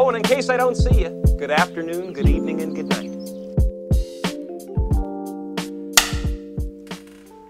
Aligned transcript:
Oh, 0.00 0.08
and 0.10 0.18
in 0.18 0.22
case 0.22 0.48
I 0.48 0.56
don't 0.56 0.76
see 0.76 1.02
you, 1.02 1.22
good 1.36 1.50
afternoon, 1.50 2.12
good 2.12 2.28
evening, 2.28 2.62
and 2.62 2.72
good 2.72 2.86
night. 2.86 3.10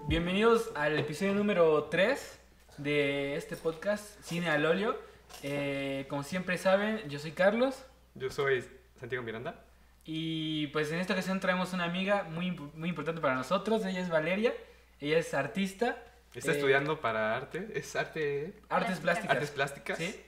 Bienvenidos 0.07 0.71
al 0.73 0.97
episodio 0.97 1.35
número 1.35 1.83
3 1.91 2.39
de 2.77 3.35
este 3.35 3.55
podcast 3.55 4.19
Cine 4.23 4.49
al 4.49 4.65
óleo. 4.65 4.97
Eh, 5.43 6.07
como 6.09 6.23
siempre 6.23 6.57
saben, 6.57 7.07
yo 7.07 7.19
soy 7.19 7.33
Carlos 7.33 7.85
Yo 8.15 8.31
soy 8.31 8.65
Santiago 8.99 9.23
Miranda. 9.23 9.63
y 10.03 10.65
pues 10.73 10.91
en 10.91 10.97
esta 10.97 11.13
ocasión 11.13 11.39
traemos 11.39 11.73
una 11.73 11.83
amiga 11.83 12.23
muy, 12.23 12.49
muy 12.49 12.89
importante 12.89 13.21
para 13.21 13.35
nosotros. 13.35 13.85
Ella 13.85 13.99
es 13.99 14.09
Valeria, 14.09 14.55
ella 14.99 15.19
es 15.19 15.35
artista. 15.35 16.03
Está 16.33 16.53
eh, 16.53 16.55
estudiando 16.55 16.99
para 16.99 17.37
arte. 17.37 17.67
¿Es 17.75 17.95
arte? 17.95 18.55
Artes 18.69 18.97
plásticas. 18.97 19.35
Artes 19.35 19.51
plásticas. 19.51 19.99
Sí. 19.99 20.19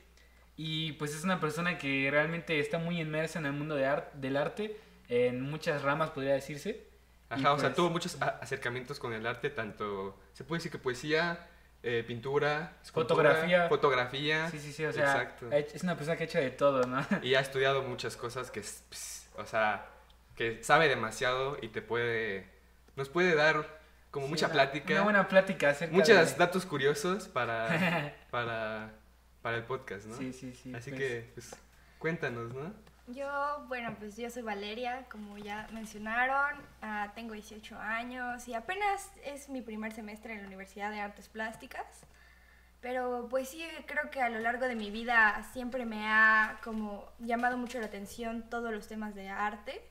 Y 0.64 0.92
pues 0.94 1.16
es 1.16 1.24
una 1.24 1.40
persona 1.40 1.80
que 1.80 2.08
realmente 2.12 2.60
está 2.60 2.78
muy 2.78 3.02
inmersa 3.02 3.40
en 3.40 3.48
el 3.48 3.54
mundo 3.54 3.74
de 3.76 3.88
art- 3.88 4.14
del 4.14 4.38
arte, 4.38 4.78
en 5.10 5.42
muchas 5.42 5.82
ramas 5.82 6.12
podría 6.12 6.34
decirse. 6.36 6.86
Ajá, 7.30 7.54
o 7.54 7.58
sea, 7.58 7.70
pues, 7.70 7.76
tuvo 7.76 7.90
muchos 7.90 8.16
acercamientos 8.22 9.00
con 9.00 9.12
el 9.14 9.26
arte, 9.26 9.50
tanto, 9.50 10.20
se 10.34 10.44
puede 10.44 10.60
decir 10.60 10.72
que 10.72 10.78
poesía, 10.78 11.48
eh, 11.82 12.04
pintura, 12.08 12.74
Fotografía. 12.94 13.68
Fotografía. 13.70 14.50
Sí, 14.52 14.60
sí, 14.60 14.72
sí, 14.72 14.86
o 14.86 14.94
sea, 14.94 15.04
Exacto. 15.24 15.52
es 15.52 15.82
una 15.82 15.96
persona 15.96 16.16
que 16.16 16.26
ha 16.26 16.28
hecho 16.28 16.38
de 16.38 16.52
todo, 16.52 16.84
¿no? 16.86 17.04
Y 17.24 17.34
ha 17.34 17.40
estudiado 17.40 17.82
muchas 17.82 18.16
cosas 18.16 18.52
que, 18.52 18.60
es, 18.60 18.84
ps, 18.90 19.30
o 19.38 19.46
sea, 19.48 19.88
que 20.36 20.64
sabe 20.64 20.90
demasiado 20.90 21.58
y 21.60 21.70
te 21.70 21.82
puede, 21.82 22.46
nos 22.96 23.10
puede 23.10 23.34
dar 23.34 23.80
como 24.12 24.28
Sí, 24.28 24.32
mucha 24.34 24.46
una- 24.46 24.54
plática, 24.54 24.94
Una 24.94 25.04
buena 25.04 25.28
plática 25.28 25.70
acerca 25.72 25.96
muchos 25.96 26.16
de... 26.34 26.38
datos 26.38 26.68
curiosos 26.68 27.28
para, 27.30 28.14
para, 28.30 28.92
para 29.42 29.58
el 29.58 29.64
podcast, 29.64 30.06
¿no? 30.06 30.16
Sí, 30.16 30.34
sí, 30.34 30.54
sí. 30.54 30.74
Así 30.74 30.92
pues, 30.92 31.02
que, 31.02 31.32
pues, 31.34 31.56
cuéntanos, 32.00 32.54
¿no? 32.54 32.74
Yo, 33.08 33.66
bueno, 33.68 33.96
pues 34.00 34.16
yo 34.16 34.30
soy 34.30 34.44
Valeria, 34.44 35.06
como 35.10 35.38
ya 35.38 35.68
mencionaron, 35.74 36.62
ah, 36.82 37.12
tengo 37.16 37.34
18 37.34 37.78
años 37.78 38.48
y 38.48 38.54
apenas 38.54 39.12
es 39.26 39.50
mi 39.50 39.62
primer 39.62 39.92
semestre 39.92 40.34
en 40.34 40.42
la 40.42 40.48
Universidad 40.48 40.92
de 40.92 41.00
Artes 41.00 41.28
Plásticas. 41.28 41.86
Pero 42.80 43.28
pues 43.30 43.50
sí, 43.50 43.64
creo 43.86 44.10
que 44.10 44.22
a 44.22 44.30
lo 44.30 44.40
largo 44.40 44.66
de 44.66 44.76
mi 44.76 44.90
vida 44.92 45.48
siempre 45.54 45.86
me 45.86 46.08
ha 46.08 46.60
como 46.64 47.06
llamado 47.20 47.58
mucho 47.58 47.80
la 47.80 47.86
atención 47.86 48.44
todos 48.50 48.72
los 48.72 48.88
temas 48.88 49.14
de 49.14 49.30
arte. 49.30 49.82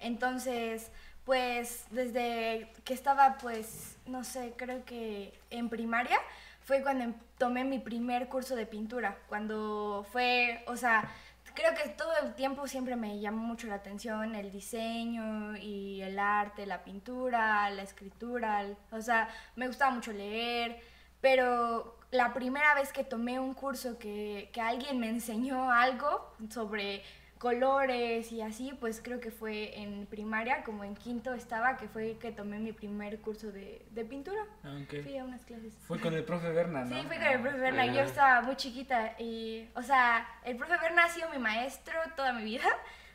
Entonces, 0.00 0.90
pues 1.24 1.84
desde 1.90 2.72
que 2.84 2.94
estaba 2.94 3.38
pues, 3.38 3.98
no 4.06 4.24
sé, 4.24 4.54
creo 4.56 4.84
que 4.84 5.38
en 5.50 5.68
primaria 5.68 6.18
fue 6.64 6.82
cuando 6.82 7.04
em- 7.04 7.14
tomé 7.38 7.64
mi 7.64 7.78
primer 7.78 8.28
curso 8.28 8.54
de 8.56 8.66
pintura. 8.66 9.18
Cuando 9.28 10.06
fue, 10.12 10.62
o 10.66 10.76
sea, 10.76 11.08
creo 11.54 11.74
que 11.74 11.88
todo 11.90 12.12
el 12.22 12.34
tiempo 12.34 12.66
siempre 12.68 12.96
me 12.96 13.18
llamó 13.20 13.42
mucho 13.42 13.66
la 13.66 13.76
atención 13.76 14.34
el 14.34 14.50
diseño 14.52 15.56
y 15.56 16.00
el 16.02 16.18
arte, 16.18 16.66
la 16.66 16.84
pintura, 16.84 17.68
la 17.70 17.82
escritura. 17.82 18.62
el- 18.62 18.76
o 18.92 19.00
sea, 19.02 19.28
me 19.56 19.66
gustaba 19.66 19.90
mucho 19.92 20.12
leer, 20.12 20.80
pero 21.20 21.96
la 22.10 22.32
primera 22.34 22.74
vez 22.74 22.92
que 22.92 23.04
tomé 23.04 23.38
un 23.40 23.54
curso 23.54 23.98
que, 23.98 24.50
que 24.52 24.60
alguien 24.60 24.98
me 24.98 25.08
enseñó 25.08 25.70
algo 25.72 26.34
sobre 26.50 27.02
colores 27.40 28.30
y 28.32 28.42
así, 28.42 28.72
pues 28.78 29.00
creo 29.02 29.18
que 29.18 29.30
fue 29.30 29.80
en 29.80 30.06
primaria, 30.06 30.62
como 30.62 30.84
en 30.84 30.94
quinto 30.94 31.32
estaba, 31.32 31.78
que 31.78 31.88
fue 31.88 32.18
que 32.20 32.32
tomé 32.32 32.58
mi 32.58 32.72
primer 32.72 33.18
curso 33.20 33.50
de, 33.50 33.84
de 33.90 34.04
pintura. 34.04 34.42
ah. 34.62 34.76
Fui 35.02 35.16
a 35.16 35.24
unas 35.24 35.44
clases. 35.46 35.72
Fue 35.88 35.98
con 35.98 36.12
el 36.14 36.22
profe 36.22 36.50
Berna, 36.52 36.84
¿no? 36.84 36.94
Sí, 36.94 37.02
fue 37.08 37.16
con 37.16 37.26
el 37.26 37.40
profe 37.40 37.56
Berna. 37.58 37.86
y 37.86 37.94
Yo 37.94 38.02
Ah. 38.02 38.04
estaba 38.04 38.42
muy 38.42 38.56
chiquita 38.56 39.14
y, 39.18 39.66
o 39.74 39.82
sea, 39.82 40.28
el 40.44 40.56
profe 40.56 40.76
Berna 40.80 41.04
ha 41.04 41.08
sido 41.08 41.30
mi 41.30 41.38
maestro 41.38 41.94
toda 42.14 42.32
mi 42.34 42.44
vida 42.44 42.68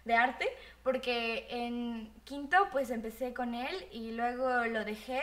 de 0.06 0.16
arte, 0.16 0.48
porque 0.84 1.48
en 1.50 2.12
quinto 2.26 2.58
pues 2.72 2.90
empecé 2.90 3.32
con 3.34 3.54
él 3.54 3.88
y 3.92 4.12
luego 4.12 4.66
lo 4.66 4.84
dejé 4.86 5.22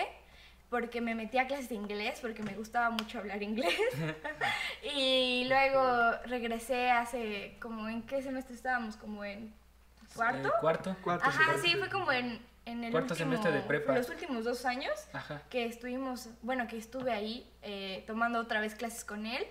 porque 0.72 1.02
me 1.02 1.14
metí 1.14 1.36
a 1.36 1.46
clases 1.46 1.68
de 1.68 1.74
inglés, 1.74 2.18
porque 2.22 2.42
me 2.42 2.54
gustaba 2.54 2.88
mucho 2.88 3.18
hablar 3.18 3.42
inglés. 3.42 3.78
y 4.96 5.44
luego 5.46 6.12
regresé 6.24 6.90
hace, 6.90 7.58
como, 7.60 7.90
¿en 7.90 8.02
qué 8.02 8.22
semestre 8.22 8.54
estábamos? 8.54 8.96
Como 8.96 9.22
en 9.22 9.52
cuarto. 10.16 10.48
Eh, 10.48 10.52
cuarto. 10.62 10.96
Cuarto 11.04 11.26
Ajá, 11.28 11.44
semestre. 11.44 11.70
sí, 11.70 11.76
fue 11.76 11.90
como 11.90 12.10
en, 12.10 12.40
en 12.64 12.84
el 12.84 12.90
Cuarto 12.90 13.12
último, 13.12 13.32
semestre 13.32 13.52
de 13.52 13.60
prepa. 13.60 13.94
los 13.94 14.08
últimos 14.08 14.44
dos 14.44 14.64
años 14.64 14.92
Ajá. 15.12 15.42
que 15.50 15.66
estuvimos, 15.66 16.30
bueno, 16.40 16.66
que 16.66 16.78
estuve 16.78 17.12
ahí 17.12 17.46
eh, 17.60 18.02
tomando 18.06 18.40
otra 18.40 18.60
vez 18.60 18.74
clases 18.74 19.04
con 19.04 19.26
él 19.26 19.46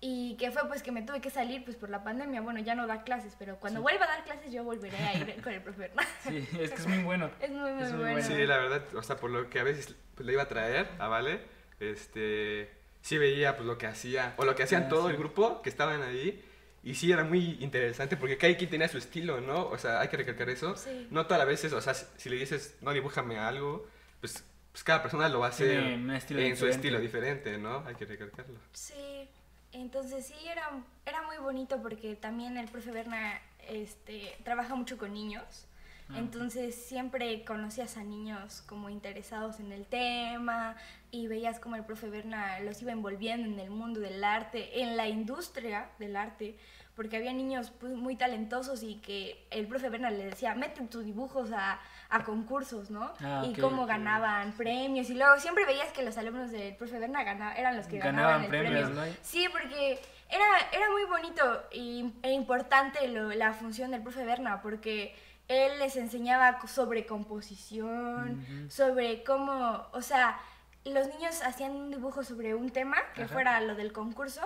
y 0.00 0.36
que 0.36 0.50
fue 0.50 0.66
pues 0.68 0.82
que 0.82 0.92
me 0.92 1.02
tuve 1.02 1.20
que 1.20 1.30
salir 1.30 1.64
pues 1.64 1.76
por 1.76 1.88
la 1.90 2.04
pandemia, 2.04 2.40
bueno, 2.42 2.60
ya 2.60 2.74
no 2.74 2.86
da 2.86 3.02
clases, 3.02 3.34
pero 3.38 3.56
cuando 3.58 3.80
Sí. 3.80 3.82
vuelva 3.82 4.04
a 4.04 4.08
dar 4.08 4.24
clases 4.24 4.52
yo 4.52 4.62
volveré 4.64 4.96
a 4.98 5.14
ir 5.16 5.42
con 5.42 5.52
el 5.52 5.62
profe. 5.62 5.90
Sí, 6.22 6.46
es 6.60 6.70
que 6.70 6.76
es 6.82 6.86
muy 6.86 6.98
bueno. 7.02 7.30
Es 7.40 7.50
muy, 7.50 7.70
muy, 7.72 7.82
Es 7.82 7.90
muy 7.92 7.98
bueno. 8.00 8.12
bueno. 8.20 8.26
Sí, 8.26 8.46
la 8.46 8.58
verdad, 8.58 8.82
o 8.94 9.02
sea, 9.02 9.16
por 9.16 9.30
lo 9.30 9.48
que 9.48 9.58
a 9.60 9.62
veces 9.64 9.94
pues, 10.14 10.26
le 10.26 10.32
iba 10.32 10.42
a 10.42 10.48
traer 10.48 10.88
a 10.98 11.08
Vale, 11.08 11.40
este, 11.80 12.70
sí 13.00 13.18
veía 13.18 13.56
pues 13.56 13.66
lo 13.66 13.78
que 13.78 13.86
hacía, 13.86 14.34
o 14.36 14.44
lo 14.44 14.54
que 14.54 14.62
hacían 14.64 14.84
Ah, 14.84 14.88
todo 14.88 15.04
sí. 15.06 15.10
el 15.12 15.16
grupo 15.16 15.62
que 15.62 15.70
estaban 15.70 16.02
ahí, 16.02 16.44
y 16.82 16.94
sí 16.94 17.10
era 17.10 17.24
muy 17.24 17.56
interesante 17.60 18.16
porque 18.16 18.36
cada 18.36 18.56
quien 18.56 18.70
tenía 18.70 18.88
su 18.88 18.98
estilo, 18.98 19.40
¿no? 19.40 19.66
O 19.68 19.78
sea, 19.78 20.00
hay 20.00 20.08
que 20.08 20.16
recalcar 20.18 20.48
eso. 20.50 20.76
Sí. 20.76 21.08
No 21.10 21.24
todas 21.26 21.38
las 21.38 21.48
veces, 21.48 21.72
o 21.72 21.80
sea, 21.80 21.94
si, 21.94 22.28
le 22.28 22.36
dices, 22.36 22.76
no, 22.80 22.92
dibújame 22.92 23.38
algo, 23.38 23.86
pues, 24.20 24.44
pues 24.70 24.84
cada 24.84 25.02
persona 25.02 25.28
lo 25.28 25.40
va 25.40 25.46
a 25.46 25.50
hacer 25.50 25.70
en 25.80 26.56
su 26.56 26.66
estilo 26.68 27.00
diferente, 27.00 27.58
¿no? 27.58 27.82
Hay 27.86 27.94
que 27.94 28.04
recalcarlo. 28.04 28.58
Sí, 28.72 29.28
entonces 29.72 30.26
sí, 30.26 30.34
era, 30.48 30.70
era 31.04 31.22
muy 31.22 31.36
bonito 31.38 31.80
porque 31.82 32.16
también 32.16 32.56
el 32.56 32.68
profe 32.68 32.90
Berna 32.90 33.40
este, 33.68 34.36
trabaja 34.44 34.74
mucho 34.74 34.98
con 34.98 35.12
niños. 35.12 35.66
Ah. 36.08 36.18
Entonces 36.18 36.74
siempre 36.74 37.44
conocías 37.44 37.96
a 37.96 38.04
niños 38.04 38.62
como 38.66 38.88
interesados 38.90 39.58
en 39.60 39.72
el 39.72 39.86
tema 39.86 40.76
y 41.10 41.26
veías 41.26 41.58
como 41.58 41.76
el 41.76 41.84
profe 41.84 42.08
Berna 42.08 42.60
los 42.60 42.80
iba 42.80 42.92
envolviendo 42.92 43.48
en 43.48 43.58
el 43.58 43.70
mundo 43.70 44.00
del 44.00 44.22
arte, 44.22 44.82
en 44.82 44.96
la 44.96 45.08
industria 45.08 45.90
del 45.98 46.16
arte, 46.16 46.56
porque 46.94 47.16
había 47.16 47.32
niños 47.32 47.72
pues, 47.78 47.92
muy 47.92 48.16
talentosos 48.16 48.82
y 48.82 48.96
que 48.96 49.46
el 49.50 49.66
profe 49.66 49.88
Berna 49.88 50.10
le 50.10 50.26
decía, 50.26 50.54
mete 50.54 50.80
tus 50.82 51.04
dibujos 51.04 51.50
a, 51.52 51.80
a 52.08 52.22
concursos, 52.24 52.90
¿no? 52.90 53.12
Ah, 53.20 53.42
y 53.44 53.54
cómo 53.60 53.84
ganaban 53.86 54.52
premios 54.52 55.10
y 55.10 55.14
luego 55.14 55.38
siempre 55.38 55.64
veías 55.66 55.88
que 55.92 56.02
los 56.04 56.16
alumnos 56.18 56.50
del 56.52 56.74
profe 56.76 56.98
Berna 56.98 57.22
eran 57.56 57.76
los 57.76 57.86
que 57.86 57.98
Ganaban 57.98 58.16
ganaban, 58.16 58.42
el 58.44 58.48
premios, 58.48 58.90
premio. 58.90 59.06
¿no? 59.06 59.16
Sí, 59.22 59.46
porque 59.50 60.00
era, 60.30 60.44
era 60.72 60.90
muy 60.90 61.04
bonito 61.04 61.62
y, 61.72 62.12
e 62.22 62.32
importante 62.32 63.08
lo- 63.08 63.30
la 63.34 63.52
función 63.52 63.90
del 63.90 64.02
profe 64.02 64.24
Berna, 64.24 64.62
porque 64.62 65.16
él 65.48 65.78
les 65.78 65.96
enseñaba 65.96 66.58
sobre 66.66 67.06
composición, 67.06 68.44
sobre 68.70 69.22
cómo, 69.24 69.86
o 69.92 70.02
sea, 70.02 70.38
los 70.84 71.08
niños 71.08 71.42
hacían 71.42 71.72
un 71.72 71.90
dibujo 71.90 72.22
sobre 72.22 72.54
un 72.54 72.70
tema 72.70 72.96
que 73.14 73.22
Ajá. 73.24 73.32
fuera 73.32 73.60
lo 73.60 73.74
del 73.74 73.92
concurso 73.92 74.40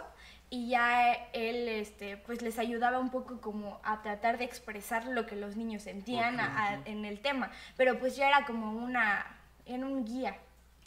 y 0.52 0.68
ya 0.70 1.12
él 1.32 1.68
este 1.68 2.16
pues 2.16 2.42
les 2.42 2.58
ayudaba 2.58 2.98
un 2.98 3.10
poco 3.10 3.40
como 3.40 3.80
a 3.84 4.02
tratar 4.02 4.36
de 4.36 4.44
expresar 4.44 5.06
lo 5.06 5.24
que 5.26 5.36
los 5.36 5.56
niños 5.56 5.82
sentían 5.82 6.34
Ok, 6.34 6.40
a- 6.40 6.68
a- 6.74 6.78
ok. 6.80 6.86
en 6.88 7.04
el 7.04 7.20
tema, 7.20 7.50
pero 7.76 7.98
pues 7.98 8.16
ya 8.16 8.28
era 8.28 8.44
como 8.44 8.72
una 8.72 9.24
en 9.66 9.84
un 9.84 10.04
guía. 10.04 10.36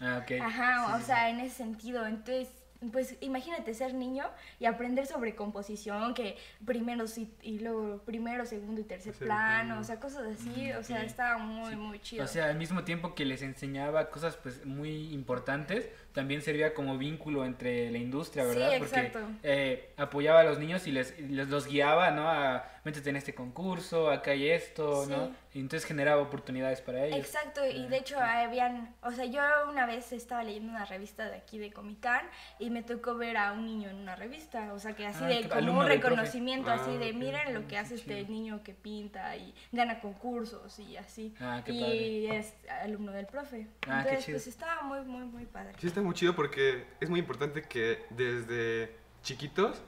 Ah, 0.02 0.22
ok. 0.24 0.32
Ajá, 0.42 0.86
Sí, 0.88 0.94
o 0.94 0.98
sí, 1.00 1.04
sea, 1.06 1.30
en 1.30 1.40
ese 1.40 1.56
sentido. 1.56 2.06
Entonces, 2.06 2.50
pues 2.92 3.16
imagínate 3.22 3.74
ser 3.74 3.94
niño 3.94 4.26
y 4.60 4.66
aprender 4.66 5.06
sobre 5.06 5.36
composición, 5.36 6.14
que 6.14 6.36
primero 6.66 7.08
sí- 7.08 7.34
y 7.42 7.60
luego 7.60 8.00
primero, 8.00 8.46
segundo 8.46 8.82
y 8.82 8.84
tercer 8.84 9.14
Tercer 9.14 9.28
plano, 9.28 9.80
o 9.80 9.84
sea, 9.86 10.02
cosas 10.02 10.26
así, 10.38 10.70
Mm, 10.74 10.80
o 10.80 10.84
sea, 10.84 11.04
estaba 11.04 11.38
muy, 11.38 11.70
Sí. 11.70 11.76
muy 11.78 12.00
chido. 12.02 12.26
O 12.26 12.28
sea, 12.28 12.48
al 12.48 12.58
mismo 12.58 12.84
tiempo 12.84 13.16
que 13.16 13.24
les 13.24 13.42
enseñaba 13.42 14.10
cosas 14.10 14.36
pues 14.36 14.66
muy 14.66 15.14
importantes, 15.14 15.88
también 16.14 16.42
servía 16.42 16.74
como 16.74 16.98
vínculo 16.98 17.44
entre 17.46 17.90
la 17.92 17.98
industria, 17.98 18.44
Sí, 18.44 18.50
¿verdad? 18.58 18.76
exacto. 18.76 19.20
Porque 19.20 19.38
eh, 19.44 19.94
apoyaba 19.98 20.42
a 20.42 20.44
los 20.44 20.60
niños 20.60 20.86
y 20.88 20.92
les, 20.92 21.18
y 21.20 21.24
les- 21.24 21.48
los 21.50 21.68
guiaba, 21.68 22.12
¿no? 22.12 22.30
A 22.30 22.66
métete 22.86 23.10
en 23.10 23.16
este 23.16 23.34
concurso, 23.34 24.10
acá 24.12 24.32
hay 24.32 24.50
esto, 24.50 25.06
¿no? 25.08 25.28
Sí. 25.28 25.34
Y 25.56 25.60
entonces 25.60 25.86
generaba 25.88 26.22
oportunidades 26.22 26.82
para 26.82 27.06
ellos. 27.06 27.18
Exacto, 27.20 27.66
y 27.66 27.88
de 27.88 27.96
Ah, 27.96 28.00
hecho 28.00 28.16
sí. 28.16 28.22
habían, 28.24 28.96
o 29.04 29.12
sea, 29.12 29.26
yo 29.26 29.42
una 29.70 29.86
vez 29.86 30.12
estaba 30.12 30.44
leyendo 30.44 30.72
una 30.72 30.86
revista 30.86 31.30
de 31.30 31.36
aquí 31.38 31.58
de 31.60 31.72
Comicán 31.72 32.26
y 32.60 32.70
me 32.72 32.82
tocó 32.84 33.16
ver 33.16 33.38
a 33.38 33.54
un 33.54 33.66
niño 33.66 33.90
en 33.90 33.98
una 33.98 34.16
revista, 34.16 34.74
o 34.74 34.80
sea, 34.80 34.96
que 34.96 35.06
así 35.06 35.24
Ah, 35.24 35.28
de 35.28 35.48
como 35.50 35.80
un 35.80 35.86
reconocimiento, 35.88 36.72
así 36.72 36.92
Ah, 36.96 36.98
de 36.98 37.14
miren 37.14 37.54
lo 37.54 37.68
que 37.68 37.78
hace 37.78 37.96
este 37.96 38.20
chido. 38.22 38.32
niño 38.32 38.64
que 38.64 38.74
pinta 38.74 39.36
y 39.38 39.54
gana 39.72 40.00
concursos 40.00 40.78
y 40.80 40.98
así. 40.98 41.34
Ah, 41.40 41.62
qué 41.66 41.72
y 41.72 42.28
es 42.28 42.54
alumno 42.84 43.12
del 43.12 43.26
profe. 43.28 43.68
Ah, 43.88 44.02
qué 44.04 44.10
Entonces, 44.10 44.26
chido. 44.26 44.36
pues 44.38 44.48
estaba 44.48 44.82
muy, 44.82 45.02
muy, 45.02 45.26
muy 45.26 45.46
padre. 45.46 45.74
Sí, 45.80 45.88
está 45.88 46.02
muy 46.04 46.14
chido 46.16 46.36
porque 46.36 46.86
es 47.00 47.10
muy 47.10 47.20
importante 47.20 47.62
que 47.64 48.06
desde 48.10 48.96
chiquitos, 49.24 49.82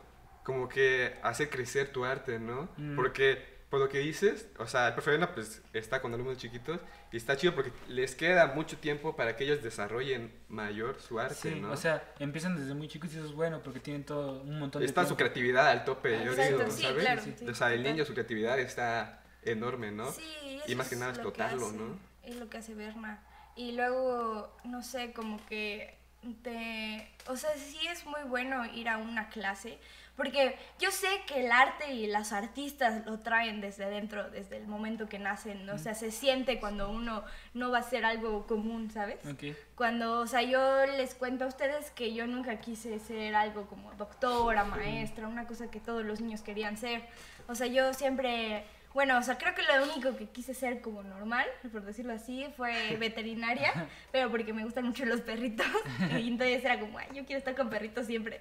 como 0.43 0.69
que 0.69 1.17
hace 1.23 1.49
crecer 1.49 1.91
tu 1.91 2.05
arte, 2.05 2.39
¿no? 2.39 2.69
Mm. 2.77 2.95
Porque, 2.95 3.55
por 3.69 3.79
lo 3.79 3.89
que 3.89 3.97
dices, 3.99 4.47
o 4.59 4.67
sea, 4.67 4.87
el 4.89 4.93
profe 4.93 5.09
Elena, 5.11 5.33
pues 5.33 5.61
está 5.73 6.01
con 6.01 6.13
alumnos 6.13 6.37
chiquitos 6.37 6.79
y 7.11 7.17
está 7.17 7.35
chido 7.35 7.55
porque 7.55 7.71
les 7.89 8.15
queda 8.15 8.47
mucho 8.47 8.77
tiempo 8.77 9.15
para 9.15 9.35
que 9.35 9.43
ellos 9.43 9.63
desarrollen 9.63 10.31
mayor 10.47 11.01
su 11.01 11.19
arte, 11.19 11.35
Sí, 11.35 11.59
¿no? 11.59 11.71
o 11.71 11.75
sea, 11.77 12.13
empiezan 12.19 12.55
desde 12.57 12.73
muy 12.75 12.87
chicos 12.87 13.11
y 13.13 13.17
eso 13.17 13.25
es 13.25 13.33
bueno 13.33 13.61
porque 13.63 13.79
tienen 13.79 14.03
todo 14.05 14.43
un 14.43 14.59
montón 14.59 14.81
de 14.81 14.85
está 14.85 15.05
su 15.05 15.17
creatividad 15.17 15.67
al 15.67 15.83
tope, 15.83 16.11
yo 16.23 16.31
Exacto, 16.31 16.57
digo, 16.59 16.71
sí, 16.71 16.81
¿sabes? 16.83 17.03
claro, 17.03 17.21
Sí, 17.23 17.33
sí, 17.37 17.47
o 17.49 17.55
sea, 17.55 17.73
el 17.73 17.83
niño, 17.83 18.05
su 18.05 18.13
creatividad 18.13 18.59
está 18.59 19.23
enorme, 19.43 19.91
¿no? 19.91 20.11
Sí, 20.11 20.23
Y 20.67 20.69
eso 20.71 20.77
más 20.77 20.87
que 20.89 20.95
es 20.95 20.99
nada 21.01 21.11
lo 21.13 21.15
explotarlo, 21.17 21.67
hace- 21.67 21.77
¿no? 21.77 21.99
Es 22.23 22.35
lo 22.37 22.49
que 22.49 22.57
hace 22.59 22.73
Berna. 22.75 23.23
Y 23.55 23.71
luego, 23.73 24.55
no 24.63 24.83
sé, 24.83 25.11
como 25.13 25.43
que 25.47 25.97
te... 26.33 27.11
O 27.27 27.35
sea, 27.35 27.51
sí 27.55 27.79
es 27.87 28.05
muy 28.05 28.21
bueno 28.27 28.65
ir 28.65 28.89
a 28.89 28.97
una 28.97 29.29
clase, 29.29 29.79
porque 30.15 30.57
yo 30.79 30.91
sé 30.91 31.07
que 31.27 31.45
el 31.45 31.51
arte 31.51 31.93
y 31.93 32.07
los 32.07 32.31
artistas 32.31 33.05
lo 33.05 33.19
traen 33.19 33.59
desde 33.59 33.89
dentro, 33.89 34.29
desde 34.29 34.57
el 34.57 34.67
momento 34.67 35.09
que 35.09 35.19
nacen, 35.19 35.65
¿no? 35.65 35.75
o 35.75 35.77
sea, 35.77 35.93
se 35.93 36.09
siente 36.11 36.59
cuando 36.59 36.89
uno 36.89 37.23
no 37.53 37.69
va 37.69 37.79
a 37.79 37.83
ser 37.83 38.05
algo 38.05 38.47
común, 38.47 38.89
¿sabes? 38.91 39.25
Ok. 39.25 39.55
Cuando, 39.75 40.21
o 40.21 40.27
sea, 40.27 40.41
yo 40.41 40.85
les 40.85 41.15
cuento 41.15 41.43
a 41.43 41.47
ustedes 41.47 41.91
que 41.91 42.13
yo 42.13 42.27
nunca 42.27 42.61
quise 42.61 42.97
ser 42.99 43.35
algo 43.35 43.67
como 43.67 43.93
doctora, 43.95 44.63
maestra, 44.63 45.27
una 45.27 45.47
cosa 45.47 45.69
que 45.69 45.81
todos 45.81 46.05
los 46.05 46.21
niños 46.21 46.41
querían 46.41 46.77
ser. 46.77 47.03
O 47.47 47.55
sea, 47.55 47.67
yo 47.67 47.93
siempre, 47.93 48.65
bueno, 48.95 49.17
o 49.17 49.21
sea, 49.21 49.37
creo 49.37 49.53
que 49.53 49.61
lo 49.61 49.83
único 49.91 50.15
que 50.15 50.27
quise 50.29 50.53
ser 50.53 50.79
como 50.81 51.03
normal, 51.03 51.45
por 51.71 51.83
decirlo 51.83 52.13
así, 52.13 52.45
fue 52.55 52.95
veterinaria, 52.99 53.71
pero 54.11 54.31
porque 54.31 54.53
me 54.53 54.63
gustan 54.63 54.85
mucho 54.85 55.05
los 55.05 55.19
perritos. 55.21 55.67
Y 56.17 56.29
entonces 56.29 56.63
era 56.63 56.79
como, 56.79 56.97
ay, 56.97 57.07
yo 57.13 57.25
quiero 57.25 57.39
estar 57.39 57.55
con 57.55 57.69
perritos 57.69 58.05
siempre. 58.07 58.39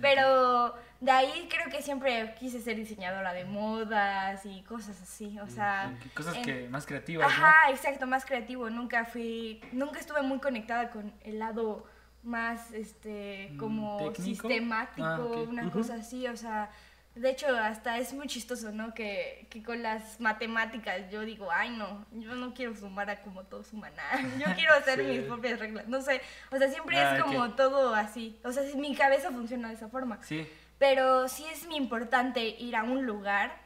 Pero 0.00 0.74
de 1.00 1.10
ahí 1.10 1.48
creo 1.50 1.68
que 1.70 1.82
siempre 1.82 2.34
quise 2.38 2.60
ser 2.62 2.76
diseñadora 2.76 3.32
de 3.32 3.44
modas 3.44 4.46
y 4.46 4.62
cosas 4.62 5.00
así. 5.02 5.38
O 5.40 5.48
sea, 5.48 5.92
Ok, 6.06 6.12
Cosas 6.14 6.36
en- 6.36 6.44
que 6.44 6.68
más 6.68 6.86
creativas, 6.86 7.26
Ajá, 7.26 7.70
exacto, 7.70 8.06
más 8.06 8.24
creativo. 8.24 8.70
Nunca 8.70 9.04
fui, 9.06 9.60
nunca 9.72 9.98
estuve 9.98 10.22
muy 10.22 10.38
conectada 10.38 10.90
con 10.90 11.12
el 11.24 11.40
lado 11.40 11.84
más, 12.22 12.72
este, 12.72 13.50
Mm, 13.52 13.56
como 13.56 13.96
¿técnico? 13.98 14.48
sistemático, 14.48 15.04
Ah, 15.04 15.48
una 15.48 15.70
cosa 15.70 15.94
así, 15.94 16.26
o 16.26 16.36
sea, 16.36 16.70
de 17.16 17.30
hecho 17.30 17.48
hasta 17.48 17.98
es 17.98 18.12
muy 18.12 18.26
chistoso, 18.28 18.70
¿no? 18.72 18.94
Que, 18.94 19.46
que 19.50 19.62
con 19.62 19.82
las 19.82 20.20
matemáticas 20.20 21.10
yo 21.10 21.22
digo, 21.22 21.48
ay 21.50 21.70
no, 21.70 22.06
yo 22.12 22.34
no 22.34 22.54
quiero 22.54 22.74
sumar 22.76 23.10
a 23.10 23.22
como 23.22 23.42
todos 23.44 23.66
suman, 23.68 23.92
ah, 23.98 24.18
yo 24.38 24.54
quiero 24.54 24.72
hacer 24.74 25.00
Sí. 25.00 25.06
mis 25.06 25.20
propias 25.22 25.58
reglas, 25.58 25.88
no 25.88 26.00
sé, 26.02 26.20
o 26.50 26.56
sea, 26.56 26.68
siempre 26.68 26.98
Ah, 26.98 27.16
es 27.16 27.20
ok. 27.22 27.26
como 27.26 27.54
todo 27.54 27.94
así, 27.94 28.38
o 28.44 28.52
sea, 28.52 28.62
mi 28.76 28.94
cabeza 28.94 29.30
funciona 29.30 29.68
de 29.68 29.74
esa 29.74 29.88
forma. 29.88 30.18
Sí. 30.22 30.46
Pero 30.78 31.26
sí 31.28 31.44
es 31.50 31.66
muy 31.66 31.76
importante 31.76 32.44
ir 32.46 32.76
a 32.76 32.82
un 32.84 33.06
lugar 33.06 33.56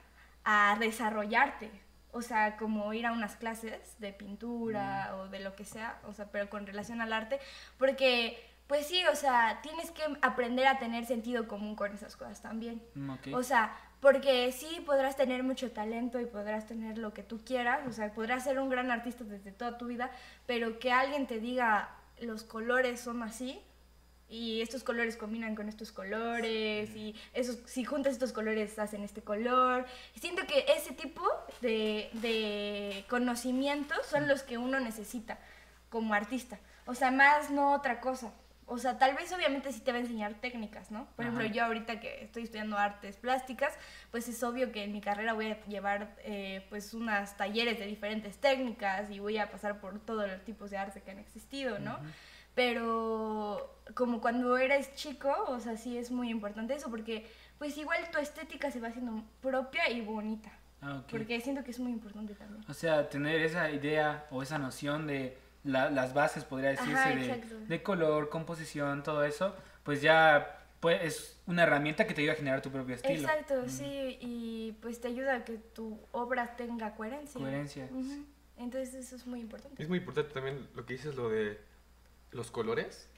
a 0.44 0.76
desarrollarte. 0.78 1.70
O 2.12 2.22
sea, 2.22 2.56
como 2.56 2.92
ir 2.92 3.06
a 3.06 3.12
unas 3.12 3.36
clases 3.36 3.98
de 4.00 4.12
pintura 4.12 5.14
o 5.16 5.28
de 5.28 5.38
lo 5.38 5.54
que 5.54 5.64
sea, 5.64 6.00
o 6.06 6.12
sea, 6.12 6.26
pero 6.32 6.50
con 6.50 6.66
relación 6.66 7.00
al 7.00 7.12
arte, 7.12 7.38
porque, 7.78 8.36
pues 8.70 8.86
sí, 8.86 9.02
o 9.10 9.16
sea, 9.16 9.58
tienes 9.64 9.90
que 9.90 10.02
aprender 10.22 10.68
a 10.68 10.78
tener 10.78 11.04
sentido 11.04 11.48
común 11.48 11.74
con 11.74 11.92
esas 11.92 12.14
cosas 12.14 12.40
también. 12.40 12.80
Mm, 12.94 13.10
ok. 13.10 13.26
O 13.34 13.42
sea, 13.42 13.76
porque 13.98 14.52
sí 14.52 14.80
podrás 14.86 15.16
tener 15.16 15.42
mucho 15.42 15.72
talento 15.72 16.20
y 16.20 16.26
podrás 16.26 16.68
tener 16.68 16.96
lo 16.96 17.12
que 17.12 17.24
tú 17.24 17.40
quieras, 17.44 17.80
o 17.88 17.92
sea, 17.92 18.14
podrás 18.14 18.44
ser 18.44 18.60
un 18.60 18.70
gran 18.70 18.92
artista 18.92 19.24
desde 19.24 19.50
toda 19.50 19.76
tu 19.76 19.88
vida, 19.88 20.12
pero 20.46 20.78
que 20.78 20.92
alguien 20.92 21.26
te 21.26 21.40
diga 21.40 21.96
los 22.20 22.44
colores 22.44 23.00
son 23.00 23.24
así 23.24 23.60
y 24.28 24.62
estos 24.62 24.84
colores 24.84 25.16
combinan 25.16 25.56
con 25.56 25.68
estos 25.68 25.90
colores 25.90 26.94
y 26.94 27.16
esos, 27.34 27.58
si 27.66 27.84
juntas 27.84 28.12
estos 28.12 28.32
colores 28.32 28.78
hacen 28.78 29.02
este 29.02 29.20
color. 29.20 29.84
Siento 30.14 30.46
que 30.46 30.64
ese 30.76 30.94
tipo 30.94 31.26
de, 31.60 32.08
de 32.12 33.04
conocimientos 33.08 34.06
son 34.06 34.28
los 34.28 34.44
que 34.44 34.58
uno 34.58 34.78
necesita 34.78 35.40
como 35.88 36.14
artista, 36.14 36.60
o 36.86 36.94
sea, 36.94 37.10
más 37.10 37.50
no 37.50 37.72
otra 37.72 38.00
cosa. 38.00 38.32
O 38.72 38.78
sea, 38.78 38.98
tal 38.98 39.16
vez 39.16 39.32
obviamente 39.32 39.72
sí 39.72 39.80
te 39.80 39.90
va 39.90 39.98
a 39.98 40.00
enseñar 40.00 40.34
técnicas, 40.34 40.92
¿no? 40.92 41.08
Por 41.16 41.24
ejemplo, 41.24 41.44
Ajá. 41.44 41.52
yo 41.52 41.64
ahorita 41.64 41.98
que 41.98 42.22
estoy 42.22 42.44
estudiando 42.44 42.78
artes 42.78 43.16
plásticas, 43.16 43.74
pues 44.12 44.28
es 44.28 44.40
obvio 44.44 44.70
que 44.70 44.84
en 44.84 44.92
mi 44.92 45.00
carrera 45.00 45.32
voy 45.32 45.50
a 45.50 45.64
llevar 45.64 46.14
eh, 46.22 46.64
pues 46.70 46.94
unas 46.94 47.36
talleres 47.36 47.80
de 47.80 47.86
diferentes 47.86 48.36
técnicas 48.38 49.10
y 49.10 49.18
voy 49.18 49.38
a 49.38 49.50
pasar 49.50 49.80
por 49.80 49.98
todos 49.98 50.28
los 50.28 50.44
tipos 50.44 50.70
de 50.70 50.76
arte 50.78 51.02
que 51.02 51.10
han 51.10 51.18
existido, 51.18 51.80
¿no? 51.80 51.98
Pero 52.54 53.76
como 53.94 54.20
cuando 54.20 54.56
eres 54.56 54.94
chico, 54.94 55.34
o 55.48 55.58
sea, 55.58 55.76
sí 55.76 55.98
es 55.98 56.12
muy 56.12 56.30
importante 56.30 56.74
eso 56.74 56.90
porque 56.90 57.26
pues 57.58 57.76
igual 57.76 57.98
tu 58.12 58.18
estética 58.18 58.70
se 58.70 58.78
va 58.78 58.88
haciendo 58.88 59.24
propia 59.40 59.90
y 59.90 60.00
bonita. 60.00 60.52
Ah, 60.80 60.98
ok. 61.00 61.10
Porque 61.10 61.40
siento 61.40 61.64
que 61.64 61.72
es 61.72 61.80
muy 61.80 61.90
importante 61.90 62.34
también. 62.34 62.64
O 62.68 62.74
sea, 62.74 63.08
tener 63.08 63.40
esa 63.42 63.68
idea 63.68 64.26
o 64.30 64.44
esa 64.44 64.58
noción 64.58 65.08
de 65.08 65.36
la- 65.64 65.90
las 65.90 66.14
bases, 66.14 66.44
podría 66.44 66.70
decirse, 66.70 66.92
Ajá, 66.94 67.36
de, 67.68 67.82
color, 67.82 68.28
composición, 68.28 69.02
todo 69.02 69.24
eso, 69.24 69.54
pues 69.82 70.02
ya 70.02 70.56
pues, 70.80 71.02
es 71.02 71.40
una 71.46 71.64
herramienta 71.64 72.06
que 72.06 72.14
te 72.14 72.22
ayuda 72.22 72.32
a 72.32 72.36
generar 72.36 72.62
tu 72.62 72.70
propio 72.70 72.94
estilo. 72.94 73.20
Exacto, 73.28 73.68
sí, 73.68 74.16
y 74.20 74.72
pues 74.80 75.00
te 75.00 75.08
ayuda 75.08 75.36
a 75.36 75.44
que 75.44 75.58
tu 75.58 75.98
obra 76.12 76.56
tenga 76.56 76.94
coherencia. 76.94 77.38
Coherencia. 77.38 77.88
Ujú. 77.92 78.24
Entonces 78.56 78.94
eso 78.94 79.16
es 79.16 79.26
muy 79.26 79.40
importante. 79.40 79.82
Es 79.82 79.88
muy 79.88 79.98
importante 79.98 80.32
también 80.32 80.68
lo 80.74 80.86
que 80.86 80.94
dices, 80.94 81.14
lo 81.16 81.28
de 81.28 81.60
los 82.30 82.50
colores. 82.50 83.08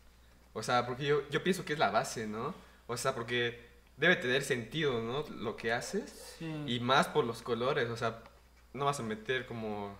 O 0.54 0.62
sea, 0.62 0.86
porque 0.86 1.06
yo, 1.06 1.28
yo 1.30 1.42
pienso 1.42 1.64
que 1.64 1.72
es 1.72 1.78
la 1.78 1.90
base, 1.90 2.26
¿no? 2.26 2.54
O 2.86 2.96
sea, 2.96 3.14
porque 3.14 3.58
debe 3.96 4.16
tener 4.16 4.42
sentido, 4.42 5.00
¿no? 5.00 5.22
Lo 5.36 5.56
que 5.56 5.72
haces. 5.72 6.36
Sí. 6.38 6.64
Y 6.66 6.80
más 6.80 7.08
por 7.08 7.24
los 7.24 7.42
colores, 7.42 7.88
o 7.90 7.96
sea, 7.96 8.22
no 8.72 8.84
vas 8.84 8.98
a 9.00 9.02
meter 9.02 9.46
como... 9.46 9.96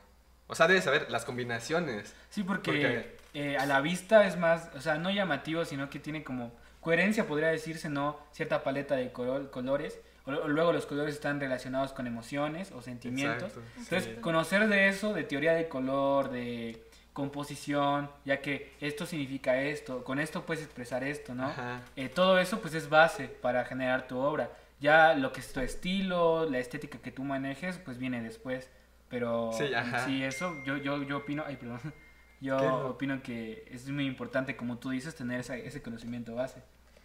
O 0.52 0.54
sea, 0.54 0.68
debes 0.68 0.84
saber 0.84 1.10
las 1.10 1.24
combinaciones. 1.24 2.14
Sí, 2.28 2.42
porque 2.42 2.70
Porque- 2.70 3.16
eh, 3.32 3.56
a 3.56 3.64
la 3.64 3.80
vista 3.80 4.26
es 4.26 4.36
más, 4.36 4.68
o 4.76 4.80
sea, 4.82 4.96
no 4.96 5.10
llamativo, 5.10 5.64
sino 5.64 5.88
que 5.88 5.98
tiene 5.98 6.22
como 6.22 6.52
coherencia, 6.82 7.26
podría 7.26 7.48
decirse, 7.48 7.88
¿no? 7.88 8.18
Cierta 8.32 8.62
paleta 8.62 8.94
de 8.96 9.10
color- 9.12 9.50
colores. 9.50 9.98
O, 10.26 10.30
o 10.32 10.48
luego 10.48 10.72
los 10.74 10.84
colores 10.84 11.14
están 11.14 11.40
relacionados 11.40 11.92
con 11.94 12.06
emociones 12.06 12.70
o 12.72 12.82
sentimientos. 12.82 13.48
Exacto, 13.52 13.62
Entonces, 13.78 14.04
sí. 14.14 14.20
conocer 14.20 14.68
de 14.68 14.88
eso, 14.88 15.14
de 15.14 15.24
teoría 15.24 15.54
de 15.54 15.68
color, 15.68 16.30
de 16.30 16.82
composición, 17.14 18.10
ya 18.24 18.40
que 18.40 18.72
esto 18.80 19.06
significa 19.06 19.60
esto, 19.60 20.04
con 20.04 20.18
esto 20.18 20.44
puedes 20.44 20.62
expresar 20.64 21.02
esto, 21.04 21.34
¿no? 21.34 21.50
Eh, 21.96 22.08
todo 22.08 22.38
eso 22.38 22.60
pues 22.60 22.74
es 22.74 22.88
base 22.88 23.28
para 23.28 23.64
generar 23.64 24.06
tu 24.06 24.18
obra. 24.18 24.50
Ya 24.80 25.14
lo 25.14 25.32
que 25.32 25.40
es 25.40 25.52
tu 25.52 25.60
estilo, 25.60 26.48
la 26.50 26.58
estética 26.58 26.98
que 26.98 27.10
tú 27.12 27.22
manejes, 27.24 27.78
pues 27.78 27.98
viene 27.98 28.20
después. 28.22 28.68
Pero 29.12 29.50
Sí, 29.52 30.24
eso 30.24 30.56
yo, 30.64 30.78
yo, 30.78 31.02
yo 31.02 31.18
opino, 31.18 31.44
ay, 31.46 31.56
perdón, 31.56 31.80
yo 32.40 32.58
¿Qué? 32.58 32.66
opino 32.66 33.22
que 33.22 33.68
es 33.70 33.86
muy 33.90 34.06
importante, 34.06 34.56
como 34.56 34.78
tú 34.78 34.88
dices, 34.88 35.14
tener 35.14 35.38
esa- 35.40 35.54
ese 35.58 35.82
conocimiento 35.82 36.34
base. 36.34 36.62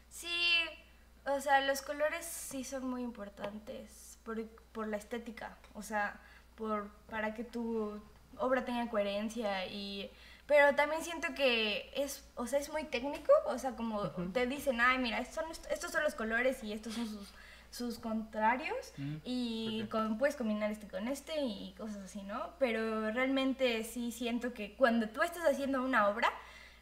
Sí, 0.10 0.32
o 1.26 1.42
sea, 1.42 1.60
los 1.68 1.82
colores 1.82 2.26
sí 2.26 2.64
son 2.64 2.90
muy 2.90 3.02
importantes 3.04 4.18
por, 4.24 4.42
por 4.72 4.88
la 4.88 4.96
estética, 4.96 5.58
o 5.74 5.82
sea, 5.84 6.18
por, 6.56 6.88
para 7.10 7.34
que 7.34 7.44
tu 7.44 8.02
obra 8.38 8.64
tenga 8.64 8.90
coherencia 8.90 9.66
y... 9.68 10.10
Pero 10.48 10.74
también 10.76 11.04
siento 11.04 11.28
que 11.36 11.92
es, 11.94 12.24
o 12.36 12.48
sea, 12.48 12.58
es 12.60 12.70
muy 12.72 12.86
técnico, 12.86 13.34
o 13.48 13.60
sea, 13.60 13.76
como 13.76 14.10
te 14.32 14.48
dicen, 14.48 14.80
ay, 14.80 14.98
mira, 14.98 15.20
estos 15.20 15.44
son, 15.44 15.52
estos 15.70 15.92
son 15.92 16.04
los 16.04 16.16
colores 16.16 16.64
y 16.64 16.72
estos 16.72 16.94
son 16.94 17.06
sus, 17.06 17.34
sus 17.78 18.00
contrarios 18.00 18.94
Mm, 18.98 19.16
y 19.24 19.86
con- 19.92 20.18
puedes 20.18 20.36
combinar 20.36 20.72
este 20.72 20.88
con 20.88 21.08
este 21.08 21.40
y 21.42 21.74
cosas 21.78 21.98
así, 21.98 22.24
¿no? 22.24 22.52
Pero 22.60 23.12
realmente 23.12 23.84
sí 23.84 24.12
siento 24.12 24.54
que 24.54 24.74
cuando 24.76 25.10
tú 25.10 25.22
estás 25.22 25.44
haciendo 25.46 25.84
una 25.84 26.10
obra, 26.10 26.30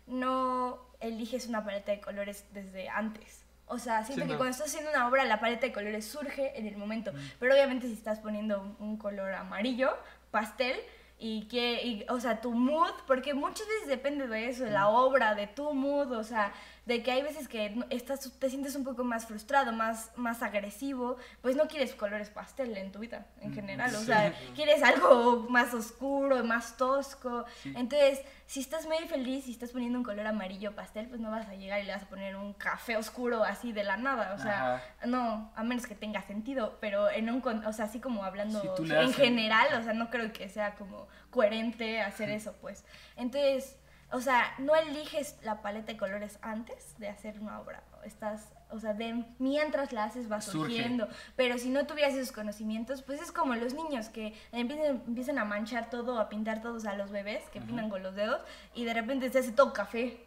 no 0.08 0.80
eliges 1.00 1.48
una 1.48 1.64
paleta 1.64 1.92
de 1.92 2.00
colores 2.02 2.46
desde 2.54 2.90
antes. 2.90 3.44
O 3.68 3.80
sea, 3.80 4.04
siento 4.04 4.24
Sí, 4.26 4.28
que 4.28 4.34
no. 4.34 4.38
cuando 4.38 4.52
estás 4.52 4.68
haciendo 4.68 4.92
una 4.92 5.08
obra, 5.08 5.26
la 5.26 5.40
paleta 5.40 5.66
de 5.66 5.74
colores 5.74 6.06
surge 6.06 6.58
en 6.58 6.68
el 6.68 6.78
momento. 6.78 7.12
Pero 7.40 7.54
obviamente 7.54 7.88
si 7.88 7.94
estás 7.94 8.20
poniendo 8.20 8.62
un, 8.62 8.76
un 8.80 8.98
color 8.98 9.34
amarillo, 9.34 9.90
pastel, 10.32 10.78
y 11.18 11.48
que, 11.48 11.82
y, 11.84 12.06
o 12.10 12.20
sea, 12.20 12.42
tu 12.42 12.52
mood, 12.52 12.92
porque 13.08 13.34
muchas 13.34 13.66
veces 13.68 13.88
depende 13.88 14.28
de 14.28 14.50
eso, 14.50 14.66
de 14.66 14.72
la 14.72 14.90
obra, 14.90 15.34
de 15.34 15.48
tu 15.48 15.74
mood, 15.74 16.12
o 16.12 16.24
sea, 16.26 16.52
de 16.86 17.02
que 17.02 17.12
hay 17.12 17.24
veces 17.24 17.48
que 17.48 17.76
estás, 17.90 18.32
te 18.40 18.50
sientes 18.50 18.76
un 18.76 18.84
poco 18.84 19.04
más 19.04 19.26
frustrado, 19.26 19.72
más, 19.72 20.12
más 20.16 20.44
agresivo, 20.44 21.18
pues 21.42 21.56
no 21.56 21.68
quieres 21.68 21.96
colores 21.96 22.30
pastel 22.30 22.78
en 22.78 22.92
tu 22.92 23.00
vida 23.00 23.26
en 23.42 23.54
general, 23.54 23.94
o 23.96 24.00
sea, 24.00 24.34
quieres 24.56 24.84
algo 24.84 25.48
más 25.50 25.74
oscuro, 25.74 26.44
más 26.44 26.78
tosco. 26.78 27.46
Entonces, 27.64 28.22
si 28.46 28.60
estás 28.60 28.86
muy 28.86 28.98
feliz 29.08 29.48
y 29.48 29.52
estás 29.52 29.72
poniendo 29.72 29.98
un 29.98 30.04
color 30.04 30.28
amarillo 30.28 30.76
pastel, 30.76 31.08
pues 31.08 31.20
no 31.20 31.32
vas 31.32 31.48
a 31.48 31.56
llegar 31.56 31.82
y 31.82 31.86
le 31.86 31.94
vas 31.94 32.04
a 32.04 32.08
poner 32.08 32.36
un 32.36 32.54
café 32.54 32.98
oscuro 32.98 33.44
así 33.44 33.72
de 33.72 33.84
la 33.84 33.98
nada, 33.98 34.36
o 34.36 34.40
sea, 34.40 34.76
Ajá. 34.76 35.08
no, 35.08 35.52
a 35.56 35.64
menos 35.64 35.88
que 35.88 35.96
tenga 35.96 36.22
sentido, 36.22 36.78
pero 36.80 37.10
en 37.10 37.32
un, 37.32 37.44
o 37.66 37.74
sea, 37.74 37.86
así 37.86 38.00
como 38.00 38.24
hablando 38.24 38.62
Si 38.78 38.94
en 38.94 39.14
general, 39.14 39.68
o 39.80 39.84
sea, 39.84 39.94
no 39.94 40.12
creo 40.12 40.32
que 40.32 40.50
sea 40.50 40.76
como 40.76 41.08
coherente 41.32 42.02
hacer 42.02 42.30
eso, 42.30 42.54
pues. 42.62 42.86
Entonces, 43.16 43.78
o 44.12 44.22
sea, 44.22 44.54
no 44.60 44.76
eliges 44.76 45.38
la 45.44 45.62
paleta 45.62 45.92
de 45.94 45.98
colores 45.98 46.38
antes 46.42 46.98
de 46.98 47.10
hacer 47.10 47.40
una 47.40 47.60
obra. 47.60 47.84
Estás, 48.04 48.54
o 48.70 48.80
sea, 48.80 48.94
de 48.94 49.26
mientras 49.40 49.92
la 49.92 50.04
haces 50.04 50.32
va 50.32 50.40
Surge. 50.40 50.60
surgiendo. 50.60 51.08
Pero 51.36 51.58
si 51.58 51.70
no 51.70 51.88
tuvieras 51.88 52.14
esos 52.14 52.32
conocimientos, 52.32 53.02
pues 53.02 53.20
es 53.22 53.32
como 53.32 53.56
los 53.56 53.74
niños 53.74 54.10
que 54.10 54.34
empiezan, 54.52 55.04
empiezan 55.08 55.40
a 55.40 55.46
manchar 55.46 55.90
todo, 55.90 56.20
a 56.20 56.30
pintar 56.30 56.62
todos 56.62 56.86
a 56.86 56.96
los 56.96 57.12
bebés, 57.12 57.44
que 57.50 57.62
pintan 57.62 57.90
con 57.90 58.04
los 58.04 58.16
dedos, 58.16 58.42
y 58.76 58.86
de 58.86 58.94
repente 58.94 59.30
se 59.32 59.40
hace 59.40 59.52
todo 59.52 59.74
café. 59.74 60.24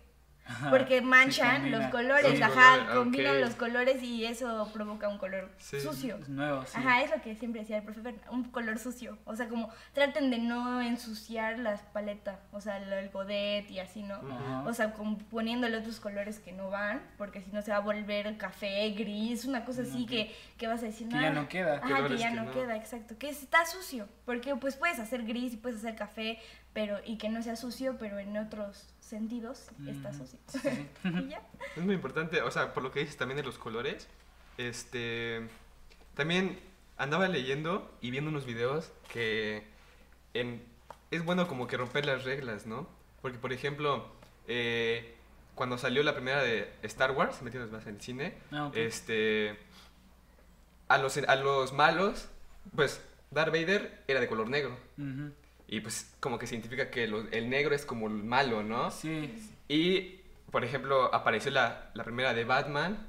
Porque 0.71 0.99
sí 1.01 1.05
manchan 1.05 1.71
los 1.71 1.85
colores, 1.87 2.39
Los 2.39 2.51
ajá, 2.51 2.95
combinan 2.95 3.41
los 3.41 3.55
colores 3.55 4.03
y 4.03 4.25
eso 4.25 4.69
provoca 4.73 5.09
un 5.09 5.19
color 5.19 5.51
Sí. 5.59 5.81
sucio. 5.81 6.17
Es 6.17 6.29
nuevo, 6.29 6.65
sí. 6.67 6.73
Ajá, 6.77 7.03
es 7.03 7.11
lo 7.11 7.21
que 7.21 7.35
siempre 7.35 7.61
decía 7.61 7.79
el 7.79 7.83
profe, 7.83 8.01
Fer, 8.01 8.15
un 8.31 8.45
color 8.45 8.79
sucio. 8.79 9.19
O 9.25 9.37
sea, 9.37 9.49
como 9.49 9.71
traten 9.93 10.31
de 10.31 10.39
no 10.39 10.81
ensuciar 10.81 11.59
las 11.59 11.83
paletas, 11.83 12.39
o 12.53 12.61
sea, 12.61 12.79
el, 12.79 13.11
godet 13.11 13.71
y 13.71 13.79
así, 13.79 14.03
¿no? 14.03 14.21
O 14.67 14.73
sea, 14.73 14.93
como 14.93 15.19
poniéndole 15.19 15.77
otros 15.77 16.01
colores 16.01 16.39
que 16.39 16.53
no 16.53 16.71
van, 16.71 17.03
porque 17.17 17.41
si 17.43 17.51
no 17.51 17.63
se 17.63 17.71
va 17.71 17.79
a 17.79 17.81
volver 17.81 18.37
café, 18.37 18.91
gris, 18.91 19.45
una 19.45 19.65
cosa 19.65 19.83
así 19.83 20.07
que, 20.07 20.35
que 20.57 20.67
vas 20.67 20.83
a 20.83 20.87
decir, 20.87 21.09
Que 21.09 21.21
ya 21.21 21.31
no 21.31 21.49
queda. 21.49 21.81
Ajá, 21.83 22.09
que 22.09 22.17
ya 22.19 22.31
que 22.31 22.35
no, 22.37 22.45
no. 22.45 22.53
queda, 22.53 22.77
exacto. 22.77 23.17
Que 23.19 23.29
está 23.29 23.65
sucio, 23.67 24.09
porque 24.25 24.55
pues 24.57 24.77
puedes 24.77 24.99
hacer 24.99 25.25
gris 25.25 25.53
y 25.55 25.57
puedes 25.57 25.79
hacer 25.79 25.95
café, 25.97 26.39
pero 26.73 26.99
y 27.05 27.19
que 27.19 27.29
no 27.29 27.43
sea 27.43 27.57
sucio, 27.57 27.97
pero 27.99 28.19
en 28.19 28.37
otros 28.37 28.95
sentidos 29.09 29.69
está 29.87 30.11
Ujú. 30.11 30.19
sucio. 30.19 30.39
Sí, 30.49 30.89
y 31.05 31.29
ya. 31.29 31.43
Es 31.77 31.83
muy 31.85 31.95
importante, 31.95 32.43
o 32.43 32.51
sea, 32.51 32.73
por 32.75 32.83
lo 32.83 32.93
que 32.93 33.01
dices 33.01 33.17
también 33.17 33.37
de 33.37 33.43
los 33.43 33.59
colores, 33.59 34.07
este, 34.59 35.47
también 36.15 36.59
andaba 36.97 37.29
leyendo 37.29 37.91
y 38.01 38.11
viendo 38.11 38.31
unos 38.31 38.45
videos 38.47 38.91
que 39.13 39.65
en, 40.35 40.63
es 41.11 41.25
bueno 41.25 41.47
como 41.49 41.67
que 41.67 41.77
romper 41.77 42.05
las 42.07 42.25
reglas, 42.25 42.67
¿no? 42.67 42.89
Porque, 43.23 43.39
por 43.39 43.53
ejemplo, 43.53 44.07
eh, 44.47 45.15
cuando 45.55 45.79
salió 45.79 46.03
la 46.03 46.15
primera 46.15 46.43
de 46.43 46.73
Star 46.83 47.13
Wars, 47.13 47.41
me 47.43 47.49
entiendes 47.49 47.73
más 47.73 47.87
en 47.87 47.97
el 47.97 48.01
cine, 48.01 48.35
Ah, 48.53 48.67
ok. 48.67 48.77
este, 48.77 49.57
a 50.89 50.99
los, 50.99 51.17
a 51.19 51.37
los 51.37 51.73
malos, 51.73 52.29
pues 52.75 53.01
Darth 53.31 53.53
Vader 53.53 54.03
era 54.09 54.21
de 54.21 54.29
color 54.29 54.49
negro. 54.49 54.77
Ujú. 54.99 55.33
Y 55.69 55.81
pues 55.81 56.15
como 56.21 56.39
que 56.39 56.47
significa 56.47 56.91
que 56.91 57.07
lo- 57.07 57.29
el 57.31 57.51
negro 57.51 57.75
es 57.75 57.85
como 57.85 58.07
el 58.09 58.15
malo, 58.25 58.63
¿no? 58.63 58.91
Sí, 58.91 59.35
Y, 59.69 60.21
por 60.51 60.65
ejemplo, 60.65 61.15
apareció 61.15 61.51
la, 61.51 61.91
la 61.95 62.05
primera 62.05 62.33
de 62.33 62.45
Batman 62.45 63.07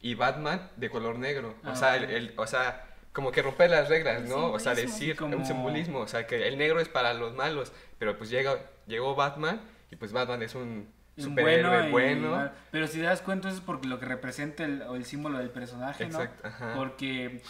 y 0.00 0.14
Batman 0.14 0.70
de 0.76 0.88
color 0.88 1.18
negro. 1.18 1.54
Ah, 1.62 1.72
o, 1.72 1.76
sea, 1.76 1.90
ok. 1.90 2.02
el, 2.02 2.10
el- 2.10 2.34
o 2.36 2.46
sea, 2.46 2.86
como 3.12 3.30
que 3.32 3.42
romper 3.42 3.68
las 3.70 3.88
reglas, 3.90 4.22
El 4.22 4.28
¿no? 4.30 4.50
O 4.52 4.58
sea, 4.58 4.74
decir 4.74 5.14
Como- 5.16 5.36
un 5.36 5.44
simbolismo. 5.44 5.98
O 5.98 6.08
sea, 6.08 6.26
que 6.26 6.48
el 6.48 6.56
negro 6.56 6.80
es 6.80 6.88
para 6.88 7.12
los 7.12 7.34
malos. 7.34 7.70
Pero 7.98 8.16
pues 8.16 8.30
llega, 8.30 8.58
llegó 8.86 9.14
Batman 9.14 9.60
y 9.90 9.96
pues 9.96 10.12
Batman 10.12 10.42
es 10.42 10.54
un 10.54 10.88
es 11.18 11.24
un 11.26 11.32
superhéroe 11.32 11.88
y 11.88 11.90
bueno. 11.90 12.30
mal. 12.30 12.52
Pero 12.70 12.86
si 12.86 12.96
te 12.98 13.04
das 13.04 13.20
cuenta 13.20 13.48
eso 13.48 13.58
es 13.58 13.62
porque 13.62 13.88
lo 13.88 13.98
que 14.00 14.06
representa 14.06 14.64
el, 14.64 14.80
o 14.82 14.94
el 14.96 15.04
símbolo 15.04 15.36
del 15.36 15.50
personaje, 15.50 16.04
Exacto, 16.04 16.40
¿no? 16.44 16.48
ajá. 16.48 16.74
Porque 16.76 17.42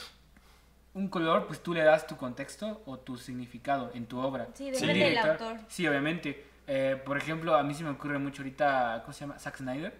un 0.95 1.09
color, 1.09 1.47
pues 1.47 1.63
tú 1.63 1.73
le 1.75 1.83
das 1.83 2.07
tu 2.07 2.17
contexto 2.17 2.83
o 2.87 2.99
tu 2.99 3.17
significado 3.17 3.91
en 3.95 4.07
tu 4.07 4.19
obra. 4.19 4.49
Sí, 4.55 4.67
Sí. 4.75 4.81
depende 4.87 5.05
del 5.11 5.19
autor. 5.19 5.57
Sí, 5.69 5.87
obviamente. 5.87 6.45
Eh, 6.67 7.01
por 7.05 7.17
ejemplo, 7.17 7.55
a 7.57 7.63
mí 7.63 7.75
se 7.75 7.83
me 7.85 7.91
ocurre 7.91 8.19
mucho 8.19 8.43
ahorita, 8.43 9.01
¿cómo 9.05 9.13
se 9.13 9.21
llama? 9.21 9.39
Zack 9.39 9.57
Snyder. 9.59 9.95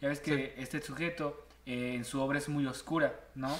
Ya 0.00 0.08
ves 0.08 0.20
que 0.20 0.54
este 0.58 0.80
sujeto 0.80 1.46
eh, 1.66 1.94
en 1.94 2.04
su 2.04 2.20
obra 2.20 2.38
es 2.38 2.48
muy 2.48 2.66
oscura, 2.66 3.14
¿no? 3.34 3.54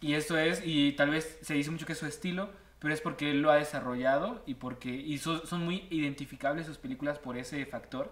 Y 0.00 0.14
esto 0.14 0.38
es, 0.38 0.62
y 0.64 0.92
tal 0.92 1.10
vez 1.10 1.38
se 1.42 1.54
dice 1.54 1.70
mucho 1.70 1.84
que 1.86 1.92
es 1.92 1.98
su 1.98 2.06
estilo, 2.06 2.48
pero 2.78 2.94
es 2.94 3.00
porque 3.00 3.30
él 3.32 3.42
lo 3.42 3.50
ha 3.50 3.56
desarrollado 3.56 4.42
y 4.46 4.54
porque 4.54 4.88
y 4.90 5.18
so- 5.18 5.44
son 5.46 5.64
muy 5.64 5.86
identificables 5.90 6.66
sus 6.66 6.78
películas 6.78 7.18
por 7.18 7.36
ese 7.36 7.66
factor. 7.66 8.10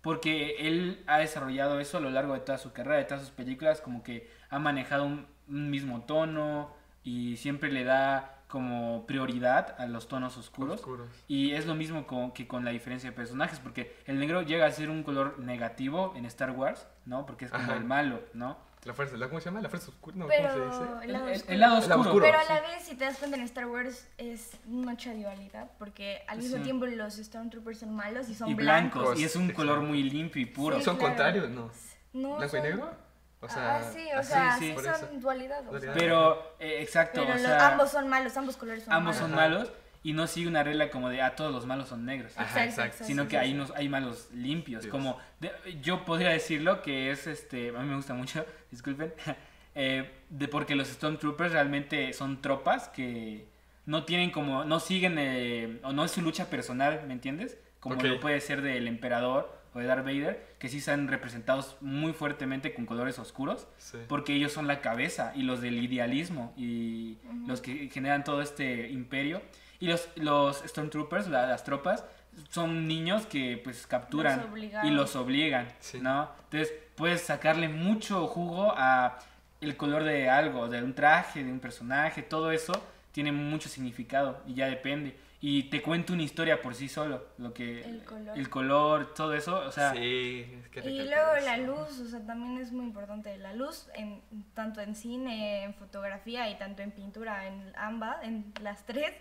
Porque 0.00 0.56
él 0.60 1.02
ha 1.06 1.18
desarrollado 1.18 1.80
eso 1.80 1.98
a 1.98 2.00
lo 2.00 2.08
largo 2.10 2.32
de 2.34 2.40
toda 2.40 2.56
su 2.58 2.72
carrera, 2.72 2.98
de 2.98 3.04
todas 3.04 3.22
sus 3.22 3.30
películas, 3.32 3.80
como 3.80 4.02
que 4.02 4.30
ha 4.48 4.58
manejado 4.58 5.04
un, 5.04 5.26
un 5.48 5.70
mismo 5.70 6.02
tono 6.02 6.72
y 7.08 7.36
siempre 7.36 7.72
le 7.72 7.84
da 7.84 8.34
como 8.48 9.04
prioridad 9.06 9.74
a 9.78 9.86
los 9.86 10.08
tonos 10.08 10.36
oscuros. 10.36 10.76
Oscuros. 10.80 11.08
Y 11.26 11.52
es 11.52 11.66
lo 11.66 11.74
mismo 11.74 12.06
con, 12.06 12.32
que 12.32 12.46
con 12.46 12.64
la 12.64 12.70
diferencia 12.70 13.10
de 13.10 13.16
personajes, 13.16 13.58
porque 13.60 13.94
el 14.06 14.18
negro 14.18 14.42
llega 14.42 14.66
a 14.66 14.70
ser 14.70 14.88
un 14.90 15.02
color 15.02 15.38
negativo 15.38 16.12
en 16.16 16.24
Star 16.26 16.50
Wars, 16.52 16.86
¿no? 17.04 17.26
Porque 17.26 17.44
es 17.46 17.50
como 17.50 17.64
Ajá. 17.64 17.76
el 17.76 17.84
malo, 17.84 18.20
¿no? 18.34 18.56
La 18.84 18.94
fuerza, 18.94 19.16
¿la- 19.16 19.28
¿cómo 19.28 19.40
se 19.40 19.46
llama? 19.46 19.60
La 19.60 19.68
fuerza 19.68 19.88
oscura. 19.90 20.16
No, 20.16 20.26
Pero 20.28 20.48
¿cómo 20.50 20.72
se 20.72 20.80
dice? 20.80 21.04
el 21.04 21.12
lado 21.12 21.26
El- 21.28 21.34
oscuro. 21.36 21.52
el 21.54 21.60
lado 21.60 21.78
El 21.82 21.88
lado 21.88 22.00
oscuro. 22.00 22.00
oscuro. 22.00 22.24
Pero 22.26 22.38
a 22.38 22.42
sí. 22.42 22.52
la 22.54 22.60
vez, 22.60 22.82
si 22.84 22.94
te 22.96 23.04
das 23.04 23.18
cuenta, 23.18 23.36
en 23.36 23.42
Star 23.42 23.66
Wars 23.66 24.08
es 24.18 24.50
mucha 24.66 25.14
dualidad, 25.14 25.70
porque 25.78 26.22
al 26.28 26.38
mismo 26.38 26.56
Sí. 26.58 26.62
tiempo 26.62 26.86
los 26.86 27.14
Stormtroopers 27.16 27.78
son 27.80 27.94
malos 27.94 28.28
y 28.30 28.34
son 28.34 28.48
y 28.48 28.54
blancos, 28.54 29.02
blancos. 29.02 29.20
y 29.20 29.24
es 29.24 29.34
un 29.36 29.42
Exacto. 29.42 29.62
color 29.62 29.80
muy 29.82 30.02
limpio 30.04 30.40
y 30.40 30.46
puro. 30.46 30.76
Sí, 30.78 30.84
¿Son 30.84 30.96
claro. 30.96 31.14
contrarios? 31.14 31.50
No. 31.50 31.70
No, 32.14 32.36
¿Blanco 32.36 32.56
y 32.56 32.60
negro? 32.62 32.90
O 33.40 33.48
sea, 33.48 33.76
ah, 33.76 33.82
sí, 33.92 34.08
o 34.18 34.22
sea, 34.22 34.56
sí, 34.58 34.74
sí, 34.76 34.84
son 34.84 35.20
dualidad. 35.20 35.60
o 35.66 35.70
Dualidad. 35.70 35.92
sea. 35.92 36.00
Pero, 36.00 36.54
eh, 36.58 36.78
exacto, 36.80 37.24
Pero 37.24 37.34
o 37.48 37.60
ambos 37.60 37.90
son 37.90 38.08
malos, 38.08 38.36
ambos 38.36 38.56
colores 38.56 38.82
son 38.84 38.92
ambos 38.92 39.14
malos. 39.16 39.30
son 39.30 39.38
Ajá. 39.38 39.48
malos 39.48 39.72
y 40.02 40.12
no 40.12 40.26
sigue 40.26 40.48
una 40.48 40.62
regla 40.64 40.90
como 40.90 41.08
de, 41.08 41.22
ah, 41.22 41.36
todos 41.36 41.52
los 41.52 41.64
malos 41.66 41.88
son 41.88 42.04
negros. 42.04 42.32
Ajá, 42.36 42.64
exacto. 42.64 43.04
sino 43.04 43.22
sí, 43.24 43.28
que 43.28 43.36
sí, 43.36 43.42
hay, 43.42 43.48
sí. 43.50 43.54
unos, 43.54 43.72
hay 43.76 43.88
malos 43.88 44.28
limpios. 44.32 44.82
Dios. 44.82 44.90
Como 44.90 45.18
de- 45.38 45.52
yo 45.82 46.04
podría 46.04 46.30
decirlo 46.30 46.82
que 46.82 47.10
es 47.12 47.26
este. 47.28 47.68
A 47.68 47.80
mí 47.80 47.88
me 47.88 47.96
gusta 47.96 48.14
mucho, 48.14 48.44
disculpen. 48.72 49.14
eh, 49.74 50.10
de 50.30 50.48
porque 50.48 50.74
los 50.74 50.88
Stormtroopers 50.88 51.52
realmente 51.52 52.12
son 52.14 52.42
tropas 52.42 52.88
que 52.88 53.46
no 53.86 54.04
tienen 54.04 54.30
como. 54.30 54.64
No 54.64 54.80
siguen. 54.80 55.16
eh, 55.18 55.80
o 55.84 55.92
no 55.92 56.04
es 56.04 56.10
su 56.10 56.22
lucha 56.22 56.50
personal, 56.50 57.02
¿me 57.06 57.12
entiendes? 57.12 57.56
Como 57.80 57.94
lo 58.02 58.18
puede 58.18 58.40
ser 58.40 58.62
del 58.62 58.88
Emperador 58.88 59.57
o 59.74 59.78
de 59.80 59.86
Darth 59.86 60.04
Vader, 60.04 60.46
que 60.58 60.68
sí 60.68 60.78
están 60.78 61.08
representados 61.08 61.76
muy 61.80 62.12
fuertemente 62.12 62.72
con 62.74 62.86
colores 62.86 63.18
oscuros 63.18 63.66
Sí. 63.78 63.98
porque 64.08 64.34
ellos 64.34 64.52
son 64.52 64.66
la 64.66 64.80
cabeza 64.80 65.32
y 65.34 65.42
los 65.42 65.60
del 65.60 65.82
idealismo 65.82 66.52
y 66.56 67.18
los 67.46 67.60
que 67.60 67.88
generan 67.90 68.24
todo 68.24 68.40
este 68.42 68.88
imperio. 68.90 69.42
Y 69.80 69.86
los, 69.88 70.08
los 70.16 70.58
Stormtroopers, 70.66 71.28
la- 71.28 71.46
las 71.46 71.64
tropas, 71.64 72.04
son 72.50 72.86
niños 72.88 73.26
que 73.26 73.60
pues 73.62 73.86
capturan 73.86 74.46
Los 74.52 74.84
y 74.84 74.90
los 74.90 75.16
obligan, 75.16 75.68
Sí. 75.80 75.98
¿no? 76.00 76.30
Entonces 76.44 76.72
puedes 76.96 77.20
sacarle 77.22 77.68
mucho 77.68 78.26
jugo 78.26 78.72
a 78.76 79.18
el 79.60 79.76
color 79.76 80.04
de 80.04 80.28
algo, 80.30 80.68
de 80.68 80.82
un 80.82 80.94
traje, 80.94 81.42
de 81.42 81.50
un 81.50 81.58
personaje, 81.58 82.22
todo 82.22 82.52
eso 82.52 82.80
tiene 83.12 83.32
mucho 83.32 83.68
significado 83.68 84.40
y 84.46 84.54
ya 84.54 84.66
depende. 84.66 85.16
Y 85.40 85.64
te 85.70 85.82
cuenta 85.82 86.12
una 86.14 86.24
historia 86.24 86.60
por 86.60 86.74
sí 86.74 86.88
solo, 86.88 87.24
lo 87.38 87.54
que 87.54 87.82
El 87.84 88.04
color. 88.04 88.36
el 88.36 88.48
color, 88.50 89.14
todo 89.14 89.34
eso, 89.34 89.60
o 89.60 89.70
sea, 89.70 89.92
sí, 89.92 90.44
es 90.60 90.68
que 90.68 90.80
Y 90.90 91.04
luego 91.04 91.36
la 91.44 91.56
luz, 91.58 92.00
o 92.00 92.06
sea, 92.06 92.20
también 92.26 92.58
es 92.58 92.72
muy 92.72 92.84
importante. 92.86 93.38
La 93.38 93.52
luz, 93.52 93.88
en, 93.94 94.20
tanto 94.54 94.80
en 94.80 94.96
cine, 94.96 95.62
en 95.62 95.74
fotografía 95.74 96.50
y 96.50 96.58
tanto 96.58 96.82
en 96.82 96.90
pintura, 96.90 97.46
en 97.46 97.72
ambas, 97.76 98.24
en 98.24 98.52
las 98.62 98.84
tres, 98.84 99.12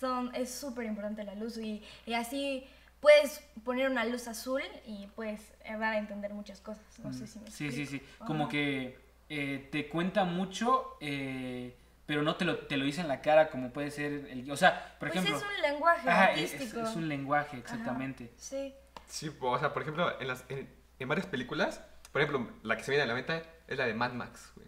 son, 0.00 0.34
es 0.34 0.50
súper 0.50 0.86
importante 0.86 1.24
la 1.24 1.34
luz. 1.34 1.58
Y, 1.58 1.82
y 2.06 2.14
así 2.14 2.64
puedes 3.00 3.40
poner 3.62 3.90
una 3.90 4.06
luz 4.06 4.28
azul 4.28 4.62
y 4.86 5.06
puedes 5.08 5.52
dar 5.68 5.82
a 5.92 5.98
entender 5.98 6.32
muchas 6.32 6.62
cosas. 6.62 6.84
No 7.04 7.12
sé 7.12 7.26
si 7.26 7.38
me 7.38 7.44
Mm, 7.44 7.48
Sí, 7.52 7.70
sí, 7.70 7.82
explico. 7.82 8.04
sí. 8.06 8.24
Como 8.26 8.48
que 8.48 8.98
eh, 9.28 9.68
te 9.70 9.88
cuenta 9.90 10.24
mucho, 10.24 10.96
eh, 11.00 11.76
pero 12.06 12.22
no 12.22 12.36
te 12.36 12.44
lo, 12.44 12.58
te 12.58 12.76
lo 12.76 12.84
dice 12.84 13.00
en 13.00 13.08
la 13.08 13.20
cara 13.20 13.50
como 13.50 13.72
puede 13.72 13.90
ser 13.90 14.12
el... 14.30 14.50
O 14.50 14.56
sea, 14.56 14.96
por 14.98 15.10
Pues 15.10 15.24
ejemplo... 15.24 15.36
es 15.38 15.44
un 15.56 15.62
lenguaje 15.62 16.08
Ajá, 16.08 16.24
artístico. 16.26 16.80
es 16.80 16.96
un 16.96 17.08
lenguaje, 17.08 17.48
Ajá, 17.48 17.58
exactamente. 17.58 18.32
Sí. 18.36 18.72
Sí, 19.08 19.30
o 19.40 19.58
sea, 19.58 19.72
por 19.72 19.82
ejemplo, 19.82 20.20
en, 20.20 20.28
las, 20.28 20.44
en, 20.48 20.68
en 20.98 21.08
varias 21.08 21.26
películas, 21.26 21.80
por 22.12 22.22
ejemplo, 22.22 22.50
la 22.62 22.76
que 22.76 22.84
se 22.84 22.90
viene 22.90 23.04
a 23.04 23.06
la 23.06 23.14
mente 23.14 23.42
es 23.68 23.76
la 23.78 23.86
de 23.86 23.94
Mad 23.94 24.12
Max, 24.12 24.52
güey. 24.56 24.66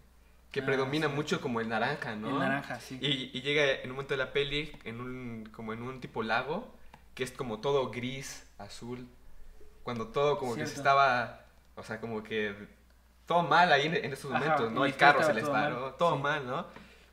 Que 0.51 0.61
Ah, 0.61 0.65
predomina 0.65 1.07
sí. 1.07 1.13
mucho 1.13 1.41
como 1.41 1.61
el 1.61 1.69
naranja, 1.69 2.15
¿no? 2.15 2.29
El 2.29 2.39
naranja, 2.39 2.79
sí. 2.79 2.97
Y, 3.01 3.37
y 3.37 3.41
llega 3.41 3.63
en 3.83 3.89
un 3.89 3.95
momento 3.97 4.13
de 4.15 4.17
la 4.17 4.33
peli, 4.33 4.71
en 4.83 4.99
un, 4.99 5.49
como 5.53 5.73
en 5.73 5.81
un 5.83 6.01
tipo 6.01 6.23
lago, 6.23 6.73
que 7.13 7.23
es 7.23 7.31
como 7.31 7.59
todo 7.59 7.91
gris, 7.91 8.47
azul. 8.57 9.07
Cuando 9.83 10.07
todo 10.07 10.37
como 10.37 10.55
que 10.55 10.65
se 10.67 10.75
estaba, 10.75 11.41
o 11.75 11.83
sea, 11.83 11.99
como 12.01 12.23
que 12.23 12.53
todo 13.25 13.43
mal 13.43 13.71
ahí 13.71 13.87
en, 13.87 13.95
en 13.95 14.13
esos 14.13 14.31
Ajá, 14.31 14.39
momentos, 14.43 14.71
¿no? 14.71 14.85
y 14.85 14.89
El 14.89 14.95
carro 14.97 15.23
se 15.23 15.33
les 15.33 15.43
todo 15.43 15.53
paró, 15.53 15.79
mal, 15.81 15.95
todo 15.97 16.15
sí. 16.15 16.21
mal, 16.23 16.47
¿no? 16.47 16.67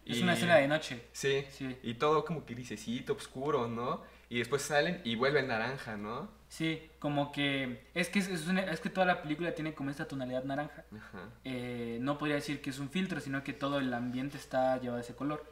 Es 0.06 0.18
Y- 0.18 0.22
una 0.22 0.34
escena 0.34 0.56
de 0.56 0.68
noche. 0.68 1.02
Sí, 1.12 1.44
Sí. 1.50 1.76
y 1.82 1.94
todo 1.94 2.24
como 2.24 2.46
que 2.46 2.54
grisecito, 2.54 3.14
oscuro, 3.14 3.66
¿no? 3.68 4.02
Y 4.28 4.38
después 4.38 4.62
salen 4.62 5.00
y 5.04 5.14
vuelve 5.16 5.40
el 5.40 5.48
naranja, 5.48 5.96
¿no? 5.96 6.30
Sí, 6.48 6.90
como 7.00 7.32
que... 7.32 7.86
Es 7.94 8.08
que, 8.08 8.20
es, 8.20 8.28
es 8.28 8.46
una- 8.46 8.62
es 8.62 8.80
que 8.80 8.88
toda 8.90 9.04
la 9.06 9.20
película 9.22 9.52
tiene 9.54 9.74
como 9.74 9.90
esta 9.90 10.06
tonalidad 10.08 10.44
naranja. 10.44 10.84
Ajá. 10.96 11.28
eh, 11.44 11.98
no 12.00 12.18
podría 12.18 12.36
decir 12.36 12.60
que 12.60 12.70
es 12.70 12.78
un 12.78 12.88
filtro, 12.90 13.20
sino 13.20 13.42
que 13.44 13.52
todo 13.52 13.78
el 13.78 13.92
ambiente 13.92 14.36
está 14.36 14.76
llevado 14.78 14.98
a 14.98 15.00
ese 15.00 15.14
color. 15.14 15.44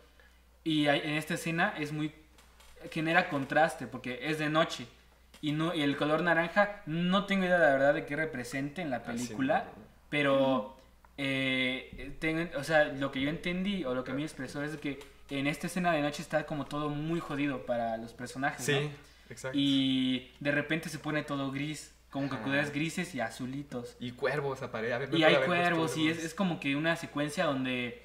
Y 0.62 0.87
hay- 0.87 1.00
en 1.00 1.11
esta 1.14 1.34
escena 1.34 1.75
es 1.78 1.92
muy 1.92 2.12
genera 2.90 3.28
contraste 3.28 3.87
porque 3.87 4.28
es 4.28 4.38
de 4.38 4.49
noche 4.50 4.87
y 5.40 5.52
no 5.52 5.75
y 5.75 5.82
el 5.82 5.96
color 5.96 6.23
naranja 6.23 6.82
no 6.87 7.25
tengo 7.26 7.44
idea 7.44 7.58
la 7.58 7.70
verdad 7.70 7.94
de 7.94 8.04
qué 8.06 8.14
represente 8.14 8.82
en 8.82 8.90
la 8.90 8.99
Ah, 8.99 9.02
sí, 9.06 9.25
película, 9.25 9.64
no. 9.76 9.82
pero 10.11 10.76
eh, 11.16 12.16
tengo- 12.21 12.59
o 12.59 12.64
sea, 12.64 12.85
lo 12.85 13.11
que 13.12 13.21
yo 13.21 13.28
entendí 13.30 13.85
o 13.85 13.94
lo 13.94 14.04
que 14.04 14.12
a 14.12 14.14
mí 14.14 14.23
expresó 14.23 14.62
es 14.62 14.76
que 14.76 14.99
en 15.30 15.47
esta 15.47 15.66
escena 15.66 15.92
de 15.92 16.02
noche 16.02 16.23
está 16.23 16.44
como 16.47 16.66
todo 16.66 16.88
muy 16.90 17.21
jodido 17.21 17.64
para 17.66 17.97
los 17.97 18.12
personajes, 18.12 18.68
¿no? 18.68 18.78
Sí, 18.78 18.90
exacto. 19.30 19.56
Y 19.59 20.30
de 20.40 20.52
repente 20.52 20.88
se 20.88 20.99
pone 20.99 21.23
todo 21.23 21.50
gris, 21.50 21.94
como 22.11 22.28
que 22.28 22.38
colores 22.38 22.73
grises 22.73 23.14
y 23.14 23.21
azulitos. 23.21 23.97
Y 24.00 24.12
cuervos 24.12 24.62
aparecen. 24.62 25.11
Me 25.11 25.18
Y 25.18 25.25
hay 25.25 25.37
cuervos 25.47 25.97
y 25.97 26.09
es, 26.09 26.23
es 26.23 26.35
como 26.35 26.61
que 26.61 26.76
una 26.76 26.97
secuencia 26.97 27.44
donde 27.44 28.04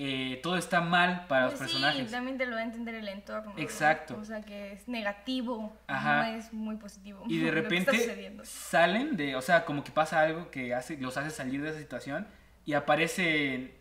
eh, 0.00 0.38
todo 0.44 0.56
está 0.56 0.80
mal 0.80 1.26
para 1.26 1.46
los 1.46 1.54
Pues 1.54 1.70
personajes. 1.72 2.06
Sí, 2.06 2.12
también 2.12 2.38
te 2.38 2.46
lo 2.46 2.54
va 2.54 2.60
a 2.60 2.64
entender 2.64 2.94
el 2.94 3.08
entorno. 3.08 3.52
¿no? 3.52 3.58
Exacto. 3.60 4.16
O 4.20 4.24
sea, 4.24 4.42
que 4.42 4.72
es 4.74 4.86
negativo, 4.86 5.76
Ajá. 5.88 6.22
no 6.30 6.38
es 6.38 6.52
muy 6.52 6.76
positivo. 6.76 7.24
Y 7.26 7.38
de 7.38 7.46
lo 7.52 7.68
que 7.68 7.76
está 7.78 7.92
repente 7.92 8.44
salen 8.44 9.16
de, 9.16 9.34
o 9.34 9.42
sea, 9.42 9.64
como 9.64 9.82
que 9.82 9.90
pasa 9.90 10.20
algo 10.20 10.52
que 10.52 10.72
hace, 10.72 10.96
los 10.98 11.16
hace 11.16 11.30
salir 11.30 11.62
de 11.62 11.70
esa 11.70 11.78
situación 11.80 12.28
y 12.68 12.74
aparece 12.74 13.72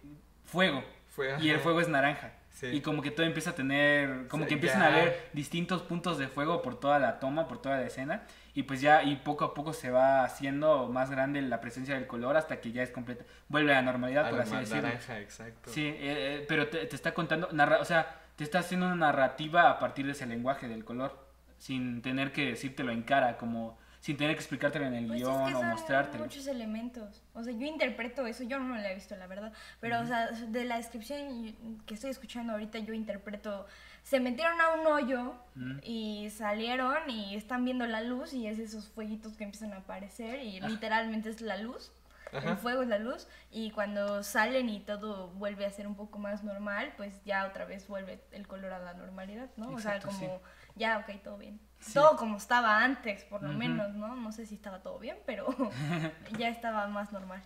fuego. 0.46 0.82
Fue, 1.10 1.36
Y 1.42 1.50
el 1.50 1.60
fuego 1.60 1.82
es 1.82 1.90
naranja. 1.90 2.32
Sí. 2.52 2.68
Y 2.68 2.82
como 2.82 3.02
que 3.02 3.12
todo 3.12 3.26
empieza 3.26 3.50
a 3.50 3.56
tener, 3.56 4.28
como 4.30 4.46
Sí, 4.46 4.48
que 4.48 4.54
empiezan 4.54 4.80
ya. 4.80 4.88
a 4.88 4.90
haber 4.94 5.30
distintos 5.34 5.82
puntos 5.82 6.18
de 6.18 6.28
fuego 6.30 6.62
por 6.62 6.80
toda 6.80 6.98
la 6.98 7.20
toma, 7.20 7.50
por 7.50 7.62
toda 7.62 7.76
la 7.78 7.86
escena. 7.86 8.24
Y 8.54 8.64
pues 8.64 8.80
ya, 8.80 9.04
y 9.04 9.18
poco 9.18 9.44
a 9.44 9.54
poco 9.54 9.74
se 9.74 9.92
va 9.92 10.24
haciendo 10.24 10.88
más 10.88 11.12
grande 11.12 11.42
la 11.42 11.60
presencia 11.60 11.96
del 11.96 12.08
color 12.08 12.38
hasta 12.38 12.62
que 12.62 12.72
ya 12.72 12.82
es 12.82 12.90
completa. 12.92 13.26
Vuelve 13.50 13.74
a 13.74 13.76
la 13.76 13.82
normalidad, 13.82 14.28
A 14.28 14.30
por 14.30 14.40
así 14.40 14.56
decirlo. 14.56 14.84
naranja, 14.84 15.20
exacto. 15.20 15.70
Sí, 15.70 15.86
eh, 15.86 15.98
eh, 16.00 16.46
pero 16.48 16.68
te, 16.70 16.86
te 16.86 16.96
está 16.96 17.14
contando, 17.14 17.50
narra, 17.52 17.80
o 17.80 17.86
sea, 17.86 18.22
te 18.38 18.46
está 18.46 18.60
haciendo 18.60 18.86
una 18.86 18.96
narrativa 18.96 19.70
a 19.70 19.80
partir 19.80 20.06
de 20.06 20.14
ese 20.14 20.26
lenguaje 20.26 20.68
del 20.70 20.86
color, 20.86 21.28
sin 21.58 22.02
tener 22.02 22.32
que 22.32 22.46
decírtelo 22.46 22.92
en 22.94 23.04
cara, 23.04 23.36
como 23.38 23.78
sin 24.00 24.16
tener 24.18 24.36
que 24.36 24.40
explicártelo 24.42 24.86
en 24.86 24.94
el 24.94 25.08
Pues 25.08 25.20
guion 25.20 25.42
es 25.44 25.48
que 25.50 25.56
o 25.56 25.64
mostrártelo. 25.64 26.24
muchos 26.26 26.48
elementos. 26.48 27.24
O 27.34 27.44
sea, 27.44 27.54
yo 27.54 27.66
interpreto 27.66 28.26
eso, 28.28 28.44
yo 28.44 28.60
no 28.60 28.76
lo 28.76 28.82
he 28.82 28.96
visto, 28.96 29.16
la 29.16 29.28
verdad. 29.28 29.52
Pero, 29.82 30.00
o 30.02 30.06
sea, 30.06 30.28
de 30.32 30.66
la 30.66 30.78
descripción 30.78 31.56
que 31.86 31.94
estoy 31.96 32.12
escuchando 32.12 32.54
ahorita, 32.54 32.80
yo 32.80 32.94
interpreto. 32.94 33.66
Se 34.04 34.20
metieron 34.22 34.60
a 34.62 34.70
un 34.76 34.88
hoyo 34.88 35.34
Mm. 35.56 35.80
y 35.84 36.30
salieron 36.30 37.10
y 37.10 37.36
están 37.36 37.66
viendo 37.66 37.86
la 37.88 38.02
luz 38.02 38.32
y 38.34 38.48
es 38.48 38.58
esos 38.60 38.88
fueguitos 38.90 39.36
que 39.36 39.44
empiezan 39.44 39.74
a 39.74 39.78
aparecer 39.78 40.40
y 40.42 40.62
literalmente 40.62 41.30
es 41.30 41.42
la 41.42 41.58
luz. 41.58 41.92
Ajá. 42.34 42.52
El 42.52 42.58
fuego 42.58 42.82
es 42.84 42.90
la 42.90 43.00
luz 43.00 43.26
y 43.52 43.72
cuando 43.72 44.22
salen 44.22 44.68
y 44.70 44.82
todo 44.82 45.30
vuelve 45.30 45.66
a 45.66 45.72
ser 45.72 45.88
un 45.88 45.96
poco 45.96 46.20
más 46.20 46.44
normal, 46.44 46.94
pues 46.98 47.24
ya 47.24 47.48
otra 47.48 47.64
vez 47.66 47.88
vuelve 47.88 48.22
el 48.34 48.46
color 48.48 48.74
a 48.74 48.80
la 48.80 48.94
normalidad, 48.94 49.50
¿no? 49.56 49.70
o 49.70 49.80
sea, 49.80 49.96
Exacto, 49.96 50.08
como 50.10 50.20
sí. 50.20 50.44
Ya, 50.78 51.00
ok, 51.00 51.22
todo 51.24 51.38
bien. 51.38 51.60
Sí. 51.80 51.94
Todo 51.94 52.16
como 52.18 52.38
estaba 52.38 52.84
antes, 52.84 53.24
por 53.26 53.44
lo 53.44 53.50
menos, 53.54 53.94
¿no? 53.94 54.16
No 54.16 54.32
sé 54.32 54.46
si 54.46 54.56
estaba 54.56 54.82
todo 54.82 54.98
bien, 55.00 55.18
pero 55.26 55.48
ya 56.38 56.50
estaba 56.50 56.88
más 56.88 57.12
normal. 57.12 57.42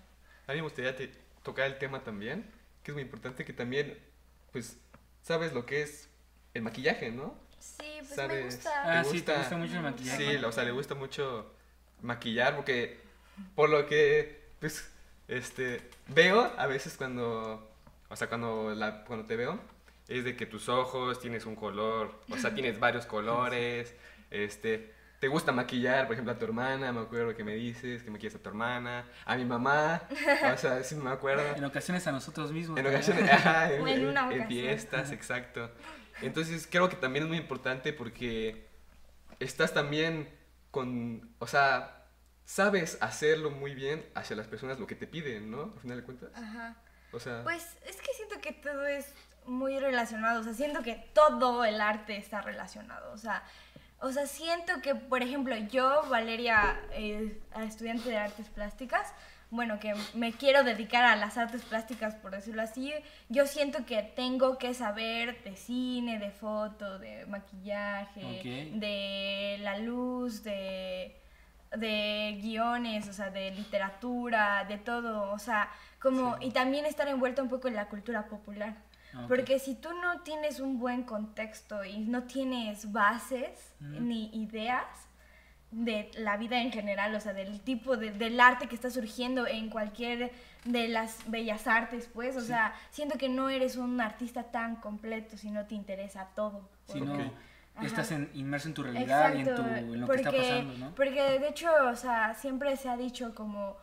A 0.48 0.52
mí 0.52 0.58
me 0.58 0.64
gustaría 0.64 0.96
te- 0.96 1.12
tocar 1.44 1.68
el 1.68 1.78
tema 1.78 2.04
también, 2.04 2.46
que 2.84 2.92
es 2.92 2.96
muy 2.96 3.04
importante 3.04 3.44
que 3.46 3.54
también, 3.54 3.98
pues, 4.52 4.78
sabes 5.22 5.54
lo 5.54 5.66
que 5.66 5.82
es 5.84 6.10
el 6.54 6.62
maquillaje, 6.64 7.12
¿no? 7.12 7.36
Sí, 7.60 8.00
pues 8.08 8.18
me 8.30 8.44
gusta. 8.44 9.00
Ah, 9.00 9.04
¿Te 9.04 9.10
sí, 9.10 9.22
te 9.22 9.32
gusta? 9.34 9.38
gusta 9.38 9.58
mucho 9.58 9.76
el 9.78 9.82
maquillaje. 9.84 10.38
Sí, 10.40 10.44
o 10.46 10.52
sea, 10.52 10.64
le 10.64 10.72
gusta 10.72 10.96
mucho 10.96 11.54
maquillar 12.02 12.56
porque, 12.56 13.00
por 13.56 13.70
lo 13.70 13.86
que, 13.86 14.42
pues, 14.60 14.90
este, 15.28 15.82
veo 16.08 16.52
a 16.58 16.66
veces 16.68 16.98
cuando, 16.98 17.70
o 18.10 18.16
sea, 18.16 18.28
cuando, 18.30 18.74
la, 18.76 19.04
cuando 19.06 19.26
te 19.26 19.36
veo, 19.36 19.60
es 20.08 20.24
de 20.24 20.36
que 20.36 20.46
tus 20.46 20.70
ojos 20.70 21.20
tienes 21.20 21.46
un 21.46 21.56
color, 21.56 22.22
o 22.30 22.38
sea, 22.38 22.54
tienes 22.56 22.80
varios 22.80 23.06
colores, 23.06 23.94
este, 24.30 24.94
te 25.20 25.28
gusta 25.28 25.52
maquillar, 25.52 26.08
por 26.08 26.14
ejemplo, 26.14 26.34
a 26.34 26.38
tu 26.40 26.46
hermana, 26.46 26.92
me 26.92 27.02
acuerdo 27.02 27.36
que 27.36 27.44
me 27.44 27.54
dices 27.56 28.02
que 28.04 28.10
maquillas 28.10 28.36
a 28.36 28.40
tu 28.40 28.50
hermana, 28.50 29.06
a 29.26 29.36
mi 29.36 29.46
mamá, 29.46 30.02
o 30.54 30.58
sea, 30.58 30.84
sí 30.84 30.96
me 30.96 31.12
acuerdo. 31.12 31.44
En 31.56 31.64
ocasiones 31.64 32.06
a 32.08 32.12
nosotros 32.12 32.52
mismos. 32.52 32.78
En 32.80 32.86
también. 32.86 33.04
ocasiones, 33.04 33.32
ajá, 33.34 33.72
en, 33.74 33.82
O 33.82 33.88
en 33.88 34.06
una 34.08 34.34
en- 34.34 34.48
fiestas, 34.48 35.12
exacto. 35.12 35.72
Entonces 36.22 36.68
creo 36.70 36.90
que 36.90 36.96
también 36.96 37.24
es 37.24 37.30
muy 37.30 37.38
importante 37.38 37.94
porque 37.94 38.68
estás 39.40 39.74
también 39.74 40.30
con, 40.72 41.34
o 41.40 41.48
sea, 41.48 42.06
sabes 42.46 42.98
hacerlo 43.02 43.50
muy 43.52 43.74
bien 43.76 44.06
hacia 44.16 44.36
las 44.36 44.48
personas 44.48 44.80
lo 44.80 44.88
que 44.88 44.96
te 44.96 45.08
piden, 45.08 45.50
¿no? 45.52 45.72
Al 45.76 45.80
final 45.82 45.98
de 45.98 46.04
cuentas. 46.04 46.30
Ajá. 46.36 46.76
O 47.12 47.20
sea, 47.20 47.44
Pues 47.44 47.78
es 47.88 47.98
que 47.98 48.14
siento 48.16 48.40
que 48.42 48.54
todo 48.54 48.86
es 48.86 49.14
muy 49.46 49.80
relacionado, 49.80 50.42
o 50.42 50.44
sea, 50.44 50.54
siento 50.54 50.82
que 50.82 50.96
todo 51.14 51.66
el 51.66 51.82
arte 51.82 52.18
está 52.18 52.42
relacionado, 52.42 53.12
o 53.14 53.18
sea, 53.18 53.44
o 54.00 54.12
sea, 54.12 54.26
siento 54.26 54.82
que, 54.82 54.96
por 54.96 55.22
ejemplo, 55.22 55.56
yo, 55.56 56.04
Valeria, 56.10 56.80
eh, 56.92 57.40
estudiante 57.60 58.10
de 58.10 58.18
artes 58.18 58.50
plásticas, 58.50 59.14
bueno, 59.52 59.80
que 59.80 59.94
me 60.14 60.32
quiero 60.32 60.64
dedicar 60.64 61.04
a 61.04 61.16
las 61.16 61.38
artes 61.38 61.62
plásticas, 61.64 62.16
por 62.16 62.32
decirlo 62.32 62.62
así, 62.62 62.94
yo 63.30 63.46
siento 63.46 63.86
que 63.86 64.02
tengo 64.02 64.58
que 64.58 64.74
saber 64.74 65.44
de 65.44 65.56
cine, 65.56 66.20
de 66.20 66.32
foto, 66.32 67.00
de 67.00 67.26
maquillaje, 67.26 68.72
de 68.74 69.58
la 69.62 69.78
luz, 69.78 70.44
de 70.44 71.22
de 71.78 72.38
guiones, 72.42 73.08
o 73.08 73.14
sea, 73.14 73.30
de 73.30 73.52
literatura, 73.52 74.66
de 74.66 74.78
todo, 74.78 75.32
o 75.32 75.40
sea, 75.40 75.70
como, 76.00 76.38
y 76.42 76.52
también 76.52 76.86
estar 76.86 77.08
envuelta 77.08 77.42
un 77.42 77.50
poco 77.50 77.68
en 77.68 77.76
la 77.76 77.88
cultura 77.88 78.28
popular. 78.28 78.76
Ah, 79.14 79.22
ok. 79.24 79.28
Porque 79.28 79.60
si 79.60 79.76
tú 79.76 79.90
no 80.02 80.22
tienes 80.22 80.60
un 80.60 80.80
buen 80.80 81.04
contexto 81.04 81.84
y 81.84 82.00
no 82.00 82.24
tienes 82.24 82.92
bases 82.92 83.50
ni 83.80 84.30
ideas 84.34 84.86
de 85.72 86.12
la 86.18 86.36
vida 86.36 86.62
en 86.62 86.72
general, 86.72 87.16
o 87.16 87.20
sea, 87.22 87.32
del 87.34 87.62
tipo 87.62 87.96
de- 87.96 88.12
del 88.12 88.40
arte 88.42 88.68
que 88.68 88.76
está 88.76 88.90
surgiendo 88.90 89.48
en 89.48 89.70
cualquier 89.70 90.32
de 90.66 90.88
las 90.90 91.18
bellas 91.32 91.66
artes, 91.66 92.10
pues, 92.14 92.36
o 92.36 92.42
Sí. 92.42 92.48
sea, 92.48 92.74
siento 92.90 93.18
que 93.18 93.30
no 93.30 93.50
eres 93.50 93.78
un 93.78 94.00
artista 94.02 94.44
tan 94.44 94.76
completo 94.76 95.38
si 95.38 95.50
no 95.50 95.66
te 95.66 95.76
interesa 95.76 96.28
todo. 96.36 96.70
Si 96.88 97.00
no, 97.00 97.16
estás 97.82 98.12
en- 98.12 98.30
inmerso 98.34 98.68
en 98.68 98.74
tu 98.74 98.84
realidad 98.84 99.34
y 99.34 99.40
en, 99.40 99.56
tu, 99.56 99.62
en 99.62 100.02
lo 100.02 100.08
que 100.10 100.16
está 100.18 100.32
pasando, 100.32 100.78
¿no? 100.78 100.94
Porque 100.94 101.40
de 101.40 101.48
hecho, 101.48 101.70
o 101.90 101.96
sea, 101.96 102.34
siempre 102.36 102.76
se 102.76 102.90
ha 102.90 102.98
dicho 102.98 103.34
como, 103.34 103.78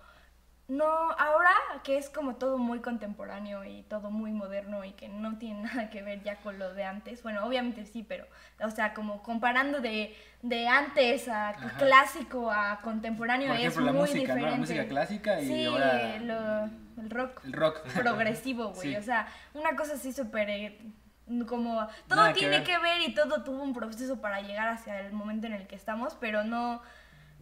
no, 0.69 0.85
ahora 0.87 1.51
que 1.83 1.97
es 1.97 2.11
como 2.11 2.37
todo 2.37 2.59
muy 2.59 2.81
contemporáneo 2.81 3.65
y 3.65 3.83
todo 3.85 4.11
muy 4.11 4.33
moderno 4.33 4.85
y 4.85 4.93
que 4.93 5.09
no 5.09 5.39
tiene 5.39 5.63
nada 5.75 5.89
que 5.91 6.03
ver 6.03 6.23
ya 6.23 6.37
con 6.37 6.59
lo 6.59 6.75
de 6.75 6.85
antes, 6.85 7.23
bueno, 7.23 7.45
obviamente 7.47 7.87
sí, 7.87 8.05
pero, 8.07 8.27
o 8.63 8.71
sea, 8.71 8.93
como 8.95 9.23
comparando 9.23 9.81
de, 9.81 10.15
de 10.43 10.69
antes 10.69 11.27
a 11.29 11.51
Ajá. 11.51 11.77
clásico 11.79 12.51
a 12.51 12.81
contemporáneo 12.83 13.49
Por 13.49 13.57
es 13.57 13.63
ejemplo, 13.63 13.85
la 13.87 13.93
muy 13.93 14.01
música, 14.03 14.19
diferente. 14.21 14.45
¿no? 14.45 14.51
La 14.53 14.57
música 14.59 14.87
clásica 14.89 15.41
y 15.41 15.47
sí, 15.47 15.65
ahora 15.65 16.19
lo- 16.21 16.89
el 17.03 17.11
rock 17.11 17.41
el 17.45 17.53
rock. 17.53 17.81
progresivo, 17.95 18.69
güey. 18.75 18.91
Sí. 18.91 18.97
O 18.97 19.03
sea, 19.03 19.27
una 19.55 19.75
cosa 19.77 19.95
así 19.95 20.13
súper 20.13 20.51
eh, 20.51 20.79
como 21.47 21.87
todo 22.09 22.17
Nada 22.21 22.33
que 22.33 22.41
tiene 22.41 22.57
ver. 22.59 22.65
que 22.67 22.79
ver 22.79 23.01
y 23.09 23.15
todo 23.15 23.43
tuvo 23.45 23.63
un 23.63 23.73
proceso 23.73 24.21
para 24.21 24.41
llegar 24.41 24.69
hacia 24.69 25.01
el 25.01 25.13
momento 25.13 25.47
en 25.47 25.53
el 25.53 25.67
que 25.67 25.77
estamos, 25.77 26.17
pero 26.21 26.43
no 26.45 26.83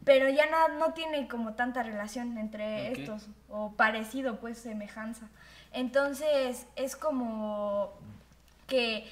pero 0.07 0.31
ya 0.31 0.47
nada 0.47 0.69
no 0.69 0.95
tiene 0.95 1.29
como 1.29 1.53
tanta 1.53 1.83
relación 1.83 2.39
entre 2.39 2.93
estos 2.93 3.29
o 3.51 3.73
parecido, 3.73 4.41
pues 4.41 4.57
semejanza. 4.57 5.29
Entonces, 5.73 6.67
es 6.77 6.97
como 6.97 7.93
que 8.67 9.07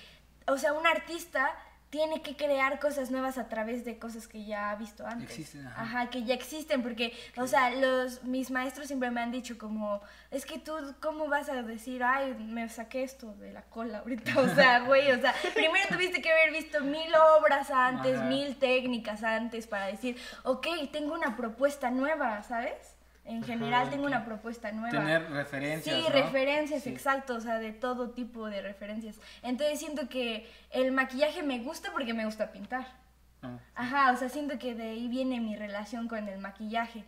o 0.47 0.59
sea, 0.59 0.73
un 0.73 0.87
artista 0.87 1.55
tiene 1.95 2.23
que 2.23 2.35
crear 2.35 2.81
cosas 2.81 3.13
nuevas 3.13 3.39
a 3.39 3.49
través 3.49 3.85
de 3.85 4.01
cosas 4.01 4.27
que 4.27 4.45
ya 4.45 4.73
ha 4.73 4.75
visto 4.75 5.07
antes. 5.07 5.31
Existen, 5.31 5.65
ajá. 5.65 5.81
Ajá, 5.81 6.11
que 6.11 6.25
ya 6.25 6.35
existen, 6.35 6.83
porque, 6.83 7.13
o 7.37 7.47
sea, 7.47 7.71
los, 7.71 8.25
mis 8.25 8.51
maestros 8.51 8.89
siempre 8.89 9.13
me 9.13 9.21
han 9.21 9.31
dicho 9.31 9.57
como, 9.59 10.01
es 10.33 10.45
que 10.45 10.59
tú, 10.59 10.73
¿cómo 11.01 11.29
vas 11.29 11.49
a 11.49 11.63
decir, 11.63 12.03
ay, 12.03 12.35
me 12.35 12.69
saqué 12.69 13.05
esto 13.05 13.33
de 13.35 13.53
la 13.53 13.63
cola 13.63 13.99
ahorita? 13.99 14.41
O 14.41 14.55
sea, 14.57 14.81
güey, 14.87 15.13
o 15.13 15.21
sea, 15.21 15.33
primero 15.55 15.87
tuviste 15.89 16.21
que 16.21 16.33
haber 16.33 16.51
visto 16.51 16.81
mil 16.81 17.13
obras 17.39 17.71
antes, 17.71 18.19
Ajá. 18.19 18.27
mil 18.27 18.57
técnicas 18.57 19.23
antes 19.23 19.69
para 19.69 19.87
decir, 19.87 20.17
ok, 20.43 20.67
tengo 20.91 21.15
una 21.15 21.37
propuesta 21.37 21.93
nueva, 21.93 22.43
¿sabes? 22.43 22.94
En 23.27 23.43
general 23.43 23.89
tengo 23.89 24.05
una 24.05 24.25
propuesta 24.25 24.71
nueva. 24.73 24.91
Tener 24.91 25.31
referencias, 25.31 25.97
Sí, 25.97 26.03
¿no? 26.03 26.11
referencias, 26.15 26.83
Sí. 26.83 26.91
exacto, 26.91 27.35
o 27.37 27.41
sea, 27.41 27.59
de 27.59 27.73
todo 27.73 28.11
tipo 28.11 28.51
de 28.51 28.61
referencias. 28.61 29.19
Entonces 29.43 29.79
siento 29.79 30.09
que 30.09 30.47
el 30.71 30.93
maquillaje 30.93 31.43
me 31.43 31.59
gusta 31.61 31.91
porque 31.93 32.13
me 32.13 32.27
gusta 32.27 32.53
pintar. 32.53 32.87
Ah, 33.43 33.59
Ajá, 33.75 34.13
o 34.13 34.17
sea, 34.17 34.29
siento 34.29 34.59
que 34.59 34.75
de 34.75 34.91
ahí 34.91 35.09
viene 35.09 35.41
mi 35.41 35.57
relación 35.57 36.07
con 36.09 36.29
el 36.29 36.39
maquillaje, 36.39 37.05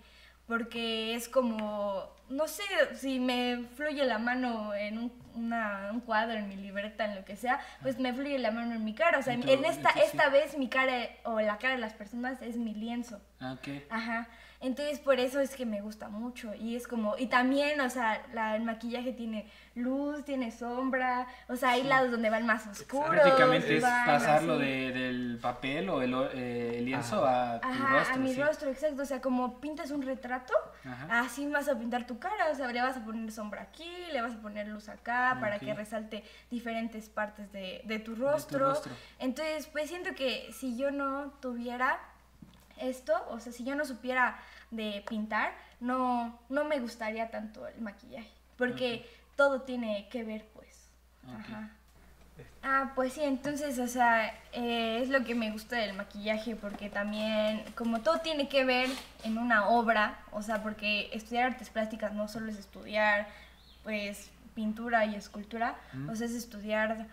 porque 0.46 1.14
es 1.14 1.28
como, 1.28 2.10
no 2.28 2.46
sé, 2.48 2.62
si 2.94 3.18
me 3.20 3.64
fluye 3.74 4.04
la 4.04 4.18
mano 4.18 4.74
en 4.74 4.98
un, 4.98 5.12
una- 5.34 5.88
un 5.92 6.00
cuadro, 6.00 6.38
en 6.38 6.48
mi 6.48 6.56
libreta, 6.56 7.04
en 7.06 7.14
lo 7.16 7.24
que 7.24 7.36
sea, 7.36 7.60
pues 7.82 7.98
me 7.98 8.12
fluye 8.14 8.38
la 8.38 8.50
mano 8.52 8.74
en 8.74 8.84
mi 8.84 8.94
cara, 8.94 9.18
o 9.18 9.22
sea, 9.22 9.34
En 9.34 9.46
en, 9.48 9.64
esta, 9.64 9.88
en 9.90 9.94
tu- 9.94 10.00
sí. 10.00 10.06
esta 10.06 10.28
vez 10.30 10.56
mi 10.56 10.68
cara 10.68 10.94
o 11.24 11.40
la 11.40 11.58
cara 11.58 11.74
de 11.74 11.80
las 11.80 11.94
personas 11.94 12.40
es 12.42 12.56
mi 12.56 12.74
lienzo. 12.74 13.20
ah, 13.40 13.52
ok. 13.58 13.82
Ajá. 13.90 14.28
Entonces 14.60 14.98
por 15.00 15.20
eso 15.20 15.40
es 15.40 15.54
que 15.54 15.66
me 15.66 15.80
gusta 15.80 16.08
mucho 16.08 16.54
y 16.54 16.76
es 16.76 16.86
como 16.86 17.16
y 17.18 17.26
también, 17.26 17.80
o 17.80 17.90
sea, 17.90 18.24
la- 18.32 18.56
el 18.56 18.62
maquillaje 18.62 19.12
tiene 19.12 19.50
luz, 19.74 20.24
tiene 20.24 20.50
sombra, 20.50 21.26
o 21.48 21.56
sea, 21.56 21.70
hay 21.70 21.82
lados 21.82 22.10
donde 22.10 22.30
van 22.30 22.46
más 22.46 22.66
oscuros. 22.66 23.10
Prácticamente 23.10 23.76
es 23.76 23.82
pasarlo 23.84 24.58
de, 24.58 24.92
del 24.92 25.38
papel 25.40 25.88
o 25.90 26.00
el, 26.02 26.14
eh, 26.34 26.78
el 26.78 26.84
lienzo 26.86 27.24
Ajá. 27.26 27.54
a 27.56 27.60
tu 27.60 27.68
Ajá, 27.68 27.98
rostro. 27.98 28.14
a 28.14 28.18
mi 28.18 28.32
sí. 28.34 28.40
rostro, 28.42 28.70
exacto, 28.70 29.02
o 29.02 29.06
sea, 29.06 29.20
como 29.20 29.60
pintas 29.60 29.90
un 29.90 30.02
retrato, 30.02 30.54
Ajá. 30.84 31.20
así 31.20 31.46
vas 31.48 31.68
a 31.68 31.78
pintar 31.78 32.06
tu 32.06 32.18
cara, 32.18 32.48
o 32.50 32.54
sea, 32.54 32.66
le 32.68 32.80
vas 32.80 32.96
a 32.96 33.04
poner 33.04 33.30
sombra 33.32 33.62
aquí, 33.62 33.90
le 34.12 34.20
vas 34.22 34.34
a 34.34 34.40
poner 34.40 34.66
luz 34.68 34.88
acá 34.88 35.36
para 35.40 35.56
Ok. 35.56 35.62
que 35.62 35.74
resalte 35.74 36.24
diferentes 36.50 37.08
partes 37.08 37.52
de, 37.52 37.82
de 37.84 37.98
tu 37.98 38.14
rostro. 38.14 38.58
rostro. 38.70 38.92
Entonces, 39.18 39.66
pues 39.66 39.88
siento 39.88 40.14
que 40.14 40.50
si 40.52 40.76
yo 40.76 40.90
no 40.90 41.32
tuviera 41.40 41.98
esto, 42.78 43.14
o 43.30 43.40
sea, 43.40 43.52
si 43.52 43.64
yo 43.64 43.74
no 43.74 43.84
supiera 43.84 44.38
de 44.70 45.04
pintar, 45.08 45.52
no, 45.80 46.38
no 46.48 46.64
me 46.64 46.80
gustaría 46.80 47.30
tanto 47.30 47.66
el 47.66 47.80
maquillaje, 47.80 48.30
porque 48.56 49.08
todo 49.36 49.62
tiene 49.62 50.08
que 50.08 50.24
ver, 50.24 50.46
pues. 50.54 50.88
Ajá. 51.28 51.70
Ah, 52.62 52.92
pues 52.94 53.12
sí, 53.12 53.22
entonces, 53.22 53.78
o 53.78 53.86
sea, 53.86 54.34
eh, 54.52 54.98
es 55.00 55.08
lo 55.08 55.24
que 55.24 55.34
me 55.34 55.52
gusta 55.52 55.76
del 55.76 55.94
maquillaje, 55.94 56.56
porque 56.56 56.90
también, 56.90 57.62
como 57.76 58.00
todo 58.00 58.18
tiene 58.18 58.48
que 58.48 58.64
ver 58.64 58.90
en 59.22 59.38
una 59.38 59.68
obra, 59.68 60.18
o 60.32 60.42
sea, 60.42 60.62
porque 60.62 61.08
estudiar 61.12 61.52
artes 61.52 61.70
plásticas 61.70 62.12
no 62.12 62.28
solo 62.28 62.50
es 62.50 62.58
estudiar, 62.58 63.28
pues, 63.84 64.30
pintura 64.54 65.04
y 65.06 65.14
escultura, 65.14 65.76
o 66.10 66.16
sea, 66.16 66.26
es 66.26 66.32
estudiar 66.32 67.06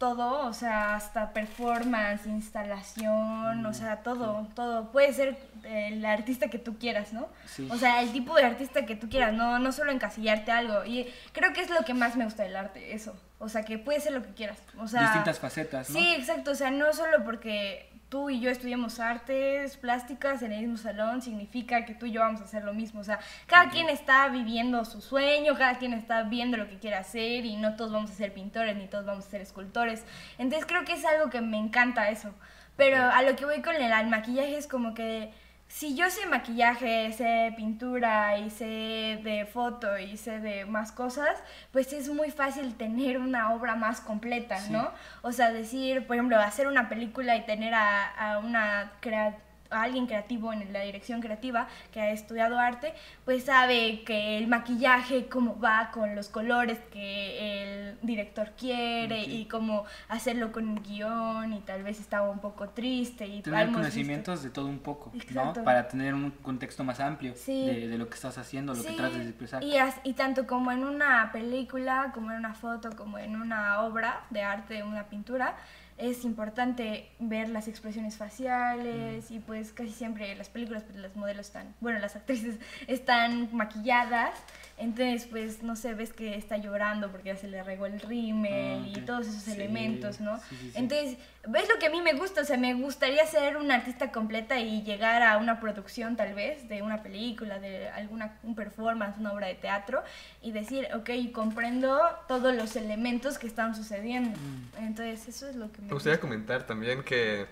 todo, 0.00 0.46
o 0.46 0.52
sea, 0.54 0.94
hasta 0.96 1.34
performance, 1.34 2.24
instalación, 2.26 3.66
o 3.66 3.74
sea, 3.74 3.98
todo, 3.98 4.48
todo. 4.54 4.90
Puede 4.90 5.12
ser 5.12 5.38
el 5.62 6.02
artista 6.06 6.48
que 6.48 6.58
tú 6.58 6.78
quieras, 6.78 7.12
¿no? 7.12 7.28
Sí. 7.44 7.68
O 7.70 7.76
sea, 7.76 8.00
el 8.00 8.10
tipo 8.10 8.34
de 8.34 8.44
artista 8.44 8.86
que 8.86 8.96
tú 8.96 9.10
quieras, 9.10 9.34
no, 9.34 9.58
no 9.58 9.72
solo 9.72 9.92
encasillarte 9.92 10.52
algo. 10.52 10.86
Y 10.86 11.06
creo 11.32 11.52
que 11.52 11.60
es 11.60 11.68
lo 11.68 11.84
que 11.84 11.92
más 11.92 12.16
me 12.16 12.24
gusta 12.24 12.44
del 12.44 12.56
arte, 12.56 12.94
eso. 12.94 13.14
O 13.38 13.50
sea, 13.50 13.62
que 13.62 13.76
puede 13.76 14.00
ser 14.00 14.12
lo 14.12 14.22
que 14.22 14.32
quieras. 14.32 14.58
O 14.78 14.88
sea, 14.88 15.02
Distintas 15.02 15.38
facetas, 15.38 15.90
¿no? 15.90 15.98
Sí, 15.98 16.14
exacto. 16.14 16.52
O 16.52 16.54
sea, 16.54 16.70
no 16.70 16.94
solo 16.94 17.22
porque 17.22 17.89
tú 18.10 18.28
y 18.28 18.40
yo 18.40 18.50
estudiamos 18.50 18.98
artes 18.98 19.76
plásticas 19.76 20.42
en 20.42 20.52
el 20.52 20.62
mismo 20.62 20.76
salón 20.76 21.22
significa 21.22 21.86
que 21.86 21.94
tú 21.94 22.06
y 22.06 22.12
yo 22.12 22.20
vamos 22.20 22.40
a 22.40 22.44
hacer 22.44 22.64
lo 22.64 22.74
mismo. 22.74 23.00
O 23.00 23.04
sea, 23.04 23.20
cada 23.46 23.70
quien 23.70 23.88
está 23.88 24.28
viviendo 24.28 24.84
su 24.84 25.00
sueño, 25.00 25.54
cada 25.56 25.78
quien 25.78 25.94
está 25.94 26.24
viendo 26.24 26.56
lo 26.56 26.68
que 26.68 26.78
quiere 26.78 26.96
hacer 26.96 27.46
y 27.46 27.56
no 27.56 27.76
todos 27.76 27.92
vamos 27.92 28.10
a 28.10 28.14
ser 28.14 28.34
pintores 28.34 28.76
ni 28.76 28.88
todos 28.88 29.06
vamos 29.06 29.26
a 29.26 29.30
ser 29.30 29.40
escultores. 29.40 30.04
Entonces 30.38 30.66
creo 30.66 30.84
que 30.84 30.94
es 30.94 31.04
algo 31.04 31.30
que 31.30 31.40
me 31.40 31.56
encanta 31.56 32.10
eso. 32.10 32.34
Pero 32.76 32.96
a 32.98 33.22
lo 33.22 33.36
que 33.36 33.44
voy 33.44 33.62
con 33.62 33.76
el 33.76 33.92
al 33.92 34.08
maquillaje 34.08 34.56
es 34.56 34.66
como 34.66 34.92
que 34.92 35.32
si 35.72 35.94
yo 35.94 36.10
sé 36.10 36.26
maquillaje, 36.26 37.12
sé 37.12 37.54
pintura 37.56 38.36
y 38.38 38.50
sé 38.50 39.20
de 39.22 39.48
foto 39.50 39.96
y 39.98 40.16
sé 40.16 40.40
de 40.40 40.64
más 40.64 40.90
cosas, 40.90 41.40
pues 41.70 41.92
es 41.92 42.08
muy 42.08 42.32
fácil 42.32 42.74
tener 42.74 43.18
una 43.18 43.54
obra 43.54 43.76
más 43.76 44.00
completa, 44.00 44.56
¿no? 44.72 44.90
O 45.22 45.30
sea, 45.30 45.52
decir, 45.52 46.08
por 46.08 46.16
ejemplo, 46.16 46.36
hacer 46.40 46.66
una 46.66 46.88
película 46.88 47.36
y 47.36 47.46
tener 47.46 47.72
a, 47.72 48.08
a 48.08 48.38
una 48.40 48.90
crea- 49.00 49.38
a 49.70 49.82
alguien 49.82 50.06
creativo 50.06 50.52
en 50.52 50.72
la 50.72 50.80
dirección 50.80 51.20
creativa 51.20 51.68
que 51.92 52.00
ha 52.00 52.10
estudiado 52.12 52.58
arte, 52.58 52.92
pues 53.24 53.44
sabe 53.44 54.02
que 54.04 54.38
el 54.38 54.46
maquillaje, 54.48 55.26
cómo 55.28 55.58
va 55.60 55.90
con 55.92 56.14
los 56.14 56.28
colores 56.28 56.78
que 56.92 57.90
el 57.90 57.98
director 58.02 58.52
quiere 58.58 59.22
y 59.22 59.46
cómo 59.46 59.84
hacerlo 60.08 60.52
con 60.52 60.68
un 60.68 60.82
guion 60.82 61.52
y 61.52 61.60
tal 61.60 61.82
vez 61.82 62.00
estaba 62.00 62.28
un 62.30 62.40
poco 62.40 62.68
triste 62.70 63.26
y 63.26 63.42
Tener 63.42 63.60
hemos 63.60 63.68
visto- 63.68 63.80
conocimientos 63.80 64.42
de 64.42 64.50
todo 64.50 64.66
un 64.66 64.78
poco, 64.80 65.10
Exacto. 65.14 65.60
¿no? 65.60 65.64
Para 65.64 65.88
tener 65.88 66.14
un 66.14 66.30
contexto 66.30 66.84
más 66.84 67.00
amplio 67.00 67.34
Sí. 67.36 67.66
de, 67.66 67.88
de 67.88 67.98
lo 67.98 68.08
que 68.08 68.14
estás 68.14 68.38
haciendo, 68.38 68.74
lo 68.74 68.82
que 68.82 68.92
tratas 68.92 69.18
de 69.18 69.28
expresar. 69.28 69.62
Y, 69.62 69.76
as- 69.78 70.00
y 70.04 70.14
tanto 70.14 70.46
como 70.46 70.72
en 70.72 70.84
una 70.84 71.30
película, 71.32 72.10
como 72.14 72.30
en 72.32 72.38
una 72.38 72.54
foto, 72.54 72.90
como 72.96 73.18
en 73.18 73.36
una 73.36 73.82
obra 73.82 74.22
de 74.30 74.42
arte, 74.42 74.82
una 74.82 75.04
pintura, 75.04 75.56
es 76.00 76.24
importante 76.24 77.10
ver 77.18 77.48
las 77.50 77.68
expresiones 77.68 78.16
faciales 78.16 79.30
y 79.30 79.38
pues 79.38 79.72
casi 79.72 79.90
siempre 79.90 80.34
las 80.34 80.48
películas 80.48 80.82
pues, 80.84 80.96
las 80.96 81.14
modelos 81.14 81.46
están, 81.46 81.74
bueno, 81.80 81.98
las 81.98 82.16
actrices 82.16 82.56
están 82.86 83.48
maquilladas, 83.54 84.32
entonces 84.78 85.26
pues 85.26 85.62
no 85.62 85.76
sé, 85.76 85.94
ves 85.94 86.12
que 86.12 86.34
está 86.36 86.56
llorando 86.56 87.10
porque 87.10 87.28
ya 87.28 87.36
se 87.36 87.48
le 87.48 87.62
regó 87.62 87.86
el 87.86 88.00
rímel 88.00 88.82
Ah, 88.84 88.88
y 88.98 89.00
todos 89.02 89.26
esos 89.26 89.42
Sí, 89.42 89.52
elementos, 89.52 90.20
¿no? 90.20 90.38
sí, 90.38 90.44
sí, 90.50 90.56
sí. 90.56 90.72
Entonces, 90.74 91.16
¿ves 91.48 91.68
lo 91.68 91.78
que 91.78 91.86
a 91.86 91.90
mí 91.90 92.00
me 92.02 92.12
gusta? 92.14 92.42
O 92.42 92.44
sea, 92.44 92.56
me 92.56 92.74
gustaría 92.74 93.24
ser 93.26 93.56
una 93.56 93.74
artista 93.76 94.12
completa 94.12 94.58
y 94.60 94.82
llegar 94.82 95.22
a 95.22 95.38
una 95.38 95.58
producción 95.60 96.16
tal 96.16 96.34
vez 96.34 96.68
de 96.68 96.82
una 96.82 97.02
película, 97.02 97.58
de 97.58 97.88
alguna 97.88 98.38
un 98.42 98.54
performance, 98.54 99.16
una 99.18 99.32
obra 99.32 99.46
de 99.48 99.54
teatro 99.54 100.02
y 100.42 100.52
decir, 100.52 100.88
ok, 100.94 101.10
comprendo 101.32 102.00
todos 102.28 102.54
los 102.54 102.76
elementos 102.76 103.38
que 103.38 103.46
están 103.46 103.74
sucediendo. 103.74 104.30
Mm. 104.38 104.84
Entonces, 104.84 105.28
eso 105.28 105.48
es 105.48 105.56
lo 105.56 105.70
que 105.72 105.80
me, 105.80 105.88
Me 105.88 105.92
gustaría 105.94 106.16
gusta. 106.16 106.28
comentar 106.28 106.66
también 106.66 107.02
que 107.02 107.46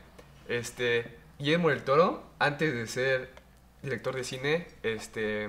este 0.49 1.17
Guillermo 1.39 1.71
del 1.71 1.83
Toro, 1.83 2.25
antes 2.39 2.75
de 2.75 2.87
ser 2.87 3.31
director 3.83 4.15
de 4.15 4.25
cine, 4.25 4.67
este 4.83 5.49